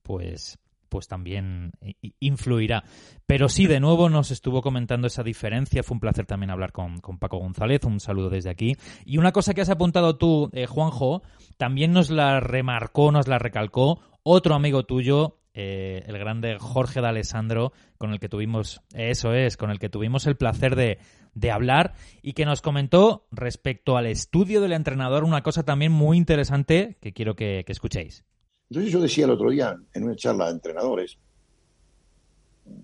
pues, 0.03 0.59
pues 0.88 1.07
también 1.09 1.72
influirá. 2.18 2.84
Pero 3.26 3.48
sí, 3.48 3.66
de 3.66 3.80
nuevo 3.80 4.09
nos 4.09 4.30
estuvo 4.30 4.62
comentando 4.62 5.07
esa 5.07 5.22
diferencia. 5.22 5.82
Fue 5.82 5.94
un 5.94 6.01
placer 6.01 6.26
también 6.26 6.51
hablar 6.51 6.72
con, 6.72 6.98
con 6.98 7.18
Paco 7.18 7.38
González. 7.38 7.84
Un 7.84 8.01
saludo 8.01 8.30
desde 8.30 8.51
aquí. 8.51 8.76
Y 9.05 9.18
una 9.18 9.32
cosa 9.32 9.55
que 9.55 9.61
has 9.61 9.70
apuntado 9.70 10.16
tú, 10.16 10.51
eh, 10.53 10.66
Juanjo, 10.66 11.22
también 11.57 11.92
nos 11.92 12.11
la 12.11 12.40
remarcó, 12.40 13.12
nos 13.12 13.28
la 13.28 13.38
recalcó 13.38 14.01
otro 14.22 14.55
amigo 14.55 14.84
tuyo, 14.84 15.38
eh, 15.55 16.05
el 16.07 16.18
grande 16.18 16.57
Jorge 16.59 17.01
de 17.01 17.09
Alessandro, 17.09 17.72
con 17.98 18.12
el 18.12 18.20
que 18.20 18.28
tuvimos, 18.28 18.82
eso 18.94 19.32
es, 19.32 19.57
con 19.57 19.70
el 19.70 19.78
que 19.78 19.88
tuvimos 19.88 20.26
el 20.26 20.36
placer 20.36 20.76
de, 20.76 20.98
de 21.35 21.51
hablar 21.51 21.95
y 22.22 22.33
que 22.33 22.45
nos 22.45 22.62
comentó 22.62 23.26
respecto 23.31 23.97
al 23.97 24.07
estudio 24.07 24.61
del 24.61 24.72
entrenador 24.72 25.24
una 25.24 25.43
cosa 25.43 25.62
también 25.62 25.93
muy 25.93 26.16
interesante 26.16 26.97
que 27.01 27.12
quiero 27.12 27.37
que, 27.37 27.64
escuchéis. 27.66 28.24
Entonces 28.68 28.93
yo 28.93 29.01
decía 29.01 29.24
el 29.24 29.31
otro 29.31 29.51
día 29.51 29.76
en 29.93 30.05
una 30.05 30.16
charla 30.16 30.47
de 30.47 30.53
entrenadores, 30.53 31.18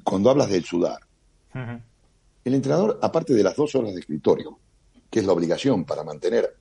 cuando 0.03 0.31
hablas 0.31 0.49
del 0.49 0.65
sudar, 0.65 0.99
el 2.45 2.55
entrenador, 2.55 2.99
aparte 3.03 3.35
de 3.35 3.43
las 3.43 3.57
dos 3.57 3.75
horas 3.75 3.95
de 3.95 4.01
escritorio, 4.01 4.59
que 5.11 5.21
es 5.21 5.27
la 5.27 5.33
obligación 5.33 5.85
para 5.85 6.05
mantener 6.05 6.57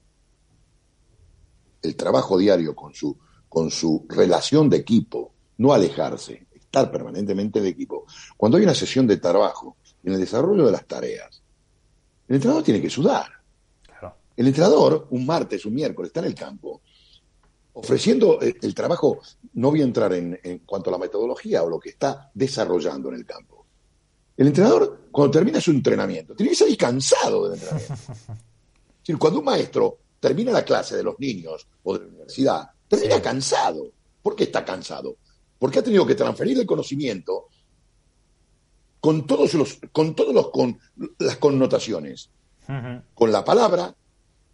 el 1.82 1.96
trabajo 1.96 2.38
diario 2.38 2.76
con 2.76 2.94
su, 2.94 3.18
con 3.50 3.70
su 3.70 4.06
relación 4.10 4.70
de 4.70 4.78
equipo, 4.78 5.34
no 5.58 5.74
alejarse, 5.74 6.48
estar 6.54 6.92
permanentemente 6.92 7.62
de 7.62 7.70
equipo. 7.70 8.06
Cuando 8.36 8.58
hay 8.58 8.64
una 8.64 8.74
sesión 8.74 9.08
de 9.08 9.18
trabajo 9.18 9.78
en 10.04 10.14
el 10.14 10.20
desarrollo 10.20 10.66
de 10.66 10.72
las 10.72 10.86
tareas, 10.86 11.42
el 12.28 12.36
entrenador 12.36 12.64
tiene 12.64 12.82
que 12.82 12.90
sudar. 12.90 13.28
El 14.36 14.48
entrenador, 14.48 15.08
un 15.12 15.26
martes, 15.26 15.66
un 15.66 15.74
miércoles, 15.74 16.10
está 16.10 16.20
en 16.20 16.26
el 16.26 16.36
campo, 16.36 16.82
ofreciendo 17.74 18.42
eh, 18.42 18.56
el, 18.62 18.76
trabajo, 18.76 19.20
no 19.54 19.70
voy 19.70 19.82
a 19.82 19.86
entrar 19.86 20.14
en, 20.14 20.62
cuanto 20.66 20.90
a 20.90 20.92
la 20.92 20.98
metodología 20.98 21.64
o 21.64 21.70
lo 21.70 21.80
que 21.80 21.90
está 21.90 22.32
desarrollando 22.34 23.10
en 23.10 23.16
el 23.16 23.26
campo. 23.26 23.66
El 24.36 24.48
entrenador, 24.48 25.08
cuando 25.12 25.32
termina 25.32 25.62
su 25.62 25.72
entrenamiento, 25.72 26.36
tiene 26.36 26.50
que 26.50 26.58
salir 26.58 26.78
cansado 26.78 27.50
del 27.50 27.60
entrenamiento. 27.60 27.96
cuando 29.20 29.40
un 29.40 29.46
maestro 29.46 30.00
termina 30.20 30.52
la 30.52 30.66
clase 30.66 30.98
de 30.98 31.04
los 31.04 31.18
niños 31.20 31.66
o 31.84 31.94
de 31.94 32.00
la 32.00 32.08
universidad, 32.08 32.70
termina 32.88 33.22
cansado. 33.22 33.90
¿Por 34.22 34.36
qué 34.36 34.46
está 34.46 34.66
cansado? 34.66 35.16
Porque 35.58 35.80
ha 35.80 35.84
tenido 35.84 36.06
que 36.06 36.16
transferir 36.16 36.60
el 36.60 36.66
conocimiento 36.66 37.48
con 39.06 39.28
todos 39.28 39.54
los, 39.54 39.78
con 39.92 40.16
todos 40.16 40.34
los 40.34 40.50
con 40.50 40.80
las 41.20 41.38
connotaciones, 41.38 42.32
con 43.14 43.32
la 43.32 43.46
palabra, 43.46 43.94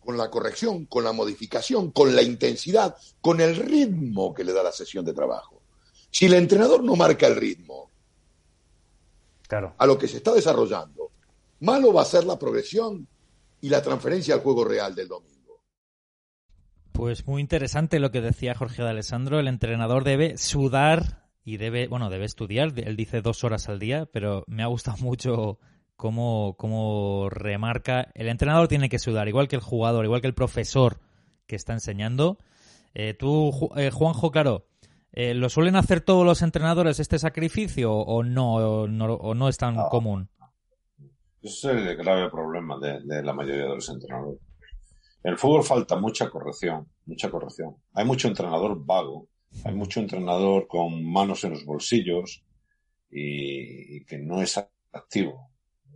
con 0.02 0.18
la 0.18 0.30
corrección, 0.30 0.88
con 0.88 1.06
la 1.06 1.14
modificación, 1.14 1.92
con 1.92 2.14
la 2.14 2.22
intensidad, 2.22 2.98
con 3.22 3.40
el 3.40 3.56
ritmo 3.56 4.34
que 4.34 4.44
le 4.44 4.52
da 4.52 4.62
la 4.62 4.74
sesión 4.74 5.06
de 5.06 5.14
trabajo. 5.14 5.62
Si 6.10 6.26
el 6.26 6.34
entrenador 6.34 6.84
no 6.84 6.98
marca 6.98 7.28
el 7.28 7.38
ritmo 7.38 7.90
claro. 9.48 9.74
a 9.78 9.86
lo 9.86 9.98
que 9.98 10.10
se 10.10 10.18
está 10.18 10.34
desarrollando, 10.34 11.12
malo 11.62 11.94
va 11.94 12.02
a 12.02 12.06
ser 12.06 12.26
la 12.26 12.38
progresión 12.38 13.08
y 13.62 13.70
la 13.70 13.82
transferencia 13.82 14.34
al 14.34 14.42
juego 14.42 14.66
real 14.66 14.94
del 14.94 15.08
domingo. 15.08 15.62
Pues 16.92 17.26
muy 17.26 17.40
interesante 17.40 18.00
lo 18.00 18.12
que 18.12 18.20
decía 18.20 18.54
Jorge 18.54 18.84
de 18.84 18.90
Alessandro. 18.90 19.40
El 19.40 19.48
entrenador 19.48 20.04
debe 20.04 20.38
sudar 20.38 21.21
y 21.44 21.58
debe, 21.58 21.88
bueno, 21.88 22.10
debe 22.10 22.26
estudiar. 22.26 22.74
Él 22.76 22.96
dice 22.96 23.22
dos 23.22 23.44
horas 23.44 23.70
al 23.70 23.80
día, 23.80 24.06
pero 24.12 24.44
me 24.48 24.64
ha 24.64 24.68
gustado 24.68 24.98
mucho 25.02 25.60
cómo, 25.96 26.56
cómo 26.58 27.30
remarca. 27.30 28.10
El 28.14 28.28
entrenador 28.28 28.68
tiene 28.68 28.90
que 28.90 29.00
sudar, 29.00 29.28
igual 29.28 29.48
que 29.48 29.56
el 29.56 29.62
jugador, 29.62 30.06
igual 30.06 30.22
que 30.22 30.28
el 30.28 30.34
profesor 30.34 31.00
que 31.48 31.56
está 31.56 31.74
enseñando. 31.74 32.38
Eh, 32.94 33.14
tú, 33.14 33.70
eh, 33.76 33.90
Juanjo, 33.92 34.32
claro, 34.32 34.66
eh, 35.14 35.34
¿lo 35.34 35.50
suelen 35.50 35.76
hacer 35.76 36.02
todos 36.02 36.26
los 36.26 36.42
entrenadores 36.42 37.00
este 37.00 37.20
sacrificio 37.20 37.94
o 37.94 38.24
no, 38.24 38.56
o 38.56 39.36
no, 39.36 39.50
es 39.50 39.58
tan 39.58 39.76
común? 39.90 40.30
Ese 41.42 41.72
es 41.72 41.88
el 41.88 41.98
grave 41.98 42.30
problema 42.30 42.78
de, 42.80 43.02
de 43.04 43.24
la 43.24 43.34
mayoría 43.34 43.64
de 43.64 43.76
los 43.76 43.90
entrenadores. 43.90 44.40
En 45.24 45.32
el 45.32 45.38
fútbol 45.38 45.64
falta 45.64 45.96
mucha 45.98 46.30
corrección, 46.30 46.88
mucha 47.06 47.30
corrección. 47.30 47.76
Hay 47.94 48.06
mucho 48.06 48.28
entrenador 48.28 48.84
vago 48.84 49.28
hay 49.64 49.74
mucho 49.74 50.00
entrenador 50.00 50.68
con 50.68 51.04
manos 51.04 51.44
en 51.44 51.52
los 51.52 51.66
bolsillos 51.66 52.44
y, 53.10 54.04
que 54.06 54.18
no 54.18 54.42
es 54.42 54.58
activo. 54.92 55.52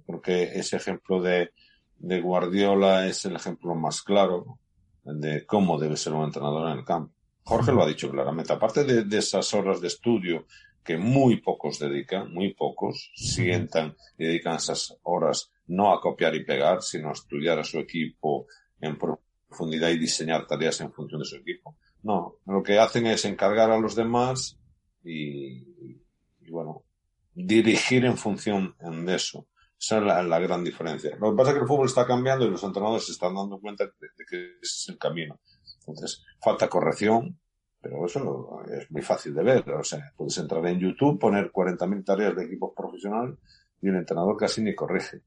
Creo 0.06 0.22
que 0.22 0.44
ese 0.44 0.78
ejemplo 0.78 1.22
de, 1.22 1.52
de 1.98 2.22
Guardiola 2.22 3.08
es 3.08 3.26
el 3.26 3.36
ejemplo 3.36 3.76
más 3.76 4.02
claro 4.02 4.60
de 5.04 5.46
cómo 5.46 5.80
debe 5.80 5.98
ser 5.98 6.14
un 6.14 6.26
entrenador 6.26 6.72
en 6.72 6.80
el 6.80 6.86
campo. 6.86 7.14
Jorge 7.44 7.72
lo 7.72 7.84
ha 7.84 7.88
dicho 7.88 8.10
claramente. 8.10 8.54
Aparte 8.54 8.84
de, 8.84 9.18
esas 9.18 9.54
horas 9.54 9.80
de 9.80 9.88
estudio 9.88 10.48
que 10.84 10.98
muy 10.98 11.42
pocos 11.42 11.80
dedican, 11.80 12.34
muy 12.34 12.54
pocos 12.54 13.12
sientan 13.16 13.96
y 14.18 14.26
dedican 14.26 14.56
esas 14.56 14.98
horas 15.04 15.52
no 15.68 15.92
a 15.92 16.02
copiar 16.02 16.36
y 16.36 16.44
pegar, 16.44 16.82
sino 16.82 17.10
a 17.10 17.14
estudiar 17.14 17.60
a 17.60 17.64
su 17.64 17.80
equipo 17.80 18.48
en 18.82 18.98
profundidad 18.98 19.90
y 19.90 19.98
diseñar 19.98 20.46
tareas 20.46 20.82
en 20.82 20.92
función 20.92 21.20
de 21.20 21.26
su 21.26 21.38
equipo. 21.38 21.76
No, 22.06 22.36
lo 22.46 22.62
que 22.62 22.78
hacen 22.78 23.08
es 23.08 23.26
encargar 23.26 23.72
a 23.72 23.80
los 23.80 23.96
demás 23.96 24.60
y, 25.04 26.00
bueno, 26.52 26.84
dirigir 27.34 28.06
en 28.06 28.16
función 28.16 28.76
de 28.80 29.16
eso. 29.16 29.48
Esa 29.76 29.98
es 29.98 30.28
la, 30.28 30.40
gran 30.40 30.64
diferencia. 30.64 31.18
Lo 31.20 31.32
que 31.32 31.38
pasa 31.38 31.50
es 31.50 31.56
que 31.56 31.62
el 31.64 31.68
fútbol 31.68 31.88
está 31.88 32.06
cambiando 32.06 32.46
y 32.46 32.52
los 32.52 32.64
entrenadores 32.64 33.08
se 33.08 33.14
están 33.14 33.34
dando 33.34 33.60
cuenta 33.60 33.86
de, 33.86 33.92
que 34.30 34.38
ese 34.62 34.76
es 34.82 34.90
el 34.90 35.00
camino. 35.00 35.40
Entonces, 35.80 36.24
falta 36.40 36.70
corrección, 36.70 37.40
pero 37.82 38.06
eso 38.06 38.62
es 38.72 38.92
muy 38.92 39.02
fácil 39.02 39.34
de 39.34 39.42
ver. 39.42 39.68
O 39.72 39.84
sea, 39.84 40.14
puedes 40.16 40.38
entrar 40.38 40.64
en 40.68 40.80
YouTube, 40.80 41.18
poner 41.18 41.52
40.000 41.52 42.06
tareas 42.06 42.36
de 42.36 42.44
equipos 42.44 42.72
profesional 42.78 43.36
y 43.82 43.90
el 43.90 43.96
entrenador 43.96 44.38
casi 44.38 44.62
ni 44.62 44.76
corrige. 44.76 45.24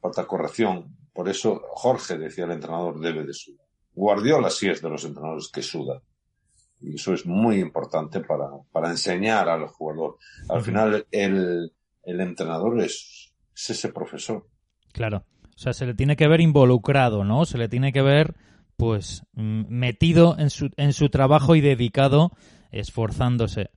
Falta 0.00 0.24
corrección. 0.24 0.96
Por 1.12 1.28
eso 1.28 1.60
Jorge 1.70 2.16
decía 2.16 2.44
el 2.44 2.52
entrenador 2.52 3.00
debe 3.00 3.24
de 3.24 3.34
su 3.34 3.56
Guardiola 3.94 4.50
sí 4.50 4.68
es 4.68 4.82
de 4.82 4.88
los 4.88 5.04
entrenadores 5.04 5.50
que 5.52 5.62
suda. 5.62 6.02
Y 6.80 6.94
eso 6.94 7.12
es 7.12 7.26
muy 7.26 7.60
importante 7.60 8.20
para, 8.20 8.48
para 8.72 8.90
enseñar 8.90 9.48
al 9.48 9.66
jugador. 9.68 10.16
Al 10.48 10.62
final, 10.62 11.06
el, 11.10 11.72
el 12.02 12.20
entrenador 12.20 12.80
es, 12.80 13.32
ese 13.54 13.92
profesor. 13.92 14.46
Claro. 14.92 15.24
O 15.44 15.58
sea, 15.58 15.74
se 15.74 15.84
le 15.84 15.94
tiene 15.94 16.16
que 16.16 16.26
ver 16.26 16.40
involucrado, 16.40 17.24
¿no? 17.24 17.44
Se 17.44 17.58
le 17.58 17.68
tiene 17.68 17.92
que 17.92 18.00
ver, 18.00 18.34
pues, 18.76 19.24
metido 19.34 20.36
en 20.38 20.48
su, 20.48 20.70
en 20.76 20.94
su 20.94 21.10
trabajo 21.10 21.54
y 21.54 21.60
dedicado, 21.60 22.32
esforzándose. 22.70 23.70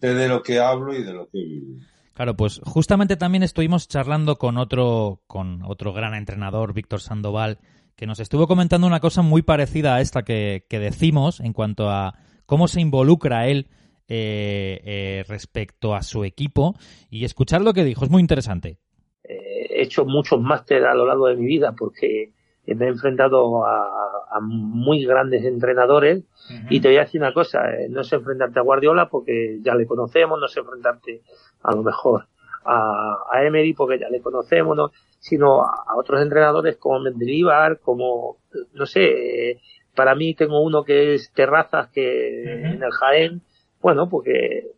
De 0.00 0.28
lo 0.28 0.42
que 0.42 0.58
hablo 0.58 0.94
y 0.94 1.02
de 1.02 1.12
lo 1.12 1.28
que 1.28 1.38
vivo. 1.38 1.78
Claro, 2.14 2.34
pues 2.34 2.62
justamente 2.64 3.16
también 3.16 3.42
estuvimos 3.42 3.88
charlando 3.88 4.36
con 4.36 4.56
otro, 4.56 5.20
con 5.26 5.62
otro 5.62 5.92
gran 5.92 6.14
entrenador, 6.14 6.72
Víctor 6.72 7.02
Sandoval, 7.02 7.58
que 7.96 8.06
nos 8.06 8.20
estuvo 8.20 8.46
comentando 8.46 8.86
una 8.86 9.00
cosa 9.00 9.22
muy 9.22 9.42
parecida 9.42 9.96
a 9.96 10.00
esta 10.00 10.22
que, 10.22 10.64
decimos 10.68 11.40
en 11.40 11.52
cuanto 11.52 11.88
a 11.88 12.14
cómo 12.44 12.68
se 12.68 12.80
involucra 12.80 13.48
él 13.48 13.68
eh, 14.08 14.80
eh, 14.84 15.24
respecto 15.28 15.94
a 15.94 16.02
su 16.02 16.24
equipo. 16.24 16.74
Y 17.10 17.24
escuchar 17.24 17.62
lo 17.62 17.72
que 17.72 17.84
dijo 17.84 18.04
es 18.04 18.10
muy 18.10 18.20
interesante. 18.20 18.78
He 19.24 19.82
hecho 19.82 20.04
muchos 20.04 20.40
másteres 20.40 20.84
a 20.84 20.94
lo 20.94 21.06
largo 21.06 21.26
de 21.26 21.36
mi 21.36 21.46
vida 21.46 21.74
porque 21.76 22.32
me 22.66 22.86
he 22.86 22.88
enfrentado 22.88 23.66
a, 23.66 24.40
muy 24.42 25.04
grandes 25.06 25.44
entrenadores. 25.44 26.24
Y 26.68 26.80
te 26.80 26.88
voy 26.88 26.98
a 26.98 27.04
decir 27.04 27.20
una 27.22 27.32
cosa, 27.32 27.70
eh, 27.70 27.88
no 27.88 28.04
sé 28.04 28.16
enfrentarte 28.16 28.58
a 28.58 28.62
Guardiola 28.62 29.08
porque 29.08 29.58
ya 29.62 29.74
le 29.74 29.86
conocemos, 29.86 30.38
no 30.38 30.46
sé 30.46 30.60
enfrentarte 30.60 31.22
a 31.62 31.74
lo 31.74 31.82
mejor 31.82 32.26
a, 32.66 33.16
a 33.30 33.44
Emery 33.44 33.74
porque 33.74 33.98
ya 33.98 34.08
le 34.08 34.20
conocemos, 34.20 34.76
¿no? 34.76 34.90
sino 35.18 35.62
a, 35.62 35.96
otros 35.96 36.20
entrenadores 36.22 36.76
como 36.76 37.00
Mendilibar, 37.00 37.80
como, 37.80 38.38
no 38.74 38.86
sé, 38.86 39.60
para 39.94 40.14
mí 40.14 40.34
tengo 40.34 40.60
uno 40.62 40.84
que 40.84 41.14
es 41.14 41.32
Terrazas 41.32 41.88
que 41.88 42.42
en 42.44 42.82
el 42.82 42.90
Jaén, 42.92 43.42
bueno, 43.80 44.08
porque 44.08 44.70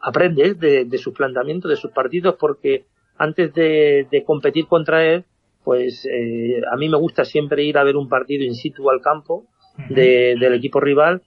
aprendes 0.00 0.58
de, 0.58 0.84
de 0.84 0.98
sus 0.98 1.14
planteamientos, 1.14 1.70
de 1.70 1.76
sus 1.76 1.90
partidos, 1.90 2.36
porque 2.38 2.84
antes 3.18 3.52
de, 3.54 4.06
de 4.10 4.24
competir 4.24 4.66
contra 4.66 5.04
él, 5.04 5.24
pues 5.64 6.06
eh, 6.06 6.60
a 6.70 6.76
mí 6.76 6.88
me 6.88 6.96
gusta 6.96 7.24
siempre 7.24 7.64
ir 7.64 7.76
a 7.76 7.84
ver 7.84 7.96
un 7.96 8.08
partido 8.08 8.44
in 8.44 8.54
situ 8.54 8.88
al 8.88 9.00
campo 9.00 9.46
de, 9.88 10.36
del 10.38 10.54
equipo 10.54 10.80
rival, 10.80 11.22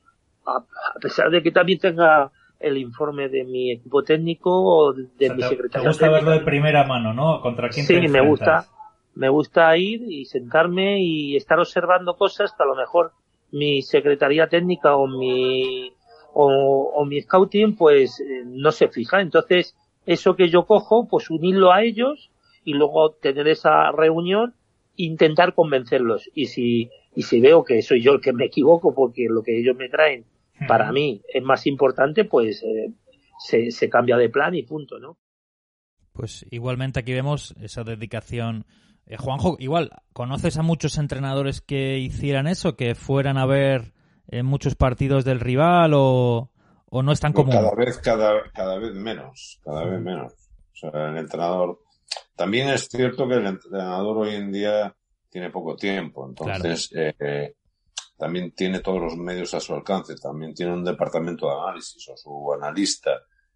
a, 0.45 0.63
pesar 1.01 1.29
de 1.29 1.43
que 1.43 1.51
también 1.51 1.79
tenga 1.79 2.31
el 2.59 2.77
informe 2.77 3.29
de 3.29 3.43
mi 3.45 3.71
equipo 3.71 4.03
técnico 4.03 4.51
o 4.51 4.93
de 4.93 5.33
mi 5.33 5.41
secretario. 5.41 5.83
Te 5.83 5.87
gusta 5.87 6.09
verlo 6.09 6.31
de 6.31 6.41
primera 6.41 6.83
mano, 6.83 7.13
¿no? 7.13 7.41
¿Contra 7.41 7.69
quién 7.69 7.85
Sí, 7.85 8.07
me 8.07 8.21
gusta, 8.21 8.65
me 9.15 9.29
gusta 9.29 9.75
ir 9.77 10.03
y 10.03 10.25
sentarme 10.25 11.01
y 11.01 11.35
estar 11.35 11.59
observando 11.59 12.15
cosas 12.15 12.53
que 12.53 12.63
a 12.63 12.65
lo 12.65 12.75
mejor 12.75 13.11
mi 13.51 13.81
secretaría 13.81 14.47
técnica 14.47 14.95
o 14.95 15.07
mi 15.07 15.93
o, 16.33 16.91
o 16.95 17.05
mi 17.05 17.21
scouting 17.21 17.75
pues 17.75 18.19
eh, 18.19 18.43
no 18.45 18.71
se 18.71 18.89
fija. 18.89 19.21
Entonces, 19.21 19.75
eso 20.05 20.35
que 20.35 20.49
yo 20.49 20.65
cojo, 20.65 21.07
pues 21.07 21.29
unirlo 21.29 21.71
a 21.71 21.83
ellos 21.83 22.29
y 22.63 22.73
luego 22.73 23.11
tener 23.11 23.47
esa 23.47 23.91
reunión 23.91 24.53
intentar 24.95 25.53
convencerlos 25.53 26.29
y 26.35 26.47
si 26.47 26.89
y 27.15 27.21
si 27.23 27.39
veo 27.39 27.63
que 27.63 27.81
soy 27.81 28.01
yo 28.01 28.13
el 28.13 28.21
que 28.21 28.33
me 28.33 28.45
equivoco 28.45 28.93
porque 28.93 29.27
lo 29.29 29.43
que 29.43 29.57
ellos 29.57 29.77
me 29.77 29.87
traen 29.87 30.25
para 30.67 30.91
mí 30.91 31.21
es 31.33 31.43
más 31.43 31.65
importante 31.67 32.25
pues 32.25 32.63
eh, 32.63 32.93
se, 33.39 33.71
se 33.71 33.89
cambia 33.89 34.17
de 34.17 34.29
plan 34.29 34.55
y 34.55 34.63
punto 34.63 34.99
no 34.99 35.17
pues 36.19 36.45
igualmente 36.51 36.99
aquí 36.99 37.13
vemos 37.13 37.55
esa 37.61 37.85
dedicación. 37.85 38.65
Eh, 39.05 39.15
Juanjo 39.15 39.55
igual 39.57 39.89
conoces 40.11 40.57
a 40.57 40.63
muchos 40.63 40.97
entrenadores 40.97 41.61
que 41.61 41.97
hicieran 41.97 42.45
eso 42.45 42.75
que 42.75 42.93
fueran 42.93 43.37
a 43.37 43.45
ver 43.45 43.93
en 44.27 44.45
muchos 44.45 44.75
partidos 44.75 45.23
del 45.23 45.39
rival 45.39 45.93
o, 45.95 46.51
o 46.87 47.03
no 47.03 47.13
están 47.13 47.31
como 47.31 47.53
cada 47.53 47.73
vez 47.73 47.99
cada 47.99 48.51
cada 48.51 48.77
vez 48.77 48.93
menos 48.95 49.61
cada 49.63 49.85
vez 49.85 50.01
menos. 50.01 50.33
O 50.73 50.75
sea 50.75 51.09
el 51.09 51.17
entrenador 51.19 51.79
también 52.35 52.67
es 52.67 52.89
cierto 52.89 53.25
que 53.25 53.35
el 53.35 53.47
entrenador 53.47 54.17
hoy 54.17 54.35
en 54.35 54.51
día 54.51 54.93
tiene 55.29 55.51
poco 55.51 55.77
tiempo, 55.77 56.27
entonces 56.27 56.91
eh, 56.95 57.55
también 58.19 58.51
tiene 58.51 58.81
todos 58.81 59.01
los 59.01 59.17
medios 59.17 59.53
a 59.53 59.61
su 59.61 59.73
alcance, 59.73 60.15
también 60.15 60.53
tiene 60.53 60.73
un 60.73 60.83
departamento 60.83 61.47
de 61.47 61.53
análisis 61.53 62.07
o 62.09 62.17
su 62.17 62.53
analista, 62.53 63.11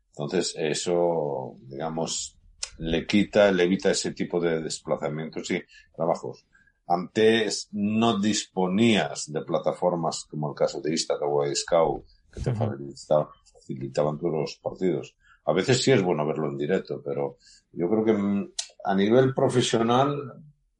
entonces 0.09 0.55
eso, 0.57 1.57
digamos, 1.63 2.37
le 2.77 3.05
quita, 3.05 3.51
le 3.51 3.63
evita 3.63 3.91
ese 3.91 4.13
tipo 4.13 4.39
de 4.39 4.61
desplazamientos 4.61 5.51
y 5.51 5.61
trabajos. 5.93 6.45
Antes 6.87 7.67
no 7.71 8.19
disponías 8.19 9.31
de 9.31 9.41
plataformas 9.41 10.25
como 10.29 10.49
el 10.49 10.55
caso 10.55 10.81
de 10.81 10.95
o 11.21 11.43
de 11.43 11.55
Scout 11.55 12.05
que 12.31 12.41
te 12.41 12.53
facilitaban 12.53 14.17
todos 14.17 14.33
los 14.33 14.55
partidos. 14.61 15.15
A 15.45 15.53
veces 15.53 15.81
sí 15.81 15.91
es 15.91 16.01
bueno 16.01 16.25
verlo 16.25 16.47
en 16.47 16.57
directo, 16.57 17.01
pero 17.03 17.37
yo 17.71 17.89
creo 17.89 18.05
que 18.05 18.13
mm, 18.13 18.51
a 18.85 18.95
nivel 18.95 19.33
profesional, 19.33 20.15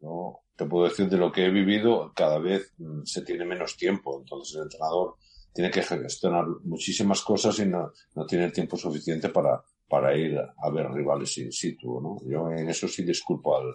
no, 0.02 0.43
te 0.56 0.66
puedo 0.66 0.88
decir 0.88 1.10
de 1.10 1.18
lo 1.18 1.32
que 1.32 1.46
he 1.46 1.50
vivido, 1.50 2.12
cada 2.16 2.40
vez 2.40 2.74
mm, 2.78 3.04
se 3.04 3.24
tiene 3.24 3.46
menos 3.46 3.76
tiempo. 3.78 4.20
Entonces 4.20 4.56
el 4.56 4.64
entrenador 4.64 5.16
tiene 5.54 5.72
que 5.72 5.84
gestionar 5.84 6.46
muchísimas 6.64 7.22
cosas 7.22 7.60
y 7.60 7.66
no, 7.66 7.92
no 8.16 8.26
tiene 8.26 8.46
el 8.46 8.52
tiempo 8.52 8.78
suficiente 8.78 9.30
para, 9.30 9.62
para 9.88 10.16
ir 10.18 10.38
a 10.38 10.70
ver 10.72 10.92
rivales 10.92 11.38
in 11.38 11.52
situ, 11.52 12.02
¿no? 12.02 12.18
Yo 12.30 12.50
en 12.52 12.70
eso 12.70 12.88
sí 12.88 13.04
disculpo 13.04 13.58
al, 13.58 13.74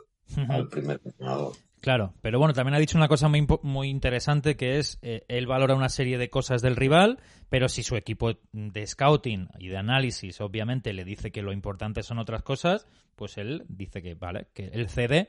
al 0.48 0.68
primer 0.68 1.00
entrenador. 1.04 1.52
Claro, 1.80 2.12
pero 2.22 2.40
bueno, 2.40 2.54
también 2.54 2.74
ha 2.74 2.80
dicho 2.80 2.98
una 2.98 3.06
cosa 3.06 3.28
muy, 3.28 3.46
muy 3.62 3.88
interesante 3.88 4.56
que 4.56 4.78
es, 4.78 4.98
eh, 5.02 5.24
él 5.28 5.46
valora 5.46 5.76
una 5.76 5.88
serie 5.88 6.18
de 6.18 6.28
cosas 6.28 6.60
del 6.60 6.74
rival, 6.74 7.20
pero 7.48 7.68
si 7.68 7.84
su 7.84 7.94
equipo 7.94 8.32
de 8.52 8.86
scouting 8.86 9.48
y 9.60 9.68
de 9.68 9.76
análisis 9.76 10.40
obviamente 10.40 10.92
le 10.92 11.04
dice 11.04 11.30
que 11.30 11.42
lo 11.42 11.52
importante 11.52 12.02
son 12.02 12.18
otras 12.18 12.42
cosas, 12.42 12.88
pues 13.14 13.38
él 13.38 13.64
dice 13.68 14.02
que 14.02 14.14
vale, 14.14 14.48
que 14.54 14.66
él 14.68 14.88
cede 14.88 15.28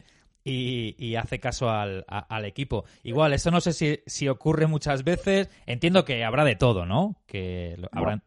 y, 0.49 1.15
hace 1.15 1.39
caso 1.39 1.69
al, 1.69 2.05
equipo. 2.45 2.85
Igual, 3.03 3.33
eso 3.33 3.51
no 3.51 3.61
sé 3.61 3.73
si, 3.73 3.99
si, 4.05 4.27
ocurre 4.27 4.67
muchas 4.67 5.03
veces. 5.03 5.49
Entiendo 5.65 6.05
que 6.05 6.23
habrá 6.23 6.43
de 6.43 6.55
todo, 6.55 6.85
¿no? 6.85 7.15
Que 7.25 7.77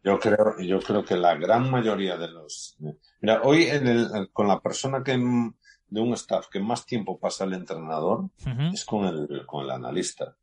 yo 0.03 0.19
creo, 0.19 0.59
yo 0.59 0.79
creo 0.79 1.03
que 1.03 1.15
la 1.15 1.35
gran 1.35 1.69
mayoría 1.69 2.17
de 2.17 2.29
los. 2.29 2.77
Mira, 3.21 3.41
hoy 3.43 3.63
en 3.63 3.87
el, 3.87 4.29
con 4.31 4.47
la 4.47 4.59
persona 4.59 5.03
que 5.03 5.13
de 5.13 6.01
un 6.01 6.13
staff 6.13 6.47
que 6.47 6.59
más 6.59 6.85
tiempo 6.85 7.19
pasa 7.19 7.43
el 7.43 7.53
entrenador 7.53 8.29
es 8.73 8.83
con 8.85 9.05
el, 9.05 9.45
con 9.45 9.65
el 9.65 9.71
analista. 9.71 10.35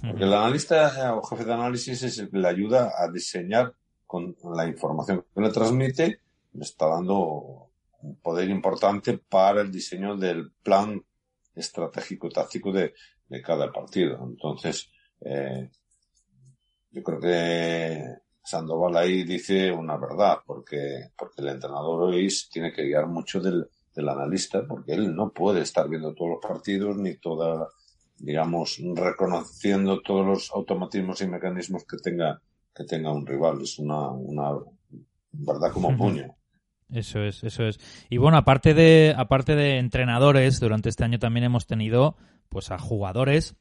Porque 0.00 0.24
el 0.24 0.32
analista 0.32 1.14
o 1.14 1.22
jefe 1.22 1.44
de 1.44 1.54
análisis 1.54 2.02
es 2.02 2.18
el 2.18 2.30
que 2.30 2.38
le 2.38 2.48
ayuda 2.48 2.92
a 2.96 3.10
diseñar 3.10 3.74
con 4.06 4.36
la 4.54 4.66
información 4.66 5.24
que 5.34 5.40
le 5.40 5.50
transmite, 5.50 6.20
le 6.52 6.62
está 6.62 6.86
dando 6.86 7.70
un 8.02 8.16
poder 8.16 8.48
importante 8.50 9.18
para 9.18 9.62
el 9.62 9.72
diseño 9.72 10.16
del 10.16 10.50
plan 10.62 11.02
estratégico 11.56 12.28
táctico 12.28 12.70
de, 12.72 12.94
de 13.28 13.42
cada 13.42 13.72
partido. 13.72 14.22
Entonces, 14.22 14.90
eh, 15.20 15.70
yo 16.90 17.02
creo 17.02 17.20
que 17.20 18.04
Sandoval 18.44 18.96
ahí 18.96 19.24
dice 19.24 19.72
una 19.72 19.96
verdad, 19.96 20.38
porque, 20.46 21.10
porque 21.18 21.42
el 21.42 21.48
entrenador 21.48 22.02
hoy 22.02 22.28
tiene 22.52 22.72
que 22.72 22.84
guiar 22.84 23.06
mucho 23.06 23.40
del, 23.40 23.68
del 23.94 24.08
analista, 24.08 24.64
porque 24.68 24.92
él 24.92 25.14
no 25.14 25.32
puede 25.32 25.62
estar 25.62 25.88
viendo 25.88 26.14
todos 26.14 26.32
los 26.32 26.40
partidos 26.40 26.96
ni 26.96 27.16
toda, 27.16 27.68
digamos, 28.18 28.78
reconociendo 28.94 30.00
todos 30.00 30.26
los 30.26 30.50
automatismos 30.52 31.20
y 31.22 31.26
mecanismos 31.26 31.84
que 31.84 31.96
tenga, 31.96 32.40
que 32.74 32.84
tenga 32.84 33.10
un 33.12 33.26
rival. 33.26 33.62
Es 33.62 33.78
una, 33.78 34.10
una 34.10 34.52
verdad 35.32 35.72
como 35.72 35.96
puño. 35.96 36.36
Eso 36.92 37.22
es, 37.22 37.42
eso 37.42 37.64
es. 37.64 37.78
Y 38.08 38.18
bueno, 38.18 38.36
aparte 38.36 38.74
de, 38.74 39.14
aparte 39.16 39.56
de 39.56 39.78
entrenadores, 39.78 40.60
durante 40.60 40.88
este 40.88 41.04
año 41.04 41.18
también 41.18 41.44
hemos 41.44 41.66
tenido 41.66 42.16
pues 42.48 42.70
a 42.70 42.78
jugadores 42.78 43.56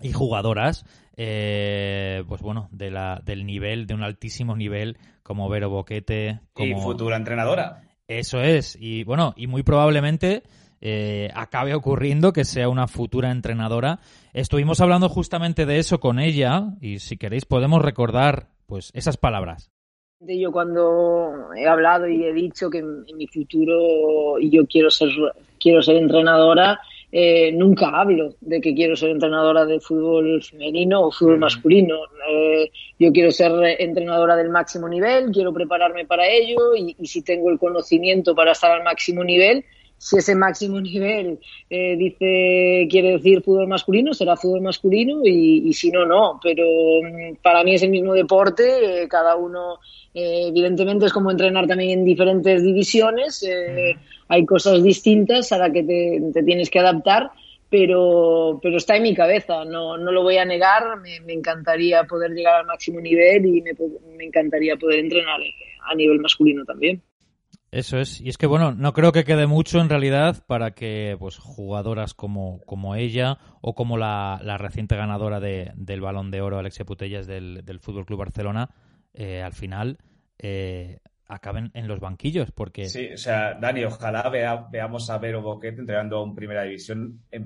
y 0.00 0.12
jugadoras, 0.12 0.84
eh, 1.16 2.24
pues 2.26 2.40
bueno, 2.40 2.68
de 2.72 2.90
la, 2.90 3.20
del 3.24 3.44
nivel, 3.46 3.86
de 3.86 3.94
un 3.94 4.02
altísimo 4.02 4.56
nivel, 4.56 4.96
como 5.22 5.48
Vero 5.48 5.70
Boquete. 5.70 6.40
Como... 6.52 6.66
Y 6.66 6.80
futura 6.80 7.16
entrenadora. 7.16 7.82
Eso 8.08 8.40
es, 8.40 8.76
y 8.80 9.04
bueno, 9.04 9.32
y 9.36 9.46
muy 9.46 9.62
probablemente 9.62 10.42
eh, 10.80 11.30
acabe 11.34 11.74
ocurriendo 11.74 12.32
que 12.32 12.44
sea 12.44 12.68
una 12.68 12.88
futura 12.88 13.30
entrenadora. 13.30 14.00
Estuvimos 14.32 14.80
hablando 14.80 15.08
justamente 15.08 15.64
de 15.64 15.78
eso 15.78 16.00
con 16.00 16.18
ella, 16.18 16.74
y 16.80 16.98
si 16.98 17.16
queréis 17.16 17.44
podemos 17.44 17.80
recordar 17.80 18.48
pues 18.66 18.90
esas 18.94 19.16
palabras. 19.16 19.71
Yo 20.28 20.52
cuando 20.52 21.52
he 21.56 21.66
hablado 21.66 22.06
y 22.06 22.24
he 22.24 22.32
dicho 22.32 22.70
que 22.70 22.78
en, 22.78 23.04
mi 23.16 23.26
futuro 23.26 24.38
yo 24.38 24.64
quiero 24.66 24.88
ser 24.88 25.08
quiero 25.58 25.82
ser 25.82 25.96
entrenadora, 25.96 26.78
eh, 27.10 27.50
nunca 27.50 27.88
hablo 27.88 28.36
de 28.40 28.60
que 28.60 28.72
quiero 28.72 28.94
ser 28.94 29.10
entrenadora 29.10 29.64
de 29.66 29.80
fútbol 29.80 30.40
femenino 30.42 31.06
o 31.06 31.10
fútbol 31.10 31.38
masculino. 31.38 31.96
Eh, 32.30 32.70
yo 33.00 33.10
quiero 33.10 33.32
ser 33.32 33.50
entrenadora 33.80 34.36
del 34.36 34.50
máximo 34.50 34.88
nivel, 34.88 35.32
quiero 35.32 35.52
prepararme 35.52 36.04
para 36.04 36.24
ello 36.28 36.76
y, 36.76 36.94
y, 36.98 37.06
si 37.06 37.22
tengo 37.22 37.50
el 37.50 37.58
conocimiento 37.58 38.32
para 38.34 38.52
estar 38.52 38.70
al 38.70 38.84
máximo 38.84 39.24
nivel, 39.24 39.64
si 39.98 40.18
ese 40.18 40.36
máximo 40.36 40.80
nivel 40.90 41.40
eh, 41.68 41.96
dice 41.96 42.86
quiere 42.88 43.12
decir 43.12 43.42
fútbol 43.42 43.66
masculino, 43.66 44.14
será 44.14 44.36
fútbol 44.36 44.60
masculino 44.60 45.22
y, 45.24 45.68
y 45.68 45.72
si 45.72 45.90
no, 45.90 46.06
no. 46.06 46.38
Pero 46.40 46.64
mm, 46.64 47.36
para 47.42 47.64
mí 47.64 47.74
es 47.74 47.82
el 47.82 47.90
mismo 47.90 48.14
deporte, 48.14 49.06
cada 49.08 49.34
uno 49.34 49.78
evidentemente 50.14 51.06
es 51.06 51.12
como 51.12 51.30
entrenar 51.30 51.66
también 51.66 51.98
en 51.98 52.04
diferentes 52.04 52.62
divisiones 52.62 53.44
hay 54.32 54.46
cosas 54.46 54.82
distintas 54.82 55.52
a 55.52 55.58
las 55.58 55.70
que 55.72 55.82
te, 55.82 56.42
tienes 56.42 56.70
que 56.70 56.78
adaptar, 56.78 57.30
pero, 57.68 58.58
pero 58.62 58.78
está 58.78 58.96
en 58.96 59.02
mi 59.02 59.14
cabeza, 59.14 59.66
no, 59.66 59.98
no 59.98 60.10
lo 60.10 60.22
voy 60.22 60.38
a 60.38 60.46
negar, 60.46 60.98
me, 61.02 61.34
encantaría 61.34 62.04
poder 62.04 62.30
llegar 62.30 62.60
al 62.60 62.66
máximo 62.66 62.98
nivel 62.98 63.44
y 63.44 63.60
me, 63.60 63.72
me 64.16 64.24
encantaría 64.24 64.76
poder 64.76 65.00
entrenar 65.00 65.38
a 65.84 65.94
nivel 65.94 66.18
masculino 66.20 66.64
también. 66.64 67.02
Eso 67.70 67.98
es. 67.98 68.22
Y 68.22 68.30
es 68.30 68.38
que, 68.38 68.46
bueno, 68.46 68.72
no 68.72 68.94
creo 68.94 69.12
que 69.12 69.24
quede 69.24 69.46
mucho 69.46 69.80
en 69.80 69.90
realidad 69.90 70.42
para 70.46 70.70
que 70.70 71.16
pues 71.18 71.36
jugadoras 71.38 72.14
como, 72.14 72.60
como 72.64 72.94
ella 72.94 73.36
o 73.60 73.74
como 73.74 73.98
la, 73.98 74.40
la 74.42 74.56
reciente 74.56 74.96
ganadora 74.96 75.40
de, 75.40 75.72
del 75.74 76.00
Balón 76.00 76.30
de 76.30 76.40
Oro, 76.40 76.58
Alexia 76.58 76.86
Putellas, 76.86 77.26
del, 77.26 77.66
del 77.66 77.80
Fútbol 77.80 78.06
Club 78.06 78.20
Barcelona, 78.20 78.70
eh, 79.14 79.42
al 79.42 79.52
final 79.52 79.98
eh, 80.38 80.98
acaben 81.32 81.70
en 81.74 81.88
los 81.88 82.00
banquillos, 82.00 82.50
porque... 82.52 82.88
Sí, 82.88 83.08
o 83.14 83.16
sea, 83.16 83.54
Dani, 83.54 83.84
ojalá 83.84 84.28
veamos 84.70 85.08
a 85.08 85.18
Vero 85.18 85.40
Boquete 85.40 85.80
entregando 85.80 86.22
en 86.22 86.34
Primera 86.34 86.62
División 86.62 87.22
eh, 87.30 87.40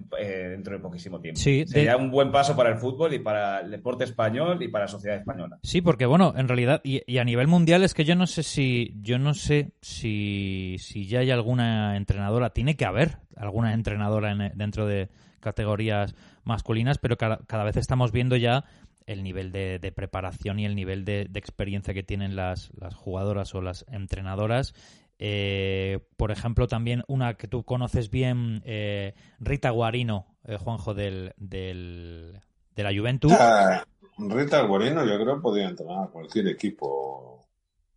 dentro 0.50 0.74
de 0.74 0.80
poquísimo 0.80 1.20
tiempo. 1.20 1.40
Sí, 1.40 1.64
Sería 1.66 1.96
un 1.96 2.10
buen 2.10 2.32
paso 2.32 2.56
para 2.56 2.70
el 2.70 2.78
fútbol 2.78 3.14
y 3.14 3.20
para 3.20 3.60
el 3.60 3.70
deporte 3.70 4.04
español 4.04 4.60
y 4.62 4.68
para 4.68 4.84
la 4.84 4.88
sociedad 4.88 5.16
española. 5.16 5.58
Sí, 5.62 5.80
porque 5.80 6.06
bueno, 6.06 6.34
en 6.36 6.48
realidad, 6.48 6.80
y, 6.82 7.18
a 7.18 7.24
nivel 7.24 7.46
mundial 7.46 7.84
es 7.84 7.94
que 7.94 8.04
yo 8.04 8.16
no 8.16 8.26
sé 8.26 8.42
si, 8.42 8.96
yo 9.00 9.18
no 9.18 9.34
sé 9.34 9.72
si, 9.80 10.76
si 10.78 11.06
ya 11.06 11.20
hay 11.20 11.30
alguna 11.30 11.96
entrenadora, 11.96 12.50
tiene 12.50 12.76
que 12.76 12.84
haber 12.84 13.18
alguna 13.36 13.72
entrenadora 13.72 14.34
dentro 14.54 14.86
de 14.86 15.08
categorías 15.40 16.14
masculinas, 16.42 16.98
pero 16.98 17.16
cada 17.16 17.64
vez 17.64 17.76
estamos 17.76 18.10
viendo 18.10 18.36
ya 18.36 18.64
el 19.06 19.22
nivel 19.22 19.52
de, 19.52 19.92
preparación 19.94 20.58
y 20.58 20.66
el 20.66 20.74
nivel 20.74 21.04
de, 21.04 21.28
experiencia 21.34 21.94
que 21.94 22.02
tienen 22.02 22.36
las, 22.36 22.70
las, 22.78 22.94
jugadoras 22.94 23.54
o 23.54 23.62
las 23.62 23.84
entrenadoras. 23.88 24.74
Eh, 25.18 26.00
por 26.16 26.30
ejemplo, 26.30 26.66
también 26.66 27.02
una 27.08 27.34
que 27.34 27.48
tú 27.48 27.64
conoces 27.64 28.10
bien, 28.10 28.62
eh, 28.64 29.14
Rita 29.40 29.70
Guarino, 29.70 30.26
eh, 30.44 30.56
Juanjo, 30.56 30.92
del, 30.92 31.32
del, 31.38 32.40
de 32.74 32.82
la 32.82 32.94
Juventus. 32.94 33.32
Ah, 33.32 33.86
Rita 34.18 34.60
Guarino 34.62 35.06
yo 35.06 35.18
creo 35.18 35.36
que 35.36 35.42
podría 35.42 35.68
entrenar 35.68 36.04
a 36.04 36.08
cualquier 36.08 36.48
equipo 36.48 37.46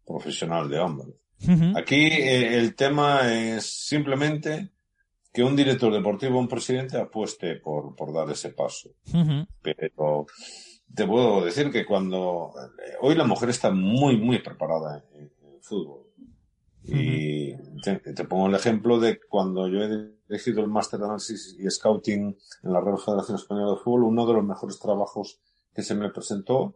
profesional 0.05 0.70
de 0.70 0.80
hombres. 0.80 1.16
Aquí 1.76 2.05
el 2.12 2.76
tema 2.76 3.34
es 3.34 3.66
simplemente 3.66 4.72
que 5.32 5.41
un 5.41 5.55
director 5.55 5.93
deportivo 5.93 6.38
un 6.38 6.49
presidente 6.49 6.97
apueste 6.97 7.55
por, 7.55 7.95
por 7.95 8.14
dar 8.14 8.30
ese 8.30 8.49
paso. 8.49 8.89
Pero 9.62 10.26
te 10.95 11.05
puedo 11.05 11.45
decir 11.45 11.71
que 11.71 11.85
cuando 11.85 12.53
eh, 12.57 12.93
hoy 13.01 13.15
la 13.15 13.25
mujer 13.25 13.49
está 13.49 13.71
muy, 13.71 14.17
muy 14.17 14.39
preparada 14.39 15.03
en, 15.13 15.29
fútbol. 15.61 16.07
Y 16.83 17.53
te, 17.83 18.23
pongo 18.23 18.47
el 18.47 18.55
ejemplo 18.55 18.99
de 18.99 19.19
cuando 19.19 19.67
yo 19.67 19.83
he 19.83 20.15
elegido 20.29 20.61
el 20.61 20.67
máster 20.67 20.99
de 20.99 21.05
análisis 21.05 21.55
y 21.59 21.69
scouting 21.69 22.35
en 22.63 22.73
la 22.73 22.81
Real 22.81 22.97
Federación 22.97 23.37
Española 23.37 23.71
de 23.71 23.77
Fútbol, 23.77 24.05
uno 24.05 24.25
de 24.25 24.33
los 24.33 24.43
mejores 24.43 24.79
trabajos 24.79 25.39
que 25.75 25.83
se 25.83 25.93
me 25.93 26.09
presentó, 26.09 26.75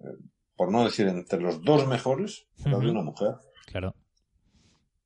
eh, 0.00 0.18
por 0.56 0.70
no 0.70 0.84
decir 0.84 1.06
entre 1.06 1.40
los 1.40 1.62
dos 1.62 1.86
mejores, 1.86 2.46
era 2.66 2.78
de 2.78 2.90
una 2.90 3.02
mujer. 3.02 3.36
Claro. 3.66 3.94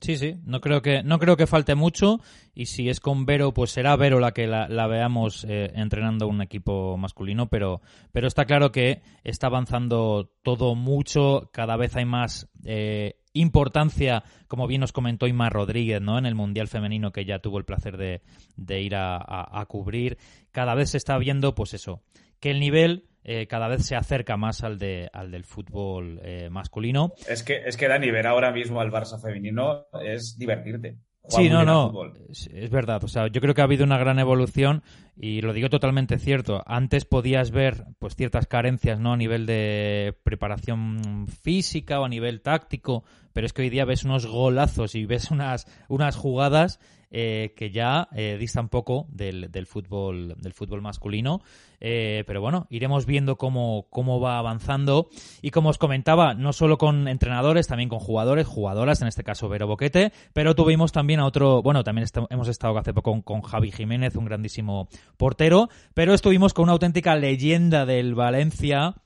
Sí, 0.00 0.16
sí, 0.16 0.36
no 0.44 0.60
creo 0.60 0.80
que 0.80 1.02
no 1.02 1.18
creo 1.18 1.36
que 1.36 1.48
falte 1.48 1.74
mucho 1.74 2.20
y 2.54 2.66
si 2.66 2.88
es 2.88 3.00
con 3.00 3.26
Vero, 3.26 3.52
pues 3.52 3.72
será 3.72 3.96
Vero 3.96 4.20
la 4.20 4.32
que 4.32 4.46
la, 4.46 4.86
veamos 4.86 5.44
eh, 5.48 5.72
entrenando 5.74 6.28
un 6.28 6.40
equipo 6.40 6.96
masculino, 6.96 7.48
pero 7.48 7.80
pero 8.12 8.28
está 8.28 8.44
claro 8.44 8.70
que 8.70 9.02
está 9.24 9.48
avanzando 9.48 10.30
todo 10.42 10.76
mucho, 10.76 11.50
cada 11.52 11.76
vez 11.76 11.96
hay 11.96 12.04
más 12.04 12.48
eh, 12.64 13.18
importancia, 13.32 14.22
como 14.46 14.68
bien 14.68 14.80
nos 14.80 14.92
comentó 14.92 15.26
Ima 15.26 15.50
Rodríguez, 15.50 16.00
¿no? 16.00 16.16
En 16.16 16.26
el 16.26 16.36
Mundial 16.36 16.68
Femenino 16.68 17.10
que 17.10 17.24
ya 17.24 17.40
tuvo 17.40 17.58
el 17.58 17.64
placer 17.64 17.96
de, 17.96 18.80
ir 18.80 18.94
a, 18.94 19.64
cubrir, 19.68 20.16
cada 20.52 20.76
vez 20.76 20.90
se 20.90 20.96
está 20.96 21.18
viendo, 21.18 21.56
pues 21.56 21.74
eso, 21.74 22.02
que 22.38 22.50
el 22.52 22.60
nivel 22.60 23.08
eh, 23.30 23.46
cada 23.46 23.68
vez 23.68 23.84
se 23.84 23.94
acerca 23.94 24.38
más 24.38 24.64
al, 24.64 24.78
de, 24.78 25.10
al 25.12 25.30
del 25.30 25.44
fútbol 25.44 26.18
eh, 26.22 26.48
masculino. 26.48 27.12
Es 27.28 27.42
que, 27.42 27.60
es 27.66 27.76
que 27.76 27.86
Dani, 27.86 28.10
ver 28.10 28.26
ahora 28.26 28.52
mismo 28.52 28.80
al 28.80 28.90
Barça 28.90 29.20
femenino 29.20 29.84
es 30.02 30.38
divertirte. 30.38 30.96
Sí, 31.28 31.50
no, 31.50 31.62
no, 31.62 31.92
es, 32.30 32.70
verdad. 32.70 33.04
O 33.04 33.08
sea, 33.08 33.26
yo 33.26 33.42
creo 33.42 33.52
que 33.52 33.60
ha 33.60 33.64
habido 33.64 33.84
una 33.84 33.98
gran 33.98 34.18
evolución 34.18 34.82
y 35.14 35.42
lo 35.42 35.52
digo 35.52 35.68
totalmente 35.68 36.18
cierto. 36.18 36.62
Antes 36.64 37.04
podías 37.04 37.50
ver 37.50 37.84
pues 37.98 38.16
ciertas 38.16 38.46
carencias, 38.46 38.98
¿no? 38.98 39.12
A 39.12 39.16
nivel 39.18 39.44
de 39.44 40.16
preparación 40.22 41.26
física 41.28 42.00
o 42.00 42.06
a 42.06 42.08
nivel 42.08 42.40
táctico, 42.40 43.04
pero 43.38 43.46
es 43.46 43.52
que 43.52 43.62
hoy 43.62 43.70
día 43.70 43.84
ves 43.84 44.02
unos 44.02 44.26
golazos 44.26 44.96
y 44.96 45.06
ves 45.06 45.30
unas, 45.30 45.68
unas 45.86 46.16
jugadas 46.16 46.80
eh, 47.12 47.54
que 47.56 47.70
ya 47.70 48.08
eh, 48.10 48.36
distan 48.36 48.68
poco 48.68 49.06
del, 49.12 49.52
del, 49.52 49.64
fútbol, 49.68 50.34
del 50.40 50.52
fútbol 50.52 50.82
masculino. 50.82 51.40
Eh, 51.78 52.24
pero 52.26 52.40
bueno, 52.40 52.66
iremos 52.68 53.06
viendo 53.06 53.36
cómo, 53.36 53.86
cómo 53.90 54.18
va 54.18 54.38
avanzando. 54.38 55.08
Y 55.40 55.52
como 55.52 55.68
os 55.68 55.78
comentaba, 55.78 56.34
no 56.34 56.52
solo 56.52 56.78
con 56.78 57.06
entrenadores, 57.06 57.68
también 57.68 57.88
con 57.88 58.00
jugadores, 58.00 58.48
jugadoras, 58.48 59.02
en 59.02 59.06
este 59.06 59.22
caso 59.22 59.48
Vero 59.48 59.68
Boquete, 59.68 60.10
pero 60.32 60.56
tuvimos 60.56 60.90
también 60.90 61.20
a 61.20 61.24
otro, 61.24 61.62
bueno, 61.62 61.84
también 61.84 62.08
hemos 62.30 62.48
estado 62.48 62.76
hace 62.76 62.92
poco 62.92 63.12
con, 63.12 63.22
con 63.22 63.42
Javi 63.42 63.70
Jiménez, 63.70 64.16
un 64.16 64.24
grandísimo 64.24 64.88
portero, 65.16 65.68
pero 65.94 66.12
estuvimos 66.12 66.54
con 66.54 66.64
una 66.64 66.72
auténtica 66.72 67.14
leyenda 67.14 67.86
del 67.86 68.16
Valencia, 68.16 68.96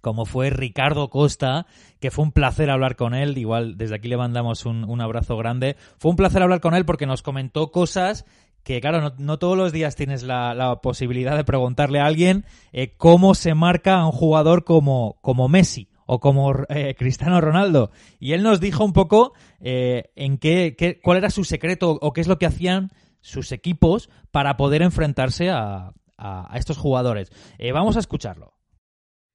como 0.00 0.24
fue 0.24 0.50
Ricardo 0.50 1.10
Costa, 1.10 1.66
que 2.00 2.10
fue 2.10 2.24
un 2.24 2.32
placer 2.32 2.70
hablar 2.70 2.96
con 2.96 3.14
él. 3.14 3.36
Igual 3.38 3.76
desde 3.76 3.96
aquí 3.96 4.08
le 4.08 4.16
mandamos 4.16 4.66
un, 4.66 5.00
abrazo 5.00 5.36
grande. 5.36 5.76
Fue 5.98 6.10
un 6.10 6.16
placer 6.16 6.42
hablar 6.42 6.60
con 6.60 6.74
él 6.74 6.84
porque 6.84 7.06
nos 7.06 7.22
comentó 7.22 7.70
cosas 7.70 8.24
que, 8.62 8.80
claro, 8.80 9.14
no, 9.18 9.38
todos 9.38 9.56
los 9.56 9.72
días 9.72 9.96
tienes 9.96 10.22
la, 10.22 10.80
posibilidad 10.82 11.36
de 11.36 11.44
preguntarle 11.44 12.00
a 12.00 12.06
alguien 12.06 12.44
eh, 12.72 12.94
cómo 12.96 13.34
se 13.34 13.54
marca 13.54 13.98
a 13.98 14.06
un 14.06 14.12
jugador 14.12 14.64
como, 14.64 15.18
como 15.22 15.48
Messi 15.48 15.88
o 16.06 16.20
como 16.20 16.52
eh, 16.68 16.94
Cristiano 16.98 17.40
Ronaldo. 17.40 17.90
Y 18.18 18.32
él 18.32 18.42
nos 18.42 18.60
dijo 18.60 18.84
un 18.84 18.92
poco 18.92 19.32
eh, 19.60 20.10
en 20.16 20.38
qué, 20.38 20.74
qué, 20.76 21.00
cuál 21.00 21.18
era 21.18 21.30
su 21.30 21.44
secreto 21.44 21.98
o 22.00 22.12
qué 22.12 22.20
es 22.20 22.28
lo 22.28 22.38
que 22.38 22.46
hacían 22.46 22.90
sus 23.20 23.52
equipos 23.52 24.10
para 24.30 24.56
poder 24.56 24.82
enfrentarse 24.82 25.50
a, 25.50 25.92
a, 26.16 26.56
estos 26.56 26.78
jugadores. 26.78 27.30
vamos 27.72 27.96
a 27.96 28.00
escucharlo. 28.00 28.59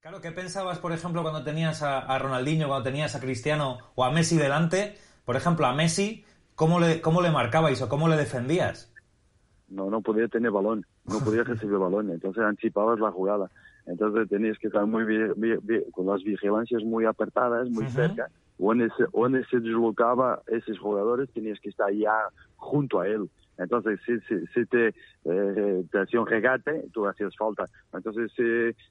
Claro, 0.05 0.21
¿qué 0.21 0.31
pensabas, 0.31 0.77
por 0.77 0.91
ejemplo, 0.91 1.23
cuando 1.23 1.43
tenías 1.43 1.81
a, 1.81 2.19
Ronaldinho, 2.19 2.67
cuando 2.67 2.83
tenías 2.83 3.15
a 3.15 3.19
Cristiano 3.19 3.79
o 3.95 4.05
a 4.05 4.11
Messi 4.11 4.37
delante? 4.37 4.93
Por 5.25 5.35
ejemplo, 5.35 5.65
a 5.65 5.73
Messi, 5.73 6.23
¿cómo 6.53 6.79
le, 6.79 7.01
cómo 7.01 7.23
le 7.23 7.31
marcabais 7.31 7.81
o 7.81 7.89
cómo 7.89 8.07
le 8.07 8.15
defendías? 8.15 8.93
No, 9.67 9.89
no 9.89 10.01
podía 10.01 10.27
tener 10.27 10.51
balón, 10.51 10.85
no 11.05 11.17
podía 11.21 11.43
recibir 11.43 11.79
balón, 11.79 12.11
entonces 12.11 12.43
anticipabas 12.43 12.99
la 12.99 13.11
jugada. 13.11 13.49
Entonces 13.87 14.29
tenías 14.29 14.59
que 14.59 14.67
estar 14.67 14.85
muy 14.85 15.07
con 15.91 16.05
las 16.05 16.21
vigilancias 16.21 16.83
muy 16.83 17.05
apretadas, 17.05 17.67
muy 17.71 17.87
cerca. 17.89 18.29
Donde 18.59 18.91
se, 18.95 19.05
donde 19.11 19.43
se 19.45 19.59
deslocaba 19.59 20.43
esos 20.45 20.77
jugadores, 20.77 21.31
tenías 21.33 21.59
que 21.59 21.69
estar 21.69 21.91
ya 21.91 22.13
junto 22.57 22.99
a 22.99 23.07
él. 23.07 23.27
Entonces, 23.57 23.99
si, 24.05 24.19
si, 24.21 24.45
si 24.47 24.65
te, 24.65 24.93
eh, 25.25 25.85
te 25.91 25.99
hacía 25.99 26.21
un 26.21 26.27
regate, 26.27 26.85
tú 26.93 27.07
hacías 27.07 27.35
falta. 27.37 27.65
Entonces, 27.93 28.31
si, 28.35 28.43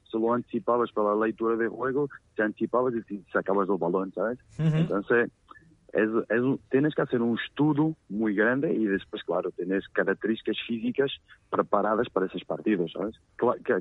si 0.09 0.19
lo 0.19 0.33
anticipabas 0.33 0.91
para 0.91 1.15
la 1.15 1.27
lectura 1.27 1.55
de 1.55 1.67
juego, 1.67 2.09
te 2.35 2.43
anticipabas 2.43 2.93
y 3.09 3.23
sacabas 3.31 3.69
el 3.69 3.77
balón, 3.77 4.11
¿sabes? 4.13 4.39
Entonces, 4.57 5.29
es, 5.95 6.09
es, 6.29 6.41
tienes 6.69 6.93
que 6.93 7.01
hacer 7.01 7.21
un 7.21 7.39
estudio 7.39 7.95
muy 8.09 8.35
grande 8.35 8.73
y 8.73 8.83
después, 8.83 9.23
claro, 9.23 9.51
tienes 9.51 9.87
características 9.89 10.57
físicas 10.67 11.09
preparadas 11.49 12.09
para 12.09 12.25
esos 12.25 12.43
partidos, 12.43 12.91
¿sabes? 12.91 13.15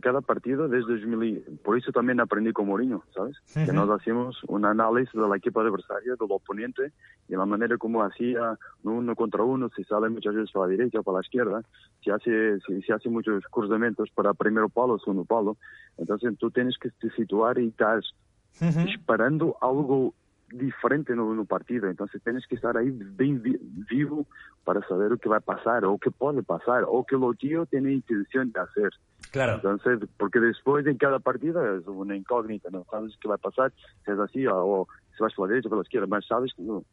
Cada 0.00 0.20
partido 0.20 0.68
desde 0.68 1.00
2000, 1.00 1.58
por 1.64 1.76
eso 1.76 1.90
también 1.90 2.20
aprendí 2.20 2.52
con 2.52 2.68
Mourinho, 2.68 3.02
¿sabes? 3.12 3.36
Que 3.52 3.72
nos 3.72 3.90
hacíamos 3.90 4.42
un 4.44 4.64
análisis 4.64 5.12
de 5.12 5.28
la 5.28 5.36
equipa 5.36 5.62
adversaria, 5.62 6.12
del 6.12 6.30
oponente, 6.30 6.92
y 7.28 7.32
la 7.34 7.46
manera 7.46 7.76
como 7.78 8.02
hacía 8.02 8.58
uno 8.84 9.16
contra 9.16 9.42
uno, 9.42 9.68
si 9.74 9.82
sale 9.82 10.08
muchas 10.08 10.34
veces 10.34 10.52
para 10.52 10.66
la 10.66 10.76
derecha 10.76 11.00
o 11.00 11.02
para 11.02 11.18
la 11.18 11.24
izquierda, 11.24 11.62
si 12.02 12.10
hace, 12.10 12.60
si, 12.60 12.80
si 12.82 12.92
hace 12.92 13.08
muchos 13.08 13.42
cruzamientos 13.50 14.08
para 14.14 14.34
primero 14.34 14.68
palo, 14.68 15.00
segundo 15.00 15.24
palo. 15.24 15.56
Entonces 15.98 16.38
tú 16.38 16.52
tienes 16.52 16.78
que 16.78 16.90
te 16.90 17.10
situar 17.10 17.58
y 17.58 17.68
estás 17.68 18.14
esperando 18.60 19.56
algo 19.60 20.14
diferente 20.58 21.14
no, 21.14 21.34
no, 21.34 21.44
partido. 21.44 21.88
Entonces 21.88 22.22
tienes 22.22 22.46
que 22.46 22.54
estar 22.54 22.76
ahí 22.76 22.90
bien 22.90 23.42
vivo 23.90 24.26
para 24.64 24.86
saber 24.86 25.10
lo 25.10 25.18
que 25.18 25.28
va 25.28 25.38
a 25.38 25.40
pasar 25.40 25.84
o 25.84 25.98
qué 25.98 26.10
puede 26.10 26.42
pasar 26.42 26.84
o 26.86 27.04
qué 27.04 27.16
lo 27.16 27.34
tío 27.34 27.66
tiene 27.66 27.92
intención 27.92 28.52
de 28.52 28.60
hacer. 28.60 28.90
Claro. 29.30 29.54
Entonces, 29.54 30.08
porque 30.16 30.40
después 30.40 30.86
en 30.86 30.96
cada 30.96 31.18
partido 31.18 31.76
es 31.76 31.86
una 31.86 32.16
incógnita, 32.16 32.70
no 32.70 32.84
sabes 32.90 33.16
qué 33.20 33.28
va 33.28 33.34
a 33.34 33.38
pasar, 33.38 33.72
si 34.04 34.10
es 34.10 34.18
así 34.18 34.46
o, 34.46 34.86
si 35.16 35.22
vas 35.22 35.34
por 35.34 35.48
la 35.48 35.52
derecha 35.52 35.68
o 35.68 35.70
por 35.70 35.78
la 35.78 35.82
izquierda, 35.82 36.06
pero 36.08 36.22
sabes 36.22 36.52
que 36.54 36.62
no. 36.62 36.84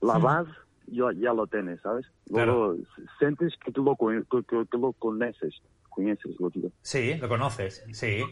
La 0.00 0.18
base 0.18 0.50
ya, 0.86 1.12
ya 1.16 1.32
lo 1.32 1.46
tienes, 1.46 1.80
¿sabes? 1.80 2.06
Luego 2.30 2.76
sientes 3.18 3.54
que 3.64 3.72
tú 3.72 3.82
lo, 3.82 3.96
que, 3.96 4.76
lo 4.78 4.92
conoces, 4.92 5.54
conoces 5.88 6.38
lo 6.38 6.50
tío. 6.50 6.70
Sí, 6.82 7.14
lo 7.14 7.28
conoces, 7.28 7.84
sí. 7.92 8.22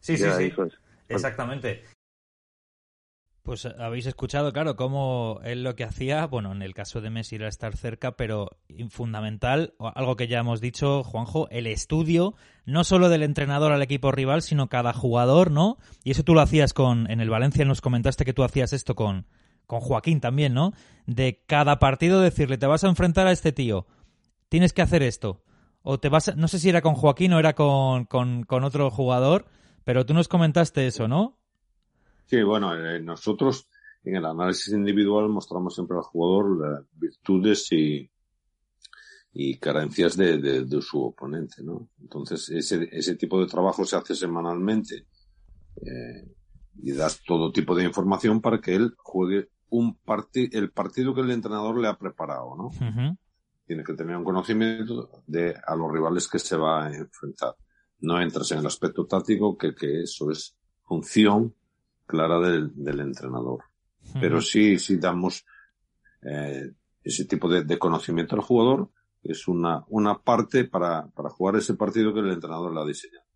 Sí, 0.00 0.16
sí, 0.16 0.30
sí. 0.30 0.52
Exactamente. 1.08 1.82
Pues 3.48 3.64
habéis 3.64 4.04
escuchado, 4.04 4.52
claro, 4.52 4.76
cómo 4.76 5.40
él 5.42 5.62
lo 5.62 5.74
que 5.74 5.82
hacía, 5.82 6.26
bueno, 6.26 6.52
en 6.52 6.60
el 6.60 6.74
caso 6.74 7.00
de 7.00 7.08
Messi 7.08 7.36
era 7.36 7.48
estar 7.48 7.74
cerca, 7.74 8.14
pero 8.14 8.58
fundamental, 8.90 9.72
algo 9.94 10.16
que 10.16 10.28
ya 10.28 10.40
hemos 10.40 10.60
dicho, 10.60 11.02
Juanjo, 11.02 11.48
el 11.48 11.66
estudio, 11.66 12.34
no 12.66 12.84
solo 12.84 13.08
del 13.08 13.22
entrenador 13.22 13.72
al 13.72 13.80
equipo 13.80 14.12
rival, 14.12 14.42
sino 14.42 14.68
cada 14.68 14.92
jugador, 14.92 15.50
¿no? 15.50 15.78
Y 16.04 16.10
eso 16.10 16.24
tú 16.24 16.34
lo 16.34 16.42
hacías 16.42 16.74
con, 16.74 17.10
en 17.10 17.22
el 17.22 17.30
Valencia 17.30 17.64
nos 17.64 17.80
comentaste 17.80 18.26
que 18.26 18.34
tú 18.34 18.44
hacías 18.44 18.74
esto 18.74 18.94
con, 18.94 19.24
con 19.66 19.80
Joaquín 19.80 20.20
también, 20.20 20.52
¿no? 20.52 20.74
De 21.06 21.42
cada 21.46 21.78
partido 21.78 22.20
decirle, 22.20 22.58
te 22.58 22.66
vas 22.66 22.84
a 22.84 22.88
enfrentar 22.88 23.28
a 23.28 23.32
este 23.32 23.52
tío, 23.52 23.86
tienes 24.50 24.74
que 24.74 24.82
hacer 24.82 25.02
esto. 25.02 25.42
O 25.80 25.98
te 25.98 26.10
vas, 26.10 26.36
no 26.36 26.48
sé 26.48 26.58
si 26.58 26.68
era 26.68 26.82
con 26.82 26.96
Joaquín 26.96 27.32
o 27.32 27.38
era 27.38 27.54
con, 27.54 28.04
con, 28.04 28.42
con 28.42 28.62
otro 28.62 28.90
jugador, 28.90 29.46
pero 29.84 30.04
tú 30.04 30.12
nos 30.12 30.28
comentaste 30.28 30.86
eso, 30.86 31.08
¿no? 31.08 31.37
Sí, 32.28 32.42
bueno, 32.42 32.74
eh, 32.74 33.00
nosotros 33.00 33.68
en 34.04 34.16
el 34.16 34.24
análisis 34.26 34.72
individual 34.74 35.30
mostramos 35.30 35.74
siempre 35.74 35.96
al 35.96 36.02
jugador 36.02 36.60
las 36.60 36.84
virtudes 36.92 37.72
y, 37.72 38.10
y 39.32 39.58
carencias 39.58 40.14
de, 40.14 40.36
de, 40.38 40.82
su 40.82 41.02
oponente, 41.02 41.62
¿no? 41.64 41.88
Entonces, 42.00 42.50
ese, 42.50 42.86
ese 42.92 43.16
tipo 43.16 43.40
de 43.40 43.46
trabajo 43.46 43.84
se 43.86 43.96
hace 43.96 44.14
semanalmente 44.14 45.06
eh, 45.76 46.34
y 46.82 46.92
das 46.92 47.22
todo 47.26 47.50
tipo 47.50 47.74
de 47.74 47.84
información 47.84 48.42
para 48.42 48.60
que 48.60 48.74
él 48.74 48.94
juegue 48.98 49.48
un 49.70 49.96
partido, 49.96 50.58
el 50.58 50.70
partido 50.70 51.14
que 51.14 51.22
el 51.22 51.30
entrenador 51.30 51.80
le 51.80 51.88
ha 51.88 51.98
preparado, 51.98 52.56
¿no? 52.56 53.16
Tiene 53.66 53.84
que 53.84 53.94
tener 53.94 54.16
un 54.16 54.24
conocimiento 54.24 55.22
de 55.26 55.54
a 55.66 55.74
los 55.74 55.90
rivales 55.90 56.28
que 56.28 56.38
se 56.38 56.56
va 56.56 56.86
a 56.86 56.94
enfrentar. 56.94 57.54
No 58.00 58.20
entras 58.20 58.52
en 58.52 58.58
el 58.58 58.66
aspecto 58.66 59.06
táctico, 59.06 59.56
que, 59.56 59.74
que 59.74 60.02
eso 60.02 60.30
es 60.30 60.54
función 60.82 61.54
clara 62.08 62.40
del, 62.40 62.72
del 62.74 63.00
entrenador. 63.00 63.60
Pero 64.20 64.40
sí, 64.40 64.78
sí 64.78 64.96
damos 64.96 65.44
eh, 66.22 66.72
ese 67.04 67.26
tipo 67.26 67.48
de, 67.48 67.62
de, 67.64 67.78
conocimiento 67.78 68.34
al 68.34 68.42
jugador, 68.42 68.90
es 69.22 69.46
una, 69.46 69.84
una 69.88 70.18
parte 70.18 70.64
para, 70.64 71.06
para 71.08 71.28
jugar 71.28 71.56
ese 71.56 71.74
partido 71.74 72.12
que 72.14 72.20
el 72.20 72.32
entrenador 72.32 72.74
le 72.74 72.80
ha 72.80 72.86
diseñado. 72.86 73.28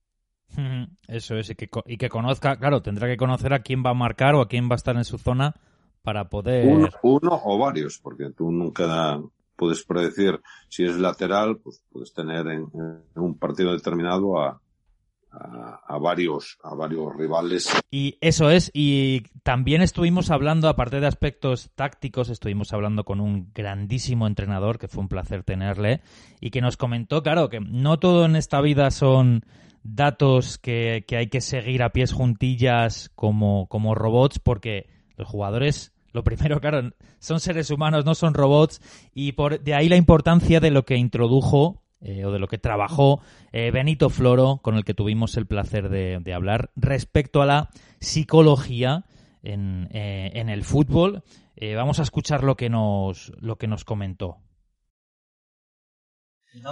Eso 1.06 1.36
es, 1.36 1.50
y 1.50 1.54
que, 1.54 1.68
y 1.86 1.96
que 1.96 2.08
conozca, 2.08 2.56
claro, 2.56 2.82
tendrá 2.82 3.06
que 3.08 3.16
conocer 3.16 3.52
a 3.54 3.60
quién 3.60 3.82
va 3.84 3.90
a 3.90 3.94
marcar 3.94 4.34
o 4.34 4.40
a 4.40 4.48
quién 4.48 4.68
va 4.68 4.74
a 4.74 4.76
estar 4.76 4.96
en 4.96 5.04
su 5.04 5.18
zona 5.18 5.54
para 6.02 6.28
poder... 6.28 6.66
Uno, 7.02 7.40
o 7.44 7.58
varios, 7.58 7.98
porque 7.98 8.30
tú 8.30 8.50
nunca 8.50 9.20
puedes 9.56 9.84
predecir 9.84 10.40
si 10.68 10.84
es 10.84 10.98
lateral, 10.98 11.58
pues 11.58 11.82
puedes 11.90 12.12
tener 12.12 12.46
en, 12.48 12.68
un 13.14 13.38
partido 13.38 13.72
determinado 13.72 14.40
a, 14.40 14.60
a, 15.32 15.98
varios 15.98 16.58
a 16.62 16.74
varios 16.74 17.14
rivales. 17.16 17.70
Y 17.90 18.18
eso 18.20 18.50
es, 18.50 18.70
y 18.74 19.22
también 19.42 19.82
estuvimos 19.82 20.30
hablando, 20.30 20.68
aparte 20.68 21.00
de 21.00 21.06
aspectos 21.06 21.70
tácticos, 21.74 22.28
estuvimos 22.28 22.72
hablando 22.72 23.04
con 23.04 23.20
un 23.20 23.50
grandísimo 23.54 24.26
entrenador, 24.26 24.78
que 24.78 24.88
fue 24.88 25.02
un 25.02 25.08
placer 25.08 25.42
tenerle, 25.42 26.00
y 26.40 26.50
que 26.50 26.60
nos 26.60 26.76
comentó, 26.76 27.22
claro, 27.22 27.48
que 27.48 27.60
no 27.60 27.98
todo 27.98 28.24
en 28.24 28.36
esta 28.36 28.60
vida 28.60 28.90
son 28.90 29.44
datos 29.82 30.58
que, 30.58 31.04
que 31.06 31.16
hay 31.16 31.28
que 31.28 31.40
seguir 31.40 31.82
a 31.82 31.90
pies 31.90 32.12
juntillas 32.12 33.10
como, 33.14 33.66
como 33.68 33.94
robots, 33.94 34.38
porque 34.38 34.88
los 35.16 35.28
jugadores 35.28 35.92
lo 36.12 36.24
primero, 36.24 36.60
claro, 36.60 36.90
son 37.20 37.40
seres 37.40 37.70
humanos, 37.70 38.04
no 38.04 38.14
son 38.14 38.34
robots, 38.34 38.82
y 39.14 39.32
por 39.32 39.60
de 39.60 39.74
ahí 39.74 39.88
la 39.88 39.96
importancia 39.96 40.60
de 40.60 40.70
lo 40.70 40.84
que 40.84 40.96
introdujo 40.96 41.82
eh, 42.04 42.24
o 42.24 42.32
de 42.32 42.40
lo 42.40 42.48
que 42.48 42.58
trabajó 42.58 43.20
eh, 43.52 43.70
Benito 43.70 44.10
Floro, 44.10 44.58
con 44.60 44.74
el 44.74 44.84
que 44.84 44.92
tuvimos 44.92 45.36
el 45.36 45.46
placer 45.46 45.88
de, 45.88 46.34
hablar, 46.34 46.70
respecto 46.74 47.42
a 47.42 47.46
la 47.46 47.70
psicología 48.00 49.04
en, 49.44 49.88
eh, 49.92 50.32
el 50.34 50.64
fútbol. 50.64 51.22
vamos 51.76 52.00
a 52.00 52.02
escuchar 52.02 52.42
lo 52.42 52.56
que 52.56 52.68
nos, 52.70 53.30
comentó. 53.84 54.38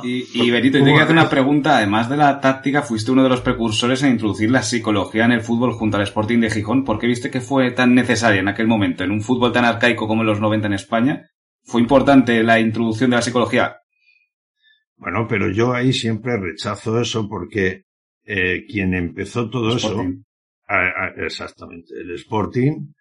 Y, 0.03 0.51
Benito, 0.51 0.79
te 0.79 0.85
que 0.85 1.01
hacer 1.01 1.13
una 1.13 1.31
pregunta. 1.31 1.77
Además 1.77 2.11
de 2.11 2.17
la 2.17 2.41
táctica, 2.41 2.83
fuiste 2.83 3.13
uno 3.13 3.23
de 3.23 3.29
los 3.29 3.41
precursores 3.41 4.03
en 4.03 4.11
introducir 4.11 4.51
la 4.51 4.63
psicología 4.63 5.25
en 5.27 5.33
el 5.33 5.43
fútbol 5.43 5.75
junto 5.75 5.97
al 5.97 6.03
Sporting 6.03 6.41
de 6.41 6.51
Gijón. 6.51 6.85
¿Por 6.85 6.99
qué 6.99 7.07
viste 7.07 7.31
que 7.31 7.41
fue 7.41 7.71
tan 7.71 7.95
necesaria 7.95 8.41
en 8.41 8.49
aquel 8.49 8.67
momento? 8.67 9.05
En 9.05 9.13
un 9.13 9.23
fútbol 9.23 9.53
tan 9.53 9.65
arcaico 9.65 10.09
como 10.09 10.23
en 10.23 10.27
los 10.27 10.41
90 10.41 10.67
en 10.67 10.73
España, 10.75 11.31
¿fue 11.63 11.81
importante 11.81 12.43
la 12.43 12.59
introducción 12.59 13.11
de 13.11 13.17
la 13.17 13.23
psicología? 13.23 13.80
Bueno, 15.01 15.27
pero 15.27 15.51
yo 15.51 15.73
ahí 15.73 15.95
siempre 15.95 16.37
rechazo 16.37 17.01
eso 17.01 17.27
porque 17.27 17.87
eh, 18.23 18.67
quien 18.69 18.93
empezó 18.93 19.49
todo 19.49 19.75
eso, 19.75 20.05
exactamente, 21.17 21.95
el 21.95 22.11
Sporting, 22.17 22.93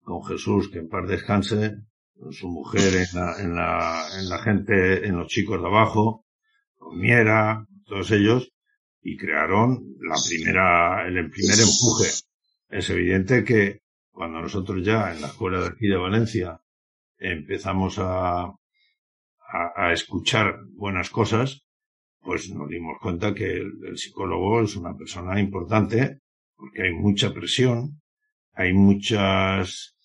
con 0.00 0.24
Jesús, 0.24 0.68
que 0.68 0.80
en 0.80 0.88
paz 0.88 1.08
descanse, 1.08 1.76
con 2.18 2.32
su 2.32 2.48
mujer 2.48 2.94
en 2.94 3.20
la, 3.20 3.40
en 3.40 3.54
la, 3.54 4.06
en 4.18 4.28
la 4.28 4.38
gente, 4.38 5.06
en 5.06 5.18
los 5.18 5.28
chicos 5.28 5.60
de 5.60 5.68
abajo, 5.68 6.26
con 6.74 6.98
Miera, 6.98 7.64
todos 7.84 8.10
ellos, 8.10 8.52
y 9.00 9.16
crearon 9.16 9.94
la 10.00 10.16
primera, 10.28 11.06
el 11.06 11.30
primer 11.30 11.60
empuje. 11.60 12.10
Es 12.70 12.90
evidente 12.90 13.44
que 13.44 13.82
cuando 14.10 14.40
nosotros 14.40 14.84
ya 14.84 15.14
en 15.14 15.20
la 15.20 15.28
escuela 15.28 15.60
de 15.60 15.68
aquí 15.68 15.86
de 15.86 15.96
Valencia 15.96 16.60
empezamos 17.18 18.00
a, 18.00 18.52
a, 19.52 19.88
a 19.88 19.92
escuchar 19.92 20.60
buenas 20.74 21.10
cosas, 21.10 21.64
pues 22.20 22.50
nos 22.50 22.68
dimos 22.68 22.98
cuenta 23.00 23.34
que 23.34 23.52
el, 23.52 23.72
el, 23.88 23.96
psicólogo 23.96 24.62
es 24.62 24.76
una 24.76 24.96
persona 24.96 25.38
importante 25.38 26.20
porque 26.54 26.82
hay 26.82 26.92
mucha 26.92 27.32
presión, 27.32 28.00
hay 28.54 28.72
muchas 28.72 29.96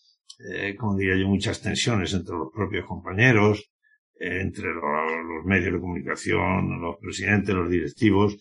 eh, 0.50 0.76
como 0.76 0.98
diría 0.98 1.18
yo, 1.18 1.28
muchas 1.28 1.62
tensiones 1.62 2.14
entre 2.14 2.36
los 2.36 2.52
propios 2.54 2.86
compañeros, 2.86 3.72
eh, 4.20 4.42
entre 4.42 4.74
los, 4.74 5.46
medios 5.46 5.74
de 5.74 5.80
comunicación, 5.80 6.82
los 6.82 6.98
presidentes, 6.98 7.56
los 7.56 7.70
directivos, 7.70 8.38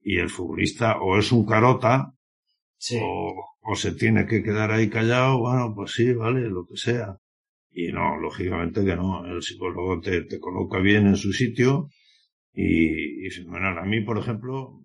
y 0.00 0.18
el 0.18 0.30
futbolista 0.30 0.98
o 1.00 1.18
es 1.18 1.32
un 1.32 1.46
carota, 1.46 2.12
o, 3.02 3.74
se 3.74 3.92
tiene 3.92 4.26
que 4.26 4.42
quedar 4.42 4.70
ahí 4.70 4.88
callado, 4.88 5.38
bueno, 5.40 5.74
pues 5.74 5.92
sí, 5.92 6.12
vale, 6.12 6.48
lo 6.48 6.66
que 6.66 6.76
sea. 6.76 7.18
Y 7.70 7.92
no, 7.92 8.16
lógicamente 8.16 8.84
que 8.84 8.96
no, 8.96 9.24
el 9.26 9.42
psicólogo 9.42 10.00
te, 10.00 10.22
te 10.24 10.40
coloca 10.40 10.78
bien 10.78 11.06
en 11.06 11.16
su 11.16 11.32
sitio 11.32 11.90
y, 12.52 13.30
fenomenal. 13.30 13.78
A 13.78 13.84
mí, 13.84 14.00
por 14.00 14.18
ejemplo... 14.18 14.82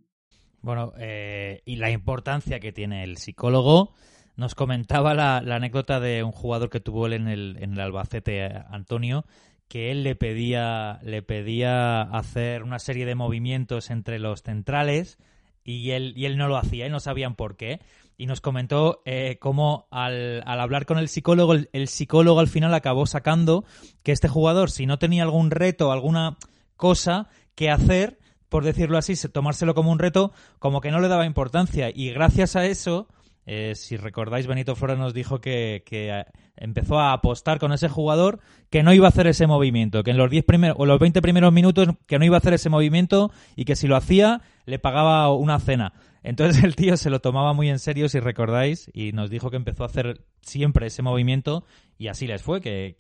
Bueno, 0.62 0.94
eh, 0.98 1.62
y 1.66 1.78
la 1.78 1.92
importancia 1.92 2.60
que 2.60 2.72
tiene 2.72 3.04
el 3.04 3.18
psicólogo 3.18 3.94
nos 4.36 4.56
comentaba 4.56 5.14
la, 5.14 5.38
anécdota 5.38 6.00
de 6.00 6.24
un 6.24 6.32
jugador 6.32 6.70
que 6.70 6.80
tuvo 6.80 7.08
él 7.08 7.14
en 7.14 7.28
el, 7.28 7.58
en 7.60 7.74
el 7.74 7.80
Albacete, 7.80 8.46
Antonio, 8.70 9.26
que 9.68 9.92
él 9.92 10.04
le 10.04 10.16
pedía, 10.16 11.00
le 11.04 11.22
pedía 11.22 12.02
hacer 12.02 12.64
una 12.64 12.80
serie 12.80 13.06
de 13.06 13.16
movimientos 13.16 13.90
entre 13.90 14.20
los 14.20 14.44
centrales 14.44 15.18
y 15.64 15.92
él, 15.92 16.14
y 16.16 16.26
él 16.26 16.38
no 16.38 16.48
lo 16.48 16.58
hacía 16.58 16.88
y 16.88 16.90
no 16.90 17.00
sabían 17.00 17.36
por 17.36 17.58
qué. 17.58 17.80
Y 18.24 18.26
nos 18.26 18.40
comentó 18.40 19.02
eh, 19.04 19.36
cómo 19.42 19.90
al, 19.92 20.44
al, 20.46 20.62
hablar 20.62 20.86
con 20.86 20.98
el 20.98 21.10
psicólogo, 21.10 21.56
el, 21.56 21.88
psicólogo 21.90 22.40
al 22.40 22.48
final 22.48 22.74
acabó 22.74 23.06
sacando 23.06 23.66
que 24.02 24.14
este 24.14 24.30
jugador, 24.30 24.72
si 24.72 24.86
no 24.86 24.98
tenía 24.98 25.24
algún 25.24 25.52
reto, 25.52 25.92
alguna 25.92 26.38
cosa 26.78 27.28
que 27.54 27.70
hacer, 27.70 28.20
por 28.48 28.64
decirlo 28.64 28.98
así, 28.98 29.16
tomárselo 29.28 29.76
como 29.76 29.92
un 29.92 30.00
reto, 30.00 30.32
como 30.60 30.80
que 30.80 30.90
no 30.90 31.02
le 31.02 31.10
daba 31.10 31.26
importancia. 31.26 31.90
Y 31.94 32.12
gracias 32.14 32.56
a 32.56 32.66
eso, 32.66 33.10
eh, 33.46 33.74
si 33.76 33.98
recordáis, 33.98 34.48
Benito 34.48 34.78
Flores 34.78 34.98
nos 34.98 35.14
dijo 35.14 35.42
que, 35.42 35.84
que, 35.86 36.24
empezó 36.56 37.00
a 37.00 37.12
apostar 37.12 37.60
con 37.60 37.74
ese 37.74 37.90
jugador 37.90 38.40
que 38.70 38.84
no 38.84 38.94
iba 38.94 39.08
a 39.08 39.10
hacer 39.10 39.28
ese 39.28 39.48
movimiento, 39.48 40.02
que 40.02 40.12
en 40.12 40.18
los 40.18 40.30
10 40.30 40.46
primeros 40.46 40.78
o 40.80 40.86
los 40.86 40.98
20 40.98 41.22
primeros 41.22 41.52
minutos 41.52 41.90
que 42.08 42.20
no 42.20 42.24
iba 42.24 42.38
a 42.38 42.40
hacer 42.40 42.54
ese 42.54 42.70
movimiento 42.70 43.32
y 43.58 43.66
que 43.66 43.76
si 43.76 43.88
lo 43.88 43.98
hacía 43.98 44.40
le 44.66 44.80
pagaba 44.80 45.30
una 45.34 45.60
cena. 45.60 45.92
Entonces 46.24 46.64
el 46.64 46.76
tío 46.76 46.98
se 46.98 47.10
lo 47.10 47.20
tomaba 47.20 47.54
muy 47.54 47.70
en 47.70 47.80
serio, 47.80 48.08
si 48.10 48.20
recordáis, 48.20 48.90
y 48.94 49.12
nos 49.12 49.30
dijo 49.30 49.50
que 49.52 49.58
empezó 49.58 49.84
a 49.84 49.88
hacer 49.88 50.22
siempre 50.42 50.88
ese 50.88 51.02
movimiento 51.02 51.66
y 51.98 52.08
así 52.08 52.28
les 52.28 52.42
fue, 52.42 52.60
que, 52.60 52.96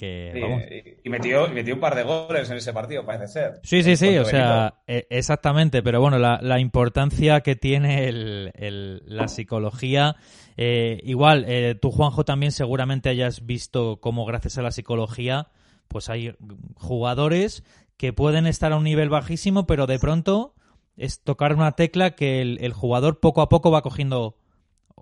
y, 1.03 1.09
metió, 1.09 1.49
metió 1.49 1.73
un 1.73 1.79
par 1.79 1.95
de 1.95 2.03
goles 2.03 2.49
en 2.49 2.57
ese 2.57 2.71
partido, 2.71 3.05
parece 3.05 3.27
ser. 3.27 3.59
Sí, 3.63 3.83
sí, 3.83 3.95
sí, 3.95 4.17
o 4.17 4.23
sea, 4.23 4.75
e, 4.87 5.07
exactamente, 5.09 5.81
pero 5.81 5.99
bueno, 5.99 6.19
la, 6.19 6.59
importancia 6.59 7.41
que 7.41 7.55
tiene 7.55 8.07
el, 8.07 9.03
la 9.05 9.27
psicología, 9.27 10.15
eh, 10.57 10.99
igual, 11.03 11.45
eh, 11.47 11.75
tú 11.75 11.91
Juanjo 11.91 12.23
también 12.23 12.51
seguramente 12.51 13.09
hayas 13.09 13.45
visto 13.45 13.99
cómo 13.99 14.25
gracias 14.25 14.57
a 14.57 14.61
la 14.61 14.71
psicología, 14.71 15.47
pues 15.87 16.09
hay 16.09 16.35
jugadores 16.75 17.63
que 17.97 18.13
pueden 18.13 18.47
estar 18.47 18.71
a 18.71 18.77
un 18.77 18.83
nivel 18.83 19.09
bajísimo, 19.09 19.65
pero 19.65 19.87
de 19.87 19.99
pronto 19.99 20.55
es 20.95 21.21
tocar 21.21 21.55
una 21.55 21.73
tecla 21.73 22.15
que 22.15 22.41
el, 22.41 22.73
jugador 22.73 23.19
poco 23.19 23.41
a 23.41 23.49
poco 23.49 23.71
va 23.71 23.81
cogiendo 23.81 24.35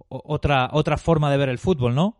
otra, 0.07 0.69
otra 0.73 0.97
forma 0.97 1.31
de 1.31 1.37
ver 1.37 1.49
el 1.49 1.59
fútbol, 1.59 1.95
¿no? 1.95 2.17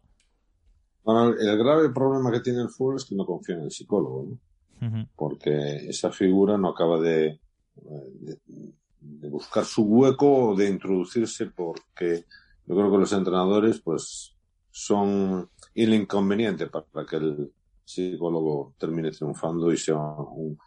el 1.04 1.58
grave 1.58 1.90
problema 1.90 2.32
que 2.32 2.42
tiene 2.42 2.62
el 2.62 2.70
fútbol 2.70 2.98
es 2.98 3.06
que 3.06 3.16
no 3.16 3.26
confía 3.26 3.56
en 3.56 3.64
el 3.64 3.72
psicólogo, 3.72 4.28
¿no? 4.30 4.40
Porque 5.16 5.90
esa 5.90 6.12
figura 6.12 6.58
no 6.58 6.70
acaba 6.70 7.00
de, 7.00 7.40
de, 7.76 9.30
buscar 9.30 9.64
su 9.64 9.84
hueco 9.84 10.50
o 10.50 10.56
de 10.56 10.70
introducirse 10.70 11.48
porque 11.48 12.26
yo 12.66 12.76
creo 12.76 12.92
que 12.92 12.98
los 12.98 13.14
entrenadores 13.14 13.80
pues 13.80 14.36
son 14.72 15.50
el 15.76 15.94
inconveniente 15.94 16.68
para 16.68 17.06
que 17.08 17.18
el 17.18 17.54
psicólogo 17.84 18.74
termine 18.80 19.12
triunfando 19.12 19.72
y 19.72 19.78
sea 19.78 19.98
un, 19.98 20.58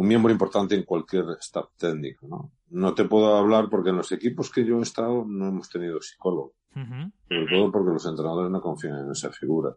un 0.00 0.08
miembro 0.08 0.32
importante 0.32 0.74
en 0.74 0.84
cualquier 0.84 1.26
staff 1.40 1.76
técnico, 1.76 2.26
¿no? 2.26 2.52
No 2.70 2.94
te 2.94 3.04
puedo 3.04 3.36
hablar 3.36 3.68
porque 3.68 3.90
en 3.90 3.98
los 3.98 4.10
equipos 4.12 4.50
que 4.50 4.64
yo 4.64 4.78
he 4.78 4.82
estado 4.82 5.26
no 5.26 5.48
hemos 5.48 5.68
tenido 5.68 6.00
psicólogo. 6.00 6.54
Sobre 6.72 7.46
todo 7.50 7.70
porque 7.70 7.90
los 7.90 8.06
entrenadores 8.06 8.50
no 8.50 8.62
confían 8.62 9.04
en 9.04 9.10
esa 9.10 9.30
figura. 9.30 9.76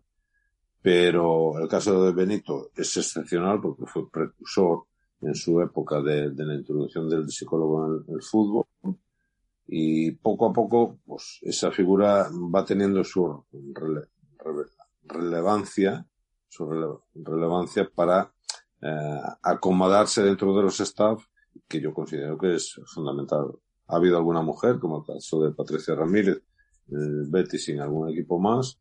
Pero 0.81 1.59
el 1.59 1.67
caso 1.67 2.05
de 2.05 2.13
Benito 2.13 2.69
es 2.73 2.95
excepcional 2.95 3.59
porque 3.59 3.85
fue 3.85 4.09
precursor 4.09 4.85
en 5.19 5.35
su 5.35 5.59
época 5.59 6.01
de, 6.01 6.31
la 6.33 6.55
introducción 6.55 7.09
del 7.09 7.29
psicólogo 7.29 7.85
en 7.85 8.15
el, 8.15 8.21
fútbol. 8.21 8.65
Y 9.67 10.11
poco 10.11 10.49
a 10.49 10.53
poco, 10.53 10.99
pues 11.05 11.39
esa 11.41 11.69
figura 11.71 12.29
va 12.33 12.63
teniendo 12.63 13.03
su 13.03 13.43
relevancia, 15.03 16.07
su 16.47 16.65
relevancia 17.13 17.89
para 17.93 18.32
eh, 18.83 19.21
acomodarse 19.41 20.23
dentro 20.23 20.53
de 20.55 20.63
los 20.63 20.79
staff, 20.81 21.23
que 21.67 21.79
yo 21.79 21.93
considero 21.93 22.37
que 22.37 22.55
es 22.55 22.79
fundamental. 22.93 23.45
Ha 23.87 23.95
habido 23.95 24.17
alguna 24.17 24.41
mujer, 24.41 24.79
como 24.79 24.97
el 24.97 25.05
caso 25.05 25.41
de 25.41 25.53
Patricia 25.53 25.95
Ramírez, 25.95 26.41
el 26.89 27.27
Betis 27.29 27.63
sin 27.63 27.79
algún 27.79 28.09
equipo 28.09 28.39
más, 28.39 28.79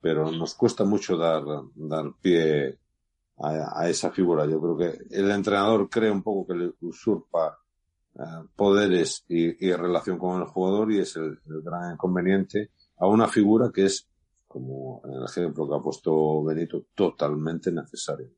pero 0.00 0.30
nos 0.32 0.54
cuesta 0.54 0.84
mucho 0.84 1.16
dar, 1.16 1.44
dar 1.76 2.12
pie 2.20 2.78
a, 3.38 3.88
esa 3.88 4.10
figura. 4.10 4.46
Yo 4.46 4.60
creo 4.60 4.76
que 4.76 4.98
el 5.10 5.30
entrenador 5.30 5.88
cree 5.88 6.10
un 6.10 6.22
poco 6.22 6.46
que 6.48 6.58
le 6.58 6.72
usurpa 6.80 7.58
eh, 8.16 8.20
poderes 8.56 9.24
y, 9.28 9.72
relación 9.72 10.18
con 10.18 10.40
el 10.40 10.48
jugador 10.48 10.92
y 10.92 10.98
es 10.98 11.16
el, 11.16 11.38
gran 11.46 11.94
inconveniente 11.94 12.70
a 12.98 13.06
una 13.06 13.28
figura 13.28 13.70
que 13.72 13.86
es, 13.86 14.08
como 14.46 15.02
en 15.04 15.12
el 15.14 15.24
ejemplo 15.24 15.68
que 15.68 15.76
ha 15.76 15.82
puesto 15.82 16.42
Benito, 16.42 16.86
totalmente 16.94 17.70
necesaria. 17.70 18.28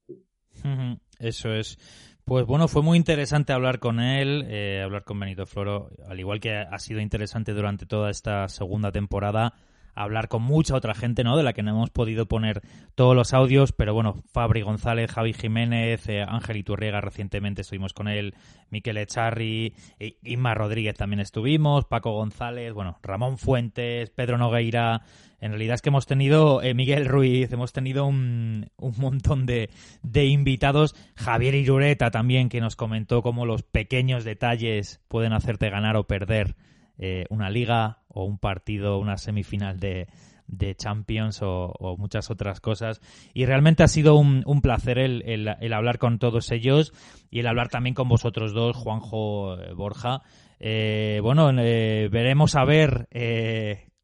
Eso 1.19 1.53
es. 1.53 1.79
Pues 2.25 2.45
bueno, 2.45 2.67
fue 2.67 2.83
muy 2.83 2.99
interesante 2.99 3.53
hablar 3.53 3.79
con 3.79 4.01
él, 4.01 4.45
eh, 4.49 4.83
hablar 4.83 5.05
con 5.05 5.21
Benito 5.21 5.47
Floro, 5.47 5.91
al 6.09 6.19
igual 6.19 6.41
que 6.41 6.57
ha 6.57 6.79
sido 6.79 7.01
interesante 7.01 7.53
durante 7.53 7.87
toda 7.87 8.11
esta 8.11 8.49
segunda 8.49 8.91
temporada 8.91 9.55
hablar 9.97 10.29
con 10.29 10.43
mucha 10.43 10.77
otra 10.77 10.95
gente, 10.95 11.25
¿no? 11.25 11.37
De 11.37 11.43
la 11.43 11.55
que 11.55 11.63
no 11.63 11.71
hemos 11.71 11.91
podido 11.91 12.27
poner 12.27 12.63
todos 12.95 13.17
los 13.17 13.33
audios, 13.35 13.73
pero 13.73 13.95
bueno, 13.95 14.23
Fabri 14.33 14.63
González, 14.63 15.11
Javi 15.11 15.33
Jiménez, 15.33 16.09
eh, 16.09 16.23
Ángel 16.23 16.59
Iturriega 16.59 17.01
recientemente 17.01 17.63
estuvimos 17.63 17.93
con 17.93 18.07
él, 18.07 18.35
Miquel 18.71 18.99
Echarri, 18.99 19.75
Inma 20.23 20.55
Rodríguez 20.55 20.97
también 20.97 21.21
estuvimos, 21.21 21.87
Paco 21.87 22.13
González, 22.13 22.73
bueno, 22.73 22.99
Ramón 23.03 23.39
Fuentes, 23.39 24.11
Pedro 24.11 24.39
Nogueira. 24.39 25.03
En 25.39 25.51
realidad 25.51 25.75
es 25.75 25.83
que 25.83 25.91
hemos 25.91 26.07
tenido 26.07 26.63
eh, 26.63 26.75
Miguel 26.75 27.07
Ruiz, 27.07 27.53
hemos 27.53 27.73
tenido 27.73 28.07
un, 28.07 28.71
un 28.77 28.95
montón 28.99 29.45
de, 29.47 29.71
de 30.03 30.27
invitados. 30.27 30.95
Javier 31.15 31.55
Irureta 31.55 32.11
también, 32.11 32.49
que 32.49 32.61
nos 32.61 32.77
comentó 32.77 33.23
cómo 33.23 33.45
los 33.45 33.63
pequeños 33.63 34.25
detalles 34.25 35.01
pueden 35.09 35.33
hacerte 35.33 35.69
ganar 35.69 35.97
o 35.97 36.07
perder 36.07 36.57
eh, 36.99 37.27
una 37.29 37.51
liga 37.51 37.99
o 38.17 38.25
un 38.25 38.39
partido, 38.39 38.99
una 38.99 39.19
semifinal 39.19 39.79
de, 39.79 40.09
de 40.47 40.75
Champions 40.75 41.41
o, 41.43 41.97
muchas 41.99 42.31
otras 42.31 42.61
cosas. 42.61 43.01
Y 43.35 43.45
realmente 43.45 43.83
ha 43.83 43.89
sido 43.89 44.17
un, 44.17 44.43
un 44.47 44.63
placer 44.63 44.99
el, 44.99 45.23
el, 45.27 45.73
hablar 45.73 45.99
con 45.99 46.19
todos 46.19 46.51
ellos 46.51 46.93
y 47.31 47.41
el 47.41 47.47
hablar 47.47 47.69
también 47.69 47.95
con 47.95 48.09
vosotros 48.09 48.55
dos, 48.55 48.75
Juanjo 48.75 49.59
eh, 49.61 49.75
Borja. 49.75 50.23
Eh, 50.59 51.21
bueno, 51.23 51.53
veremos 51.55 52.55
a 52.55 52.65
ver 52.65 53.09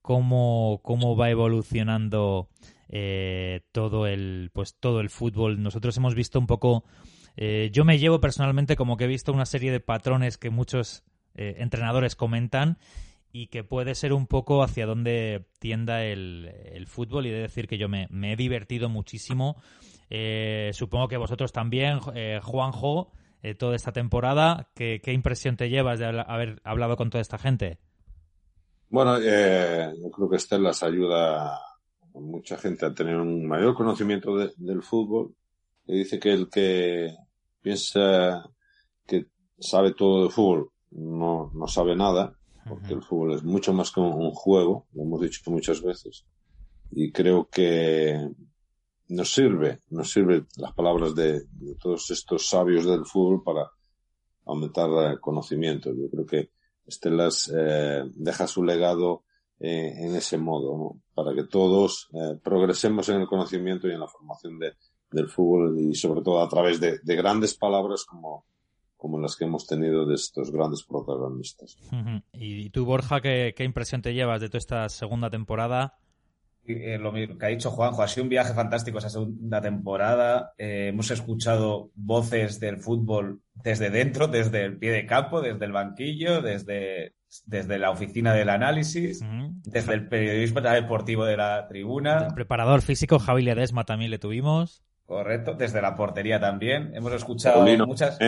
cómo, 0.03 0.81
cómo 0.83 1.17
va 1.17 1.31
evolucionando 1.31 2.51
todo 3.73 4.07
el 4.07 4.51
pues 4.53 4.77
todo 4.79 5.01
el 5.01 5.09
fútbol. 5.09 5.63
Nosotros 5.63 5.97
hemos 5.97 6.15
visto 6.15 6.39
un 6.39 6.47
poco. 6.47 6.85
yo 7.37 7.85
me 7.87 7.99
llevo 7.99 8.21
personalmente 8.21 8.77
como 8.77 8.99
que 8.99 9.05
he 9.05 9.09
visto 9.09 9.33
una 9.33 9.47
serie 9.47 9.73
de 9.73 9.81
patrones 9.81 10.37
que 10.37 10.51
muchos 10.51 11.03
eh, 11.35 11.57
entrenadores 11.61 12.15
comentan 12.15 12.77
y 13.33 13.47
que 13.47 13.65
puede 13.65 13.95
ser 13.95 14.13
un 14.13 14.27
poco 14.27 14.63
hacia 14.63 14.87
donde 14.87 15.47
tienda 15.59 16.05
el, 16.05 16.87
fútbol 16.87 17.27
y 17.27 17.31
de 17.31 17.41
decir 17.41 17.67
que 17.67 17.79
yo 17.79 17.89
me, 17.89 18.09
he 18.11 18.37
divertido 18.37 18.89
muchísimo. 18.89 19.57
Eh, 20.11 20.71
supongo 20.75 21.09
que 21.09 21.17
vosotros 21.17 21.53
también, 21.53 21.99
eh, 22.15 22.41
Juanjo, 22.43 23.11
toda 23.59 23.75
esta 23.75 23.91
temporada, 23.91 24.71
¿qué, 24.75 25.01
impresión 25.07 25.57
te 25.57 25.69
llevas 25.69 25.99
de 25.99 26.07
haber 26.07 26.61
hablado 26.63 26.97
con 26.97 27.11
toda 27.11 27.21
esta 27.23 27.39
gente? 27.39 27.79
Bueno, 28.89 29.19
yo 29.19 30.11
creo 30.11 30.31
que 30.31 30.37
Estelas 30.37 30.83
ayuda 30.85 31.57
a 32.15 32.21
mucha 32.21 32.57
gente 32.59 32.87
a 32.87 32.95
tener 32.95 33.17
un 33.17 33.47
mayor 33.47 33.75
conocimiento 33.75 34.37
del 34.37 34.83
fútbol. 34.83 35.35
Y 35.87 35.99
dice 35.99 36.19
que 36.19 36.33
el 36.33 36.49
que 36.49 37.15
piensa 37.61 38.45
que 39.07 39.27
sabe 39.59 39.95
todo 39.95 40.25
de 40.25 40.31
fútbol 40.31 40.71
no, 40.91 41.51
no 41.55 41.67
sabe 41.67 41.97
nada, 41.97 42.37
porque 42.69 42.95
el 42.95 43.03
fútbol 43.03 43.35
es 43.35 43.43
mucho 43.43 43.73
más 43.73 43.91
que 43.91 44.01
un 44.01 44.31
juego, 44.33 44.87
lo 44.93 45.03
hemos 45.03 45.21
dicho 45.21 45.51
muchas 45.51 45.83
veces, 45.83 46.25
y 46.91 47.11
creo 47.11 47.49
que 47.49 48.29
nos 49.09 49.33
sirve, 49.33 49.81
nos 49.91 50.11
sirve 50.11 50.47
las 50.57 50.73
palabras 50.73 51.15
de, 51.15 51.43
todos 51.81 52.11
estos 52.11 52.49
sabios 52.49 52.87
del 52.87 53.05
fútbol 53.05 53.43
para 53.43 53.71
aumentar 54.47 54.89
el 55.11 55.21
conocimiento. 55.21 55.91
Yo 55.93 56.09
creo 56.11 56.27
que 56.27 56.51
Estelas 56.87 57.53
eh, 57.55 58.05
deja 58.15 58.47
su 58.47 58.65
legado 58.65 59.25
eh, 59.61 59.93
en 59.97 60.17
ese 60.17 60.39
modo, 60.39 60.97
para 61.15 61.35
que 61.35 61.45
todos 61.45 62.09
eh, 62.15 62.39
progresemos 62.43 63.09
en 63.09 63.21
el 63.21 63.27
conocimiento 63.27 63.87
y 63.87 63.93
en 63.93 64.01
la 64.01 64.09
formación 64.09 64.59
de, 64.59 64.73
del 65.11 65.29
fútbol 65.29 65.79
y 65.79 65.95
sobre 65.95 66.23
todo 66.23 66.41
a 66.41 66.49
través 66.49 66.81
de, 66.81 66.99
de 67.03 67.17
grandes 67.17 67.55
palabras 67.55 68.05
como, 68.05 68.47
como 69.03 69.19
las 69.19 69.35
que 69.35 69.47
hemos 69.47 69.67
tenido 69.67 70.07
de 70.07 70.15
estos 70.15 70.53
grandes 70.53 70.85
protagonistas. 70.85 71.77
¿Y 72.35 72.71
tú, 72.71 72.85
Borja, 72.85 73.21
qué, 73.21 73.53
impresión 73.59 74.01
te 74.01 74.15
llevas 74.15 74.41
de 74.41 74.49
toda 74.49 74.59
esta 74.59 74.89
segunda 74.89 75.29
temporada? 75.29 75.99
Eh, 76.65 76.99
lo 77.01 77.11
mismo 77.11 77.37
que 77.37 77.47
ha 77.47 77.49
dicho 77.49 77.73
Juanjo, 77.73 78.01
ha 78.01 78.07
sido 78.07 78.23
un 78.23 78.29
viaje 78.29 78.55
fantástico 78.55 78.99
esa 78.99 79.11
segunda 79.11 79.61
temporada. 79.61 80.53
Eh, 80.57 80.91
hemos 80.91 81.11
escuchado 81.11 81.91
voces 81.97 82.61
del 82.61 82.79
fútbol 82.79 83.41
desde 83.55 83.91
dentro, 83.91 84.29
desde 84.29 84.65
el 84.65 84.79
pie 84.79 84.93
de 84.93 85.05
campo, 85.05 85.41
desde 85.41 85.65
el 85.65 85.73
banquillo, 85.73 86.41
desde, 86.41 87.17
desde 87.45 87.81
la 87.81 87.91
oficina 87.91 88.33
del 88.33 88.51
análisis, 88.51 89.21
desde 89.65 89.95
el 89.95 90.07
periodismo 90.07 90.61
deportivo 90.61 91.25
de 91.25 91.39
la 91.39 91.67
tribuna. 91.67 92.29
El 92.29 92.35
preparador 92.35 92.83
físico 92.83 93.19
Javi 93.19 93.43
Ledesma 93.43 93.83
también 93.83 94.13
le 94.13 94.21
tuvimos. 94.21 94.85
Correcto, 95.07 95.55
desde 95.55 95.83
la 95.83 95.97
portería 95.97 96.41
también. 96.41 96.95
Hemos 96.95 97.13
escuchado 97.13 97.65
muchas. 97.87 98.19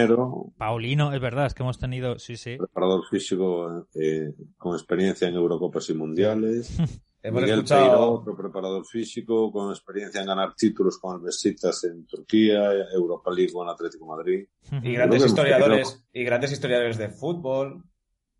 Paulino, 0.58 1.12
es 1.12 1.20
verdad, 1.20 1.46
es 1.46 1.54
que 1.54 1.62
hemos 1.62 1.78
tenido, 1.78 2.18
sí, 2.18 2.36
sí. 2.36 2.56
Preparador 2.58 3.02
físico 3.08 3.88
eh, 3.94 4.32
con 4.56 4.74
experiencia 4.74 5.28
en 5.28 5.34
Eurocopas 5.34 5.88
y 5.90 5.94
Mundiales. 5.94 6.76
hemos 7.22 7.42
escuchado. 7.44 8.12
otro 8.12 8.36
preparador 8.36 8.84
físico 8.84 9.50
con 9.50 9.70
experiencia 9.70 10.20
en 10.20 10.26
ganar 10.26 10.54
títulos 10.54 10.98
con 10.98 11.16
el 11.16 11.22
Besiktas 11.22 11.84
en 11.84 12.06
Turquía, 12.06 12.70
Europa 12.92 13.30
League 13.30 13.52
con 13.52 13.68
Atlético 13.68 14.06
Madrid. 14.06 14.46
Y 14.82 14.92
grandes 14.92 15.24
historiadores, 15.24 16.04
y 16.12 16.22
grandes 16.22 16.52
historiadores 16.52 16.98
de 16.98 17.08
fútbol 17.08 17.82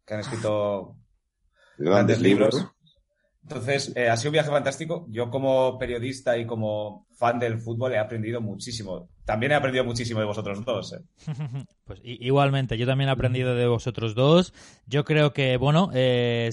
que 0.05 0.15
han 0.15 0.21
escrito 0.21 0.97
grandes, 1.79 2.21
libros. 2.21 2.67
Entonces, 3.43 3.93
eh, 3.97 4.09
ha 4.09 4.17
sido 4.17 4.31
un 4.31 4.35
viaje 4.35 4.51
fantástico. 4.51 5.07
Yo 5.09 5.31
como 5.31 5.79
periodista 5.79 6.37
y 6.37 6.47
como 6.47 7.04
fan 7.15 7.39
del 7.39 7.59
fútbol 7.59 7.93
he 7.93 7.99
aprendido 7.99 8.41
muchísimo. 8.41 9.09
También 9.25 9.53
he 9.53 9.55
aprendido 9.55 9.85
muchísimo 9.85 10.21
de 10.21 10.27
vosotros 10.27 10.65
dos. 10.65 10.93
¿eh? 10.93 11.01
Pues 11.85 12.01
igualmente, 12.03 12.79
yo 12.79 12.87
también 12.87 13.09
he 13.09 13.13
aprendido 13.13 13.55
de 13.55 13.67
vosotros 13.67 14.15
dos. 14.15 14.55
Yo 14.87 15.05
creo 15.05 15.35
que, 15.35 15.59
bueno, 15.59 15.91
eh, 15.93 16.49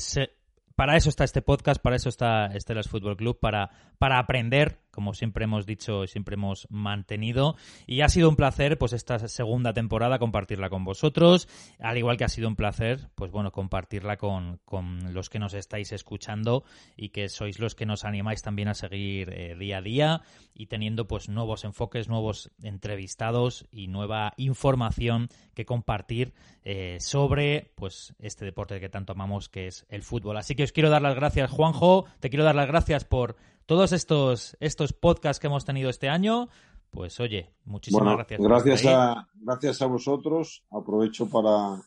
para 0.81 0.97
eso 0.97 1.09
está 1.09 1.25
este 1.25 1.43
podcast, 1.43 1.79
para 1.79 1.95
eso 1.95 2.09
está 2.09 2.47
Estelas 2.47 2.89
Fútbol 2.89 3.15
Club, 3.15 3.39
para, 3.39 3.69
para 3.99 4.17
aprender 4.17 4.79
como 4.91 5.13
siempre 5.13 5.45
hemos 5.45 5.65
dicho 5.65 6.03
y 6.03 6.07
siempre 6.07 6.35
hemos 6.35 6.67
mantenido. 6.69 7.55
Y 7.87 8.01
ha 8.01 8.09
sido 8.09 8.29
un 8.29 8.35
placer, 8.35 8.77
pues, 8.77 8.93
esta 8.93 9.17
segunda 9.27 9.73
temporada 9.73 10.19
compartirla 10.19 10.69
con 10.69 10.83
vosotros, 10.83 11.47
al 11.79 11.97
igual 11.97 12.17
que 12.17 12.25
ha 12.25 12.29
sido 12.29 12.47
un 12.47 12.55
placer, 12.55 13.09
pues 13.15 13.31
bueno, 13.31 13.51
compartirla 13.51 14.17
con, 14.17 14.59
con 14.65 15.13
los 15.13 15.29
que 15.29 15.39
nos 15.39 15.53
estáis 15.53 15.91
escuchando 15.91 16.63
y 16.95 17.09
que 17.09 17.29
sois 17.29 17.59
los 17.59 17.73
que 17.73 17.85
nos 17.85 18.03
animáis 18.03 18.41
también 18.41 18.67
a 18.67 18.73
seguir 18.73 19.31
eh, 19.33 19.55
día 19.57 19.77
a 19.77 19.81
día 19.81 20.21
y 20.53 20.67
teniendo, 20.67 21.07
pues, 21.07 21.29
nuevos 21.29 21.63
enfoques, 21.63 22.09
nuevos 22.09 22.51
entrevistados 22.61 23.65
y 23.71 23.87
nueva 23.87 24.33
información 24.37 25.29
que 25.55 25.65
compartir 25.65 26.33
eh, 26.63 26.97
sobre, 26.99 27.71
pues, 27.75 28.13
este 28.19 28.45
deporte 28.45 28.79
que 28.79 28.89
tanto 28.89 29.13
amamos 29.13 29.49
que 29.49 29.67
es 29.67 29.85
el 29.89 30.03
fútbol. 30.03 30.37
Así 30.37 30.55
que 30.55 30.63
os 30.71 30.73
quiero 30.73 30.89
dar 30.89 31.01
las 31.01 31.15
gracias, 31.15 31.51
Juanjo, 31.51 32.05
te 32.21 32.29
quiero 32.29 32.45
dar 32.45 32.55
las 32.55 32.67
gracias 32.67 33.03
por 33.03 33.35
todos 33.65 33.91
estos, 33.91 34.55
estos 34.61 34.93
podcasts 34.93 35.37
que 35.37 35.47
hemos 35.47 35.65
tenido 35.65 35.89
este 35.89 36.07
año, 36.07 36.47
pues 36.91 37.19
oye, 37.19 37.53
muchísimas 37.65 38.15
gracias. 38.15 38.39
Gracias 38.39 38.85
a, 38.85 39.27
gracias 39.33 39.81
a 39.81 39.87
vosotros. 39.87 40.63
Aprovecho 40.71 41.29
para, 41.29 41.81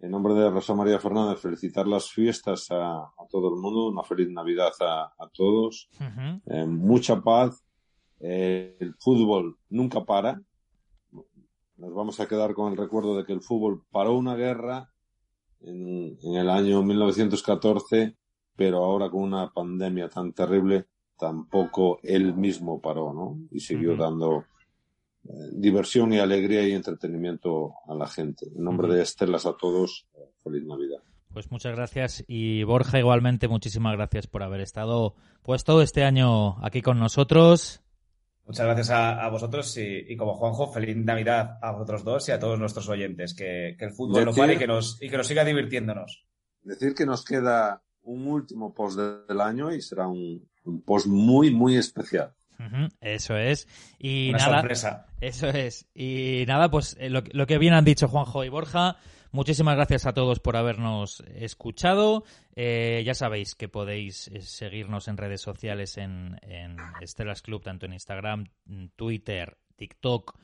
en 0.00 0.10
nombre 0.10 0.34
de 0.34 0.50
Rosa 0.50 0.74
María 0.74 0.98
Fernández, 0.98 1.38
felicitar 1.38 1.86
las 1.86 2.10
fiestas 2.10 2.66
a, 2.72 3.08
todo 3.30 3.54
el 3.54 3.60
mundo. 3.60 3.86
Una 3.86 4.02
feliz 4.02 4.28
Navidad 4.30 4.72
a, 4.80 5.28
todos. 5.32 5.88
Eh, 6.46 6.66
mucha 6.66 7.20
paz. 7.20 7.64
Eh, 8.18 8.76
el 8.80 8.96
fútbol 8.96 9.56
nunca 9.68 10.04
para. 10.04 10.42
Nos 11.76 11.94
vamos 11.94 12.18
a 12.18 12.26
quedar 12.26 12.52
con 12.52 12.72
el 12.72 12.78
recuerdo 12.78 13.16
de 13.16 13.24
que 13.24 13.32
el 13.32 13.42
fútbol 13.42 13.84
paró 13.92 14.14
una 14.14 14.34
guerra 14.34 14.90
en, 15.60 16.18
en 16.22 16.34
el 16.34 16.48
año 16.50 16.82
1914, 16.82 18.16
pero 18.56 18.84
ahora 18.84 19.10
con 19.10 19.22
una 19.22 19.50
pandemia 19.52 20.08
tan 20.08 20.32
terrible 20.32 20.86
tampoco 21.18 21.98
él 22.02 22.34
mismo 22.34 22.80
paró, 22.80 23.12
¿no? 23.12 23.38
Y 23.50 23.60
siguió 23.60 23.96
dando 23.96 24.44
eh, 25.24 25.30
diversión 25.52 26.12
y 26.12 26.18
alegría 26.18 26.66
y 26.66 26.72
entretenimiento 26.72 27.74
a 27.86 27.94
la 27.94 28.06
gente. 28.06 28.46
En 28.54 28.64
nombre 28.64 28.94
de 28.94 29.02
Estelas 29.02 29.44
a 29.44 29.56
todos, 29.56 30.06
feliz 30.42 30.64
Navidad. 30.64 31.02
Pues 31.32 31.50
muchas 31.50 31.76
gracias 31.76 32.24
y 32.26 32.62
Borja 32.64 32.98
igualmente 32.98 33.48
muchísimas 33.48 33.94
gracias 33.94 34.26
por 34.26 34.42
haber 34.42 34.60
estado 34.60 35.14
pues 35.42 35.62
todo 35.62 35.82
este 35.82 36.04
año 36.04 36.64
aquí 36.64 36.80
con 36.80 36.98
nosotros. 36.98 37.82
Muchas 38.48 38.64
gracias 38.64 38.90
a, 38.90 39.28
vosotros 39.28 39.76
y, 39.76 40.16
como 40.16 40.32
Juanjo, 40.32 40.72
feliz 40.72 40.96
Navidad 40.96 41.58
a 41.60 41.70
vosotros 41.72 42.02
dos 42.02 42.26
y 42.30 42.32
a 42.32 42.38
todos 42.38 42.58
nuestros 42.58 42.88
oyentes. 42.88 43.34
Que, 43.34 43.76
el 43.78 43.92
fútbol 43.92 44.24
no 44.24 44.32
pare 44.32 44.54
y 44.54 44.56
que, 44.56 44.66
nos, 44.66 44.96
y 45.02 45.10
que 45.10 45.18
nos 45.18 45.26
siga 45.26 45.44
divirtiéndonos. 45.44 46.24
Decir 46.62 46.94
que 46.94 47.04
nos 47.04 47.26
queda 47.26 47.82
un 48.04 48.26
último 48.26 48.72
post 48.72 48.98
del 48.98 49.40
año 49.42 49.70
y 49.70 49.82
será 49.82 50.08
un, 50.08 50.48
post 50.86 51.08
muy, 51.08 51.50
muy 51.50 51.76
especial. 51.76 52.32
eso 53.02 53.36
es. 53.36 53.68
Y 53.98 54.30
Una 54.30 54.38
nada, 54.38 54.60
sorpresa. 54.60 55.06
Eso 55.20 55.48
es. 55.48 55.86
Y 55.92 56.44
nada, 56.48 56.70
pues 56.70 56.96
eh, 56.98 57.10
lo, 57.10 57.22
lo, 57.30 57.46
que 57.46 57.58
bien 57.58 57.74
han 57.74 57.84
dicho 57.84 58.08
Juanjo 58.08 58.44
y 58.44 58.48
Borja, 58.48 58.96
Muchísimas 59.30 59.76
gracias 59.76 60.06
a 60.06 60.14
todos 60.14 60.40
por 60.40 60.56
habernos 60.56 61.22
escuchado. 61.34 62.24
Eh, 62.56 63.02
ya 63.04 63.12
sabéis 63.12 63.54
que 63.54 63.68
podéis 63.68 64.28
eh, 64.28 64.40
seguirnos 64.40 65.06
en 65.06 65.18
redes 65.18 65.42
sociales 65.42 65.98
en, 65.98 66.40
en 66.42 66.76
Stellas 67.06 67.42
Club, 67.42 67.62
tanto 67.62 67.84
en 67.84 67.92
Instagram, 67.92 68.46
Twitter, 68.96 69.58
TikTok 69.76 70.34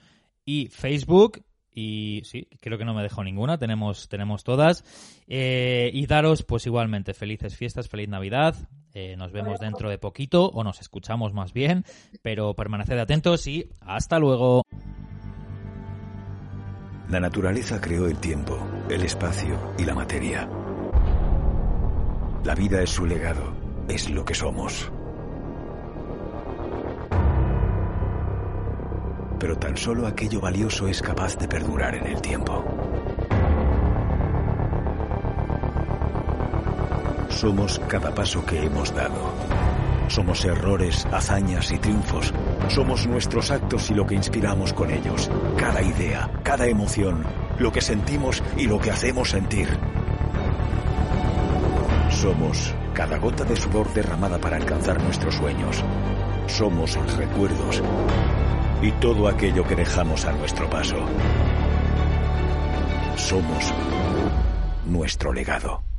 y 0.45 0.69
Facebook. 0.69 1.45
Y 1.73 2.23
sí, 2.25 2.47
creo 2.61 2.77
que 2.77 2.85
no 2.85 2.95
me 2.95 3.03
dejo 3.03 3.25
ninguna, 3.25 3.59
tenemos, 3.59 4.09
tenemos 4.09 4.45
todas. 4.45 4.85
Eh, 5.27 5.91
y 5.93 6.07
daros, 6.07 6.43
pues 6.43 6.67
igualmente, 6.67 7.15
felices 7.15 7.57
fiestas, 7.57 7.89
feliz 7.89 8.09
Navidad. 8.09 8.55
nos 9.17 9.33
vemos 9.33 9.59
dentro 9.59 9.89
de 9.89 9.99
poquito, 9.99 10.51
o 10.51 10.63
nos 10.63 10.81
escuchamos 10.81 11.33
más 11.33 11.53
bien, 11.53 11.85
pero 12.23 12.55
permaneced 12.55 12.99
atentos 12.99 13.47
y 13.47 13.69
hasta 13.81 14.21
luego. 14.21 14.63
La 17.09 17.21
naturaleza 17.21 17.81
creó 17.81 18.07
el 18.07 18.19
tiempo, 18.19 18.59
el 18.89 19.03
espacio 19.05 19.75
y 19.79 19.85
la 19.85 19.95
materia. 19.95 20.49
La 22.43 22.55
vida 22.55 22.81
es 22.81 22.91
su 22.91 23.05
legado, 23.05 23.53
es 23.89 24.09
lo 24.09 24.25
que 24.25 24.35
somos. 24.35 24.91
Pero 29.39 29.59
tan 29.59 29.77
solo 29.77 30.07
aquello 30.07 30.41
valioso 30.41 30.89
es 30.89 31.03
capaz 31.03 31.37
de 31.37 31.47
perdurar 31.47 31.95
en 31.95 32.07
el 32.07 32.23
tiempo. 32.23 32.65
Somos 37.29 37.79
cada 37.87 38.15
paso 38.15 38.45
que 38.47 38.65
hemos 38.65 38.95
dado 38.95 39.64
somos 40.09 40.45
errores, 40.45 41.07
hazañas 41.13 41.71
y 41.73 41.79
triunfos. 41.79 42.33
Somos 42.69 43.07
nuestros 43.07 43.51
actos 43.51 43.91
y 43.91 43.95
lo 43.95 44.07
que 44.07 44.15
inspiramos 44.15 44.73
con 44.73 44.91
ellos. 44.91 45.31
Cada 45.57 45.83
idea, 45.83 46.31
cada 46.43 46.67
emoción, 46.67 47.25
lo 47.59 47.73
que 47.73 47.81
sentimos 47.81 48.43
y 48.57 48.67
lo 48.67 48.79
que 48.79 48.91
hacemos 48.91 49.31
sentir. 49.31 49.69
Somos 52.11 52.75
cada 52.93 53.19
gota 53.19 53.45
de 53.45 53.57
sudor 53.57 53.93
derramada 53.93 54.39
para 54.39 54.57
alcanzar 54.57 55.03
nuestros 55.03 55.35
sueños. 55.35 55.83
Somos 56.47 56.97
recuerdos 57.17 57.83
y 58.83 58.93
todo 58.93 59.29
aquello 59.29 59.67
que 59.67 59.75
dejamos 59.75 60.25
a 60.25 60.33
nuestro 60.33 60.69
paso. 60.71 60.97
Somos 63.17 63.73
nuestro 64.87 65.33
legado. 65.33 65.94